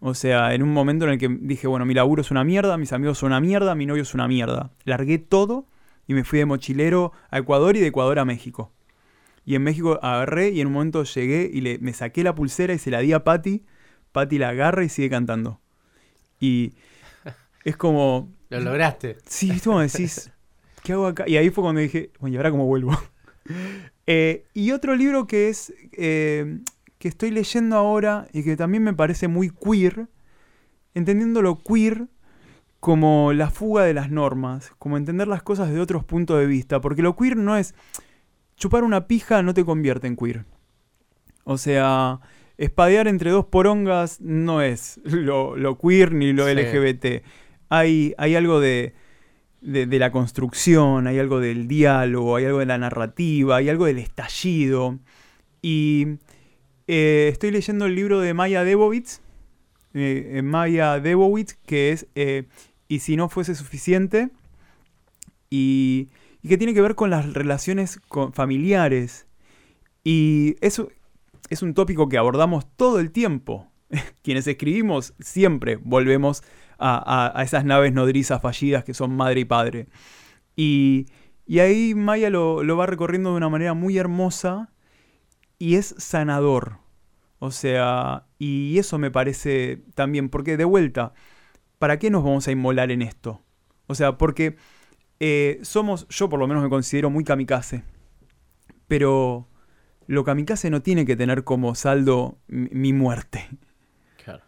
O 0.00 0.14
sea, 0.14 0.54
en 0.54 0.62
un 0.62 0.72
momento 0.72 1.04
en 1.04 1.12
el 1.12 1.18
que 1.18 1.28
dije, 1.28 1.66
bueno, 1.66 1.84
mi 1.86 1.94
laburo 1.94 2.22
es 2.22 2.30
una 2.30 2.42
mierda, 2.42 2.76
mis 2.78 2.92
amigos 2.92 3.18
son 3.18 3.28
una 3.28 3.40
mierda, 3.40 3.74
mi 3.74 3.86
novio 3.86 4.02
es 4.02 4.14
una 4.14 4.26
mierda. 4.28 4.72
Largué 4.84 5.18
todo 5.18 5.66
y 6.06 6.14
me 6.14 6.24
fui 6.24 6.38
de 6.38 6.46
mochilero 6.46 7.12
a 7.30 7.38
Ecuador 7.38 7.76
y 7.76 7.80
de 7.80 7.86
Ecuador 7.88 8.18
a 8.18 8.24
México. 8.24 8.72
Y 9.46 9.54
en 9.56 9.62
México 9.62 9.98
agarré 10.02 10.50
y 10.50 10.60
en 10.62 10.66
un 10.68 10.72
momento 10.72 11.04
llegué 11.04 11.50
y 11.52 11.60
le, 11.60 11.78
me 11.80 11.92
saqué 11.92 12.24
la 12.24 12.34
pulsera 12.34 12.72
y 12.74 12.78
se 12.78 12.90
la 12.90 13.00
di 13.00 13.12
a 13.12 13.24
Patty. 13.24 13.62
Patty 14.14 14.38
la 14.38 14.50
agarra 14.50 14.84
y 14.84 14.88
sigue 14.88 15.10
cantando. 15.10 15.60
Y 16.40 16.72
es 17.64 17.76
como, 17.76 18.32
Lo 18.48 18.60
lograste. 18.60 19.18
Sí, 19.26 19.50
¿viste 19.50 19.68
como 19.68 19.80
decís, 19.80 20.30
¿qué 20.82 20.92
hago 20.92 21.08
acá? 21.08 21.24
Y 21.26 21.36
ahí 21.36 21.50
fue 21.50 21.62
cuando 21.62 21.80
dije, 21.80 22.10
bueno, 22.20 22.34
¿y 22.34 22.36
ahora 22.36 22.50
cómo 22.50 22.64
vuelvo? 22.64 22.96
Eh, 24.06 24.44
y 24.52 24.72
otro 24.72 24.94
libro 24.94 25.26
que 25.26 25.48
es, 25.48 25.72
eh, 25.92 26.58
que 26.98 27.08
estoy 27.08 27.30
leyendo 27.30 27.76
ahora 27.76 28.28
y 28.34 28.42
que 28.42 28.54
también 28.54 28.82
me 28.82 28.92
parece 28.92 29.28
muy 29.28 29.48
queer, 29.48 30.08
entendiendo 30.92 31.40
lo 31.40 31.62
queer 31.62 32.08
como 32.80 33.32
la 33.32 33.48
fuga 33.48 33.84
de 33.84 33.94
las 33.94 34.10
normas, 34.10 34.72
como 34.78 34.98
entender 34.98 35.26
las 35.26 35.42
cosas 35.42 35.70
de 35.70 35.80
otros 35.80 36.04
puntos 36.04 36.38
de 36.38 36.44
vista, 36.44 36.82
porque 36.82 37.00
lo 37.00 37.16
queer 37.16 37.38
no 37.38 37.56
es, 37.56 37.74
chupar 38.56 38.84
una 38.84 39.06
pija 39.06 39.42
no 39.42 39.54
te 39.54 39.64
convierte 39.64 40.06
en 40.06 40.16
queer. 40.16 40.44
O 41.44 41.56
sea, 41.56 42.20
espadear 42.58 43.08
entre 43.08 43.30
dos 43.30 43.46
porongas 43.46 44.20
no 44.20 44.62
es 44.62 45.00
lo, 45.04 45.56
lo 45.56 45.78
queer 45.78 46.12
ni 46.12 46.32
lo 46.32 46.46
Sí. 46.46 46.54
LGBT. 46.54 47.24
Hay, 47.68 48.14
hay 48.18 48.34
algo 48.36 48.60
de, 48.60 48.94
de, 49.60 49.86
de 49.86 49.98
la 49.98 50.12
construcción, 50.12 51.06
hay 51.06 51.18
algo 51.18 51.40
del 51.40 51.66
diálogo, 51.66 52.36
hay 52.36 52.44
algo 52.44 52.58
de 52.60 52.66
la 52.66 52.78
narrativa, 52.78 53.56
hay 53.56 53.68
algo 53.68 53.86
del 53.86 53.98
estallido. 53.98 54.98
Y 55.62 56.18
eh, 56.86 57.28
estoy 57.32 57.50
leyendo 57.50 57.86
el 57.86 57.94
libro 57.94 58.20
de 58.20 58.34
Maya 58.34 58.62
Debovitz, 58.64 59.20
eh, 59.94 60.32
eh, 60.34 60.42
Maya 60.42 61.00
Debovitz, 61.00 61.54
que 61.66 61.92
es 61.92 62.06
eh, 62.14 62.44
Y 62.88 62.98
si 63.00 63.16
no 63.16 63.28
fuese 63.28 63.54
suficiente, 63.54 64.28
y, 65.50 66.08
y 66.42 66.48
que 66.48 66.58
tiene 66.58 66.74
que 66.74 66.82
ver 66.82 66.94
con 66.94 67.10
las 67.10 67.32
relaciones 67.32 67.98
con- 68.08 68.32
familiares. 68.32 69.26
Y 70.04 70.56
eso 70.60 70.90
es 71.50 71.62
un 71.62 71.74
tópico 71.74 72.08
que 72.08 72.18
abordamos 72.18 72.66
todo 72.76 73.00
el 73.00 73.10
tiempo. 73.10 73.70
Quienes 74.22 74.46
escribimos 74.46 75.14
siempre 75.20 75.76
volvemos 75.76 76.42
a, 76.78 77.30
a- 77.38 77.42
esas 77.42 77.64
naves 77.64 77.92
nodrizas 77.92 78.40
fallidas 78.42 78.84
que 78.84 78.94
son 78.94 79.14
madre 79.16 79.40
y 79.40 79.44
padre. 79.44 79.88
Y, 80.56 81.06
y 81.46 81.58
ahí 81.60 81.94
Maya 81.94 82.30
lo, 82.30 82.62
lo 82.62 82.76
va 82.76 82.86
recorriendo 82.86 83.30
de 83.30 83.36
una 83.36 83.48
manera 83.48 83.74
muy 83.74 83.98
hermosa 83.98 84.72
y 85.58 85.76
es 85.76 85.94
sanador. 85.98 86.78
O 87.38 87.50
sea, 87.50 88.26
y 88.38 88.78
eso 88.78 88.98
me 88.98 89.10
parece 89.10 89.82
también, 89.94 90.28
porque 90.30 90.56
de 90.56 90.64
vuelta, 90.64 91.12
¿para 91.78 91.98
qué 91.98 92.10
nos 92.10 92.24
vamos 92.24 92.48
a 92.48 92.52
inmolar 92.52 92.90
en 92.90 93.02
esto? 93.02 93.42
O 93.86 93.94
sea, 93.94 94.16
porque 94.16 94.56
eh, 95.20 95.58
somos, 95.62 96.08
yo 96.08 96.28
por 96.28 96.38
lo 96.40 96.46
menos 96.46 96.62
me 96.62 96.70
considero 96.70 97.10
muy 97.10 97.22
kamikaze, 97.24 97.82
pero 98.88 99.48
lo 100.06 100.24
kamikaze 100.24 100.70
no 100.70 100.82
tiene 100.82 101.06
que 101.06 101.16
tener 101.16 101.44
como 101.44 101.74
saldo 101.74 102.38
mi, 102.48 102.92
muerte. 102.92 103.48
Claro. 104.24 104.42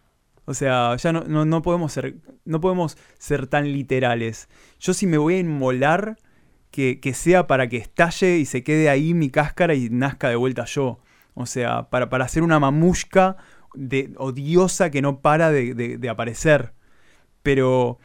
O 0.44 0.54
sea, 0.54 0.96
ya 0.96 1.12
no, 1.12 1.22
no, 1.24 1.44
no 1.44 1.62
podemos 1.62 1.92
ser, 1.92 2.16
no 2.44 2.60
podemos 2.60 2.96
ser 3.18 3.46
tan 3.46 3.72
literales. 3.72 4.48
Yo 4.78 4.94
si 4.94 5.06
me 5.06 5.18
voy 5.18 5.34
a 5.34 5.38
inmolar, 5.40 6.16
que, 6.70 7.00
que 7.00 7.14
sea 7.14 7.46
para 7.46 7.68
que 7.68 7.78
estalle 7.78 8.38
y 8.38 8.44
se 8.44 8.62
quede 8.62 8.90
ahí 8.90 9.14
mi 9.14 9.30
cáscara 9.30 9.74
y 9.74 9.88
nazca 9.90 10.28
de 10.28 10.36
vuelta 10.36 10.64
yo. 10.66 11.00
O 11.34 11.46
sea, 11.46 11.88
para, 11.90 12.08
para 12.10 12.24
hacer 12.26 12.42
una 12.42 12.60
mamushka 12.60 13.36
de, 13.74 14.12
odiosa 14.18 14.90
que 14.90 15.02
no 15.02 15.20
para 15.20 15.50
de, 15.50 15.74
de- 15.74 15.98
de 15.98 16.08
aparecer. 16.08 16.74
Pero 17.42 17.98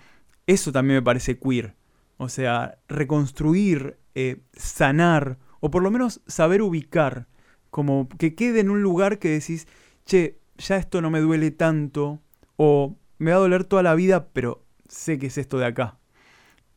eso 0.47 0.71
también 0.71 0.97
me 0.97 1.01
parece 1.03 1.39
queer. 1.39 1.75
O 2.17 2.29
sea, 2.29 2.77
reconstruir, 2.87 3.97
eh, 4.15 4.41
sanar, 4.53 5.37
o 5.59 5.71
por 5.71 5.83
lo 5.83 5.91
menos 5.91 6.21
saber 6.27 6.61
ubicar. 6.61 7.27
Como 7.72 8.09
que 8.19 8.36
quede 8.36 8.61
en 8.61 8.72
un 8.72 8.84
lugar 8.84 9.19
que 9.19 9.30
decís, 9.30 9.67
che, 10.05 10.39
ya 10.59 10.78
esto 10.78 11.01
no 11.01 11.11
me 11.11 11.22
duele 11.22 11.51
tanto, 11.51 12.22
o 12.57 12.95
me 13.19 13.32
va 13.32 13.38
a 13.38 13.41
doler 13.41 13.65
toda 13.65 13.84
la 13.84 13.95
vida, 13.95 14.28
pero 14.34 14.63
sé 14.89 15.19
que 15.19 15.28
es 15.28 15.39
esto 15.39 15.59
de 15.59 15.65
acá. 15.67 15.97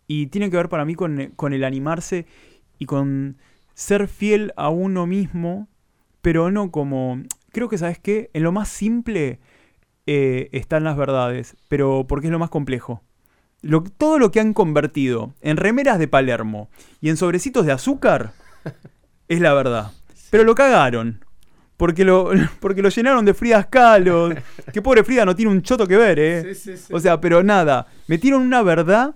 Y 0.07 0.27
tiene 0.29 0.51
que 0.51 0.57
ver 0.57 0.69
para 0.69 0.85
mí 0.85 0.95
con, 0.95 1.33
con 1.37 1.53
el 1.53 1.65
animarse 1.65 2.27
y 2.79 2.87
con 2.87 3.39
ser 3.75 4.09
fiel 4.09 4.53
a 4.57 4.69
uno 4.69 5.07
mismo, 5.07 5.69
pero 6.23 6.51
no 6.51 6.71
como... 6.71 7.23
Creo 7.53 7.69
que, 7.69 7.79
¿sabes 7.79 7.99
qué? 7.99 8.31
En 8.35 8.43
lo 8.43 8.53
más 8.53 8.69
simple 8.69 9.39
eh, 10.07 10.49
están 10.53 10.85
las 10.85 10.97
verdades, 10.97 11.57
pero 11.69 12.07
porque 12.09 12.29
es 12.29 12.33
lo 12.33 12.39
más 12.39 12.51
complejo. 12.51 13.03
Lo- 13.63 13.83
todo 13.85 14.19
lo 14.19 14.31
que 14.33 14.41
han 14.41 14.55
convertido 14.55 15.35
en 15.43 15.57
remeras 15.57 15.99
de 15.99 16.09
Palermo 16.09 16.69
y 17.01 17.11
en 17.11 17.17
sobrecitos 17.17 17.67
de 17.67 17.73
azúcar 17.73 18.33
es 19.29 19.41
la 19.41 19.55
verdad. 19.55 19.93
Pero 20.35 20.45
lo 20.45 20.55
cagaron. 20.57 21.25
Porque 21.77 22.05
lo, 22.05 22.31
porque 22.61 22.83
lo 22.83 22.89
llenaron 22.89 23.25
de 23.25 23.35
Frida 23.35 23.63
Kahlo. 23.65 24.31
Que 24.73 24.83
pobre 24.83 25.05
Frida 25.05 25.25
no 25.25 25.37
tiene 25.37 25.53
un 25.53 25.63
choto 25.63 25.87
que 25.87 25.97
ver, 25.97 26.19
¿eh? 26.19 26.55
Sí, 26.55 26.73
sí, 26.73 26.77
sí. 26.77 26.93
O 26.93 26.99
sea, 26.99 27.21
pero 27.21 27.43
nada. 27.45 27.87
Metieron 28.09 28.43
una 28.43 28.63
verdad. 28.63 29.15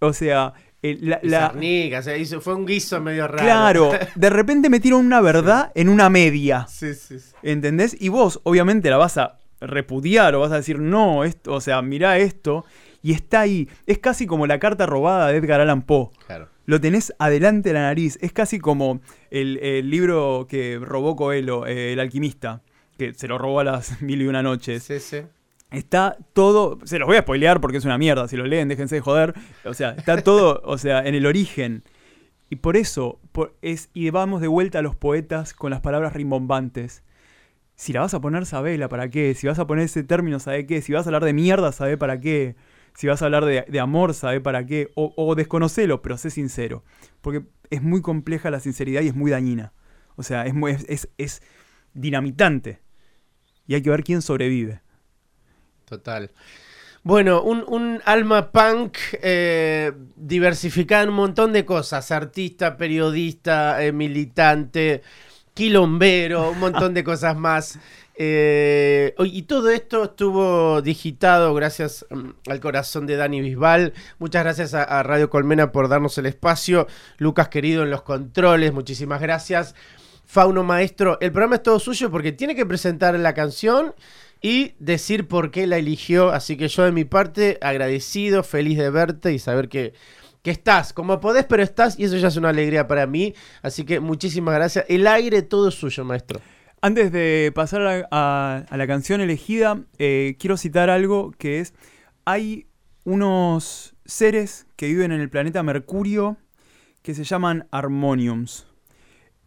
O 0.00 0.12
sea, 0.12 0.52
eh, 0.82 0.98
la, 1.00 1.20
la- 1.22 1.40
Sarnica, 1.48 2.00
o 2.00 2.02
sea, 2.02 2.16
hizo- 2.16 2.40
fue 2.40 2.54
un 2.54 2.66
guiso 2.66 3.00
medio 3.00 3.28
raro. 3.28 3.42
claro, 3.44 3.90
de 4.16 4.30
repente 4.30 4.68
metieron 4.68 5.06
una 5.06 5.20
verdad 5.20 5.70
en 5.76 5.88
una 5.88 6.10
media. 6.10 6.66
Sí, 6.68 6.94
sí, 6.94 7.18
sí. 7.20 7.32
¿Entendés? 7.42 7.96
Y 8.00 8.08
vos, 8.08 8.40
obviamente, 8.42 8.90
la 8.90 8.96
vas 8.96 9.16
a 9.18 9.38
repudiar 9.60 10.34
o 10.34 10.40
vas 10.40 10.50
a 10.52 10.56
decir, 10.56 10.78
no, 10.80 11.22
esto, 11.24 11.54
o 11.54 11.60
sea, 11.60 11.80
mirá 11.80 12.18
esto. 12.18 12.64
Y 13.02 13.12
está 13.12 13.40
ahí. 13.40 13.68
Es 13.86 13.98
casi 13.98 14.26
como 14.26 14.46
la 14.48 14.58
carta 14.58 14.84
robada 14.84 15.28
de 15.28 15.36
Edgar 15.38 15.60
Allan 15.60 15.82
Poe. 15.82 16.10
Claro. 16.26 16.48
Lo 16.66 16.80
tenés 16.80 17.14
adelante 17.18 17.70
de 17.70 17.74
la 17.74 17.82
nariz. 17.82 18.18
Es 18.20 18.32
casi 18.32 18.58
como 18.58 19.00
el, 19.30 19.56
el 19.58 19.88
libro 19.88 20.46
que 20.48 20.78
robó 20.80 21.16
Coelho, 21.16 21.66
eh, 21.66 21.92
El 21.92 22.00
alquimista, 22.00 22.62
que 22.98 23.14
se 23.14 23.28
lo 23.28 23.38
robó 23.38 23.60
a 23.60 23.64
las 23.64 24.02
mil 24.02 24.20
y 24.20 24.26
una 24.26 24.42
noches. 24.42 24.82
Sí, 24.82 25.00
sí. 25.00 25.18
Está 25.70 26.16
todo. 26.32 26.78
Se 26.84 26.98
los 26.98 27.06
voy 27.06 27.16
a 27.16 27.20
spoilear 27.20 27.60
porque 27.60 27.78
es 27.78 27.84
una 27.84 27.98
mierda. 27.98 28.28
Si 28.28 28.36
lo 28.36 28.46
leen, 28.46 28.68
déjense 28.68 28.96
de 28.96 29.00
joder. 29.00 29.34
O 29.64 29.74
sea, 29.74 29.90
está 29.92 30.22
todo, 30.22 30.60
o 30.64 30.78
sea, 30.78 31.06
en 31.06 31.14
el 31.14 31.26
origen. 31.26 31.82
Y 32.50 32.56
por 32.56 32.76
eso 32.76 33.18
por- 33.32 33.56
es. 33.62 33.90
Y 33.94 34.10
vamos 34.10 34.40
de 34.40 34.48
vuelta 34.48 34.78
a 34.78 34.82
los 34.82 34.94
poetas 34.96 35.54
con 35.54 35.70
las 35.70 35.80
palabras 35.80 36.12
rimbombantes. 36.12 37.02
Si 37.74 37.92
la 37.92 38.00
vas 38.00 38.14
a 38.14 38.20
poner, 38.20 38.46
sabela 38.46 38.88
para 38.88 39.08
qué. 39.10 39.34
Si 39.34 39.46
vas 39.46 39.58
a 39.58 39.66
poner 39.66 39.84
ese 39.84 40.02
término, 40.04 40.38
sabe 40.38 40.66
qué. 40.66 40.80
Si 40.82 40.92
vas 40.92 41.06
a 41.06 41.08
hablar 41.10 41.24
de 41.24 41.32
mierda, 41.32 41.72
sabe 41.72 41.96
para 41.98 42.20
qué. 42.20 42.54
Si 42.96 43.08
vas 43.08 43.22
a 43.22 43.26
hablar 43.26 43.46
de, 43.46 43.66
de 43.68 43.80
amor, 43.80 44.14
sabe 44.14 44.40
para 44.42 44.66
qué. 44.66 44.90
O, 44.96 45.14
o 45.16 45.36
desconocelo, 45.36 46.02
pero 46.02 46.18
sé 46.18 46.30
sincero. 46.30 46.84
Porque 47.22 47.44
es 47.70 47.82
muy 47.82 48.02
compleja 48.02 48.50
la 48.50 48.60
sinceridad 48.60 49.02
y 49.02 49.08
es 49.08 49.16
muy 49.16 49.30
dañina. 49.32 49.74
O 50.16 50.24
sea, 50.24 50.46
es, 50.46 50.54
muy- 50.54 50.72
es, 50.72 50.86
es, 50.88 51.10
es 51.18 51.42
dinamitante. 51.94 52.80
Y 53.66 53.74
hay 53.74 53.82
que 53.82 53.90
ver 53.90 54.04
quién 54.04 54.22
sobrevive. 54.22 54.82
Total. 55.84 56.30
Bueno, 57.04 57.42
un, 57.42 57.64
un 57.68 58.00
alma 58.04 58.52
punk 58.52 58.98
eh, 59.22 59.92
diversificada 60.16 61.04
en 61.04 61.10
un 61.10 61.16
montón 61.16 61.52
de 61.52 61.64
cosas. 61.64 62.10
Artista, 62.12 62.76
periodista, 62.76 63.84
eh, 63.84 63.92
militante, 63.92 65.02
quilombero, 65.54 66.52
un 66.52 66.60
montón 66.60 66.94
de 66.94 67.04
cosas 67.04 67.36
más. 67.36 67.78
Eh, 68.18 69.14
y 69.18 69.42
todo 69.42 69.68
esto 69.68 70.04
estuvo 70.04 70.80
digitado 70.80 71.52
gracias 71.52 72.06
mm, 72.08 72.50
al 72.50 72.60
corazón 72.60 73.06
de 73.06 73.16
Dani 73.16 73.42
Bisbal. 73.42 73.92
Muchas 74.18 74.42
gracias 74.42 74.74
a, 74.74 75.02
Radio 75.02 75.28
Colmena 75.28 75.70
por 75.70 75.88
darnos 75.88 76.16
el 76.18 76.26
espacio. 76.26 76.86
Lucas 77.18 77.48
querido 77.48 77.82
en 77.82 77.90
los 77.90 78.02
controles, 78.02 78.72
muchísimas 78.72 79.20
gracias. 79.20 79.74
Fauno 80.24 80.64
Maestro, 80.64 81.18
el 81.20 81.30
programa 81.30 81.56
es 81.56 81.62
todo 81.62 81.78
suyo 81.78 82.10
porque 82.10 82.32
tiene 82.32 82.56
que 82.56 82.66
presentar 82.66 83.18
la 83.18 83.34
canción 83.34 83.94
y 84.40 84.74
decir 84.78 85.28
por 85.28 85.50
qué 85.50 85.66
la 85.66 85.76
eligió. 85.76 86.30
Así 86.30 86.56
que 86.56 86.68
yo 86.68 86.84
de 86.84 86.92
mi 86.92 87.04
parte 87.04 87.58
agradecido, 87.60 88.42
feliz 88.42 88.78
de 88.78 88.90
verte 88.90 89.34
y 89.34 89.38
saber 89.38 89.68
que, 89.68 89.92
que 90.42 90.50
estás, 90.50 90.94
como 90.94 91.20
podés, 91.20 91.44
pero 91.44 91.62
estás 91.62 91.98
y 91.98 92.04
eso 92.04 92.16
ya 92.16 92.28
es 92.28 92.36
una 92.36 92.48
alegría 92.48 92.88
para 92.88 93.06
mí. 93.06 93.34
Así 93.60 93.84
que 93.84 94.00
muchísimas 94.00 94.54
gracias. 94.54 94.86
El 94.88 95.06
aire 95.06 95.42
todo 95.42 95.68
es 95.68 95.74
suyo, 95.74 96.02
maestro. 96.02 96.40
Antes 96.82 97.10
de 97.10 97.52
pasar 97.54 98.06
a, 98.10 98.66
la 98.70 98.86
canción 98.86 99.20
elegida, 99.20 99.82
eh, 99.98 100.36
quiero 100.38 100.56
citar 100.56 100.90
algo 100.90 101.32
que 101.32 101.60
es, 101.60 101.74
hay 102.24 102.66
unos 103.04 103.96
seres 104.04 104.66
que 104.76 104.86
viven 104.86 105.12
en 105.12 105.20
el 105.20 105.30
planeta 105.30 105.62
Mercurio 105.62 106.36
que 107.02 107.14
se 107.14 107.24
llaman 107.24 107.66
Harmoniums. 107.70 108.66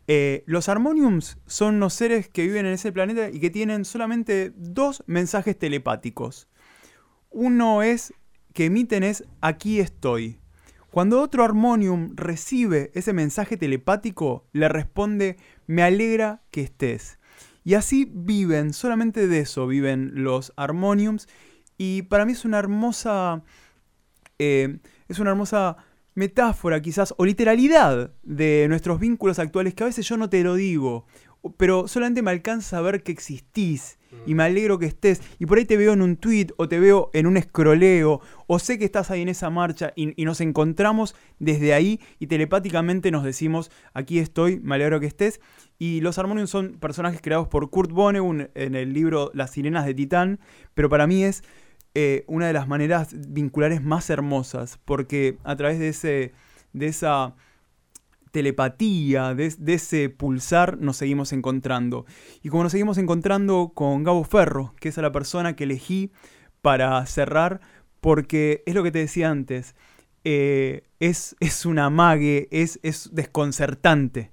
Eh, 0.07 0.43
los 0.47 0.69
Harmoniums 0.69 1.37
son 1.45 1.75
unos 1.75 1.93
seres 1.93 2.29
que 2.29 2.41
viven 2.41 2.65
en 2.65 2.73
ese 2.73 2.91
planeta 2.91 3.29
y 3.29 3.39
que 3.39 3.51
tienen 3.51 3.85
solamente 3.85 4.51
dos 4.55 5.03
mensajes 5.05 5.57
telepáticos. 5.57 6.47
Uno 7.29 7.83
es 7.83 8.13
que 8.53 8.65
emiten 8.65 9.03
es 9.03 9.23
aquí 9.39 9.79
estoy. 9.79 10.39
Cuando 10.89 11.21
otro 11.21 11.43
Harmonium 11.43 12.15
recibe 12.15 12.89
ese 12.95 13.13
mensaje 13.13 13.55
telepático, 13.55 14.47
le 14.51 14.67
responde 14.67 15.37
me 15.67 15.83
alegra 15.83 16.41
que 16.49 16.61
estés. 16.61 17.18
Y 17.63 17.73
así 17.75 18.09
viven, 18.11 18.73
solamente 18.73 19.27
de 19.27 19.39
eso 19.39 19.67
viven 19.67 20.11
los 20.23 20.53
Harmoniums. 20.55 21.27
Y 21.77 22.03
para 22.03 22.25
mí 22.25 22.33
es 22.33 22.45
una 22.45 22.59
hermosa. 22.59 23.43
eh, 24.39 24.79
es 25.07 25.19
una 25.19 25.31
hermosa 25.31 25.77
metáfora 26.15 26.81
quizás 26.81 27.13
o 27.17 27.25
literalidad 27.25 28.11
de 28.23 28.67
nuestros 28.67 28.99
vínculos 28.99 29.39
actuales 29.39 29.73
que 29.73 29.83
a 29.83 29.87
veces 29.87 30.07
yo 30.07 30.17
no 30.17 30.29
te 30.29 30.43
lo 30.43 30.55
digo, 30.55 31.05
pero 31.57 31.87
solamente 31.87 32.21
me 32.21 32.31
alcanza 32.31 32.77
a 32.77 32.81
ver 32.81 33.03
que 33.03 33.11
existís 33.11 33.98
y 34.25 34.35
me 34.35 34.43
alegro 34.43 34.79
que 34.79 34.85
estés. 34.85 35.21
Y 35.39 35.45
por 35.45 35.57
ahí 35.57 35.65
te 35.65 35.77
veo 35.77 35.93
en 35.93 36.01
un 36.01 36.17
tweet 36.17 36.47
o 36.57 36.67
te 36.67 36.79
veo 36.79 37.09
en 37.13 37.27
un 37.27 37.37
escroleo 37.37 38.21
o 38.47 38.59
sé 38.59 38.77
que 38.77 38.85
estás 38.85 39.11
ahí 39.11 39.21
en 39.21 39.29
esa 39.29 39.49
marcha 39.49 39.93
y, 39.95 40.13
nos 40.23 40.41
encontramos 40.41 41.15
desde 41.39 41.73
ahí 41.73 41.99
y 42.19 42.27
telepáticamente 42.27 43.09
nos 43.09 43.23
decimos 43.23 43.71
aquí 43.93 44.19
estoy, 44.19 44.59
me 44.59 44.75
alegro 44.75 44.99
que 44.99 45.07
estés 45.07 45.41
y 45.79 46.01
los 46.01 46.19
Harmonium 46.19 46.47
son 46.47 46.73
personajes 46.79 47.21
creados 47.21 47.47
por 47.47 47.69
Kurt 47.69 47.91
Vonnegut 47.91 48.51
en 48.53 48.75
el 48.75 48.93
libro 48.93 49.31
Las 49.33 49.51
sirenas 49.51 49.85
de 49.85 49.93
Titán, 49.93 50.39
pero 50.73 50.89
para 50.89 51.07
mí 51.07 51.23
es 51.23 51.43
eh, 51.95 52.23
una 52.27 52.47
de 52.47 52.53
las 52.53 52.67
maneras 52.67 53.15
vinculares 53.29 53.81
más 53.81 54.09
hermosas, 54.09 54.79
porque 54.85 55.37
a 55.43 55.55
través 55.55 55.79
de, 55.79 55.89
ese, 55.89 56.33
de 56.73 56.87
esa 56.87 57.35
telepatía, 58.31 59.33
de, 59.35 59.55
ese 59.67 60.09
pulsar, 60.09 60.77
nos 60.79 60.97
seguimos 60.97 61.33
encontrando. 61.33 62.05
Y 62.41 62.49
como 62.49 62.63
nos 62.63 62.71
seguimos 62.71 62.97
encontrando 62.97 63.71
con 63.73 64.03
Gabo 64.03 64.23
Ferro, 64.23 64.73
que 64.79 64.89
es 64.89 64.97
la 64.97 65.11
persona 65.11 65.55
que 65.55 65.65
elegí 65.65 66.11
para 66.61 67.05
cerrar, 67.05 67.61
porque 68.01 68.63
es 68.65 68.75
lo 68.75 68.83
que 68.83 68.91
te 68.91 68.99
decía 68.99 69.29
antes, 69.29 69.75
eh, 70.23 70.83
es, 70.99 71.35
es 71.39 71.65
una 71.65 71.89
mague, 71.89 72.47
es, 72.51 72.79
es 72.83 73.09
desconcertante. 73.13 74.31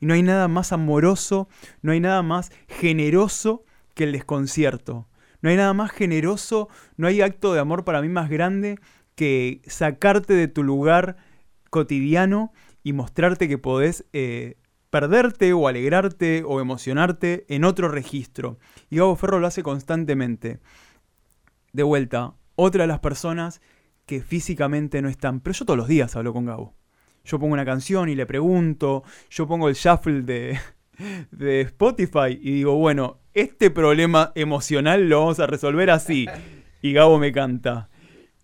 Y 0.00 0.06
no 0.06 0.14
hay 0.14 0.22
nada 0.22 0.48
más 0.48 0.72
amoroso, 0.72 1.48
no 1.80 1.92
hay 1.92 2.00
nada 2.00 2.22
más 2.22 2.50
generoso 2.68 3.64
que 3.94 4.04
el 4.04 4.12
desconcierto. 4.12 5.08
No 5.40 5.50
hay 5.50 5.56
nada 5.56 5.74
más 5.74 5.90
generoso, 5.90 6.68
no 6.96 7.06
hay 7.08 7.20
acto 7.20 7.52
de 7.52 7.60
amor 7.60 7.84
para 7.84 8.00
mí 8.00 8.08
más 8.08 8.30
grande 8.30 8.78
que 9.14 9.60
sacarte 9.66 10.34
de 10.34 10.48
tu 10.48 10.62
lugar 10.62 11.16
cotidiano 11.70 12.52
y 12.82 12.92
mostrarte 12.92 13.48
que 13.48 13.58
podés 13.58 14.04
eh, 14.12 14.56
perderte 14.90 15.52
o 15.52 15.68
alegrarte 15.68 16.42
o 16.46 16.60
emocionarte 16.60 17.46
en 17.48 17.64
otro 17.64 17.88
registro. 17.88 18.58
Y 18.90 18.96
Gabo 18.96 19.16
Ferro 19.16 19.40
lo 19.40 19.46
hace 19.46 19.62
constantemente. 19.62 20.60
De 21.72 21.82
vuelta, 21.82 22.34
otra 22.56 22.82
de 22.82 22.88
las 22.88 23.00
personas 23.00 23.60
que 24.06 24.20
físicamente 24.20 25.00
no 25.00 25.08
están. 25.08 25.40
Pero 25.40 25.54
yo 25.54 25.64
todos 25.64 25.78
los 25.78 25.88
días 25.88 26.14
hablo 26.16 26.32
con 26.32 26.44
Gabo. 26.44 26.74
Yo 27.24 27.38
pongo 27.38 27.54
una 27.54 27.64
canción 27.64 28.08
y 28.08 28.14
le 28.14 28.26
pregunto, 28.26 29.04
yo 29.30 29.46
pongo 29.46 29.68
el 29.68 29.74
shuffle 29.74 30.22
de, 30.22 30.58
de 31.30 31.60
Spotify 31.62 32.38
y 32.40 32.52
digo, 32.52 32.74
bueno, 32.74 33.20
este 33.32 33.70
problema 33.70 34.32
emocional 34.34 35.08
lo 35.08 35.20
vamos 35.20 35.40
a 35.40 35.46
resolver 35.46 35.90
así. 35.90 36.26
Y 36.82 36.92
Gabo 36.92 37.18
me 37.18 37.32
canta. 37.32 37.88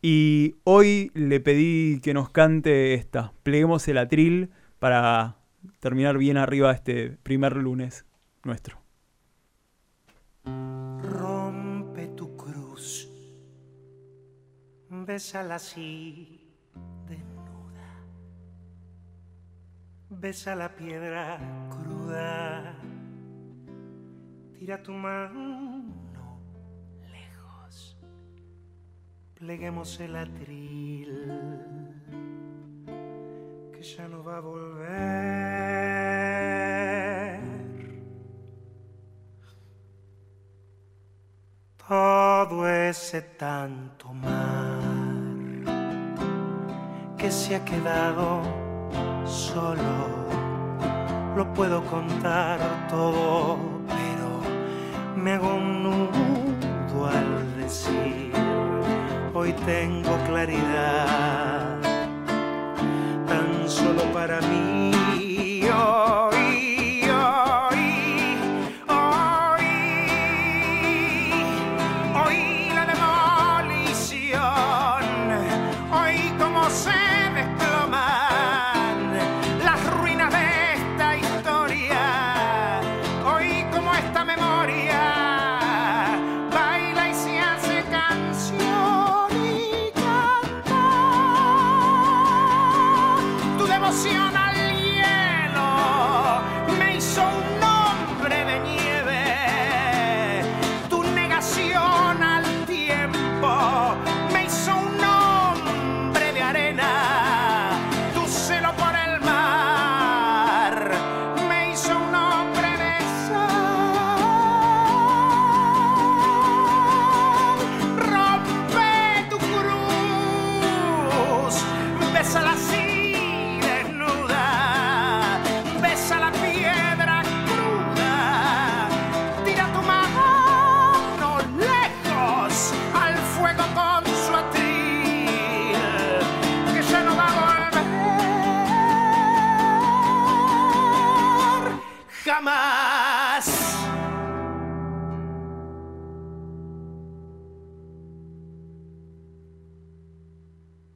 Y 0.00 0.56
hoy 0.64 1.10
le 1.14 1.40
pedí 1.40 2.00
que 2.00 2.14
nos 2.14 2.30
cante 2.30 2.94
esta. 2.94 3.32
Pleguemos 3.42 3.86
el 3.88 3.98
atril 3.98 4.50
para 4.78 5.36
terminar 5.80 6.18
bien 6.18 6.36
arriba 6.36 6.72
este 6.72 7.10
primer 7.22 7.56
lunes 7.56 8.04
nuestro. 8.44 8.78
Rompe 11.02 12.06
tu 12.08 12.36
cruz, 12.36 13.10
bésala 14.88 15.56
así, 15.56 16.54
desnuda, 17.06 18.00
besa 20.08 20.54
la 20.54 20.74
piedra 20.74 21.38
cruda 21.70 22.78
Tira 24.58 24.82
tu 24.82 24.92
mano 24.92 25.84
pleguemos 29.38 30.00
el 30.00 30.16
atril, 30.16 31.30
que 33.72 33.82
ya 33.82 34.08
no 34.08 34.24
va 34.24 34.38
a 34.38 34.40
volver. 34.40 34.98
Todo 41.88 42.68
ese 42.68 43.22
tanto 43.22 44.12
mar 44.12 44.78
que 47.16 47.30
se 47.30 47.56
ha 47.56 47.64
quedado 47.64 48.42
solo, 49.24 50.26
lo 51.36 51.52
puedo 51.54 51.82
contar 51.84 52.58
todo 52.90 53.78
me 55.28 55.32
hago 55.32 55.54
un 55.56 55.82
nudo 55.82 57.06
al 57.06 57.56
decir, 57.56 58.27
hoy 59.38 59.52
tengo 59.64 60.16
claridad, 60.26 61.78
tan 63.28 63.68
solo 63.68 64.02
para 64.12 64.40
mí. 64.40 64.90
Hoy, 65.62 66.27